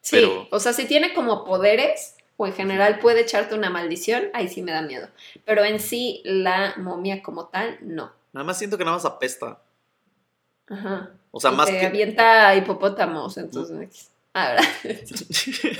[0.00, 4.24] Sí, Pero- o sea, si tiene como poderes o en general puede echarte una maldición,
[4.34, 5.08] ahí sí me da miedo.
[5.44, 8.12] Pero en sí, la momia como tal, no.
[8.32, 9.62] Nada más siento que nada más apesta.
[10.68, 11.10] Ajá.
[11.30, 14.10] O sea, Y más te que, avienta hipopótamos, entonces.
[14.34, 15.00] Ah, ¿verdad?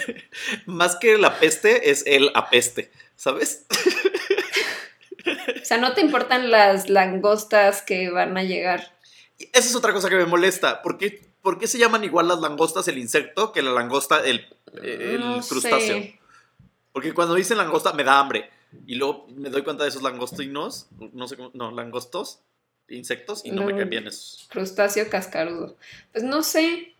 [0.67, 3.67] más que la peste es el apeste, ¿sabes?
[5.27, 8.97] o sea, no te importan las langostas que van a llegar.
[9.39, 10.83] Esa es otra cosa que me molesta.
[10.83, 14.47] ¿Por qué, por qué se llaman igual las langostas el insecto que la langosta el,
[14.83, 15.99] el No crustáceo?
[15.99, 16.19] sé.
[16.93, 18.51] Porque cuando dicen langosta me da hambre.
[18.87, 22.41] Y luego me doy cuenta de esos langostinos, no sé cómo, no, langostos,
[22.89, 24.47] insectos, y no me caen bien esos.
[24.49, 25.77] Crustáceo cascarudo.
[26.13, 26.95] Pues no sé.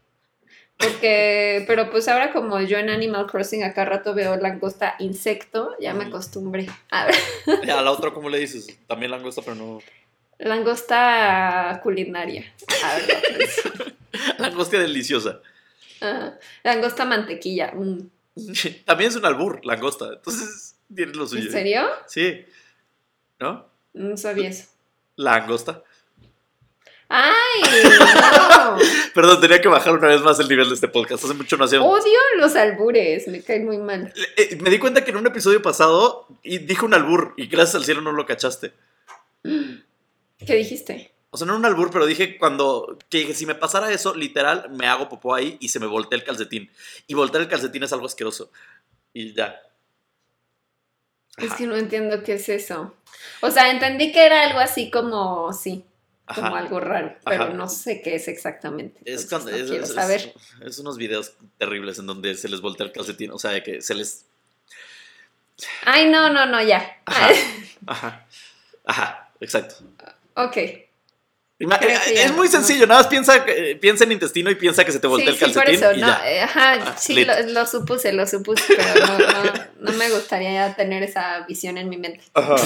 [0.77, 5.95] Porque, pero pues ahora como yo en Animal Crossing acá rato veo langosta insecto, ya
[5.95, 6.69] me acostumbré.
[6.91, 8.79] A ver, a la otra, ¿cómo le dices?
[8.87, 9.79] También langosta, pero no.
[10.39, 12.53] langosta culinaria.
[12.85, 13.63] A ver, pues.
[14.39, 15.41] Langosta deliciosa.
[16.01, 16.39] Ajá.
[16.65, 17.73] langosta mantequilla.
[17.73, 18.11] mm.
[18.85, 20.09] También es un albur, langosta.
[20.13, 21.47] Entonces, tiene lo suyo.
[21.47, 21.83] ¿En serio?
[22.07, 22.45] Sí.
[23.39, 23.67] ¿No?
[23.93, 24.69] No sabía eso.
[25.17, 25.83] Langosta.
[27.09, 27.63] ¡Ay!
[28.63, 28.79] No.
[29.15, 31.25] Perdón, tenía que bajar una vez más el nivel de este podcast.
[31.25, 31.83] Hace mucho no hacía.
[31.83, 34.13] Odio los albures, me caen muy mal.
[34.37, 37.75] Eh, me di cuenta que en un episodio pasado y dijo un albur y gracias
[37.75, 38.73] al cielo no lo cachaste.
[39.43, 41.13] ¿Qué dijiste?
[41.35, 44.15] O sea, no era un albur, pero dije cuando que dije, si me pasara eso,
[44.15, 46.71] literal, me hago popó ahí y se me voltea el calcetín.
[47.07, 48.51] Y voltear el calcetín es algo asqueroso.
[49.15, 49.61] Y ya.
[51.39, 52.95] Es que no entiendo qué es eso.
[53.41, 55.85] O sea, entendí que era algo así como, sí,
[56.27, 56.59] como ajá.
[56.59, 57.53] algo raro, pero Ajá.
[57.55, 59.01] no sé qué es exactamente.
[59.07, 60.35] Es, cuando- no es- quiero es- saber.
[60.61, 63.31] es unos videos terribles en donde se les voltea el calcetín.
[63.31, 64.27] O sea, que se les.
[65.87, 67.01] Ay, no, no, no, ya.
[67.07, 67.29] Ajá.
[67.87, 68.27] Ajá.
[68.85, 69.77] Ajá, exacto.
[70.35, 70.57] ok.
[70.57, 71.52] Ima- Creo que ya,
[72.15, 75.07] es muy sencillo, nada más piensa, que- piensa en intestino y piensa que se te
[75.07, 76.31] voltea Sí, el sí, por calcetín eso, y no, ya.
[76.31, 80.53] eh, ajá, Ah, sí, lo, lo supuse, lo supuse, pero no, no, no me gustaría
[80.53, 82.21] ya tener esa visión en mi mente.
[82.35, 82.57] Ajá,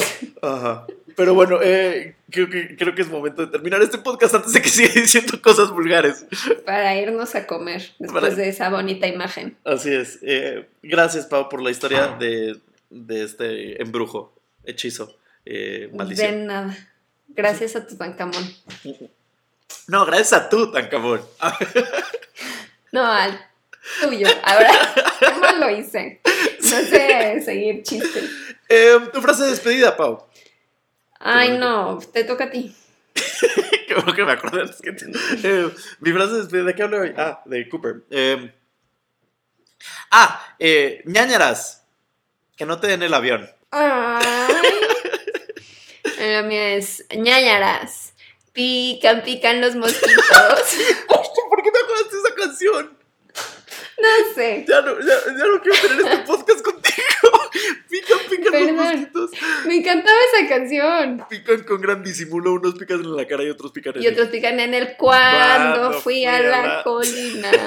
[0.43, 0.87] ajá.
[1.17, 4.61] Pero bueno, eh, creo, que, creo que es momento de terminar este podcast antes de
[4.61, 6.27] que siga diciendo cosas vulgares.
[6.67, 9.57] Para irnos a comer después Para- de esa bonita imagen.
[9.65, 10.19] Así es.
[10.23, 12.59] eh, gracias, Pau, por la historia de,
[12.91, 15.17] de este embrujo, hechizo,
[15.47, 16.47] eh, De maldición.
[16.47, 16.77] nada.
[17.37, 18.43] Gracias a tu bancamón.
[19.89, 21.21] No, gracias a tú, Tancamón.
[22.93, 23.39] No, al
[24.03, 24.27] tuyo.
[24.43, 24.71] Ahora,
[25.35, 26.21] ¿cómo lo hice?
[26.25, 28.31] No sé seguir chistes.
[28.69, 30.27] Eh, tu frase de despedida, Pau.
[31.21, 32.75] Ay, no, te toca a ti.
[33.87, 34.37] Qué bueno que me
[34.83, 35.11] que te-
[35.45, 37.15] eh, mi frase de despedida, ¿de qué hablo hoy?
[37.17, 38.03] Ah, de Cooper.
[38.11, 38.55] Eh,
[40.11, 41.85] ah, eh, ñañaras.
[42.57, 43.49] Que no te den el avión.
[43.71, 44.25] Ay.
[46.19, 48.15] La mía es ñañaras.
[48.53, 50.11] Pican, pican los mosquitos.
[51.09, 52.99] ¿Por qué te acuerdas de esa canción?
[53.99, 54.65] No sé.
[54.69, 56.97] Ya no, ya, ya no quiero tener este podcast contigo.
[57.89, 58.77] Pican, pican Perdón.
[58.77, 59.31] los mosquitos.
[59.67, 61.25] Me encantaba esa canción.
[61.29, 62.53] Pican con gran disimulo.
[62.55, 65.81] Unos pican en la cara y otros pican en Y otros pican en el cuando
[65.81, 67.51] Cuando fui a la colina.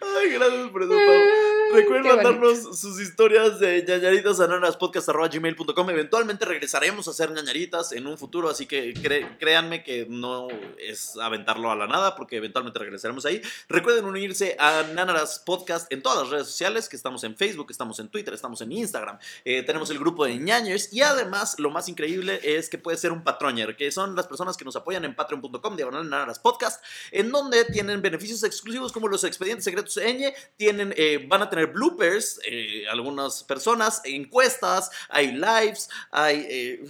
[0.00, 1.59] Ay, gracias por eso, Pau.
[1.72, 5.90] Recuerden mandarnos sus historias de ñañaritas a nanaspodcast.gmail.com.
[5.90, 10.48] Eventualmente regresaremos a hacer ñañaritas en un futuro, así que cre- créanme que no
[10.78, 13.40] es aventarlo a la nada, porque eventualmente regresaremos ahí.
[13.68, 17.98] Recuerden unirse a Nanaras Podcast en todas las redes sociales, que estamos en Facebook, estamos
[18.00, 19.18] en Twitter, estamos en Instagram.
[19.44, 23.12] Eh, tenemos el grupo de ñañers y además lo más increíble es que puede ser
[23.12, 26.82] un patroñer, que son las personas que nos apoyan en patreon.com, diagonal Nanaras Podcast,
[27.12, 31.59] en donde tienen beneficios exclusivos como los expedientes secretos ñ, tienen, eh, van a tener
[31.66, 36.84] bloopers, eh, algunas personas, encuestas, hay lives, hay eh,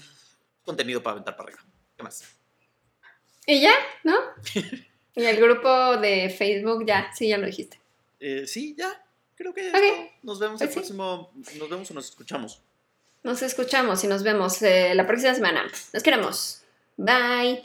[0.65, 1.65] contenido para aventar para arriba.
[1.97, 2.25] ¿Qué más?
[3.47, 3.73] Y ya,
[4.05, 4.15] ¿no?
[5.17, 7.81] Y el grupo de Facebook, ya, sí, ya lo dijiste.
[8.21, 9.05] Eh, sí, ya,
[9.37, 9.75] creo que ya Ok.
[9.85, 10.09] es todo.
[10.23, 10.79] Nos vemos el Pues sí.
[10.81, 12.63] próximo, nos vemos o nos escuchamos.
[13.25, 15.65] Nos escuchamos y nos vemos la próxima semana.
[15.93, 16.63] Nos queremos.
[16.97, 17.61] Bye.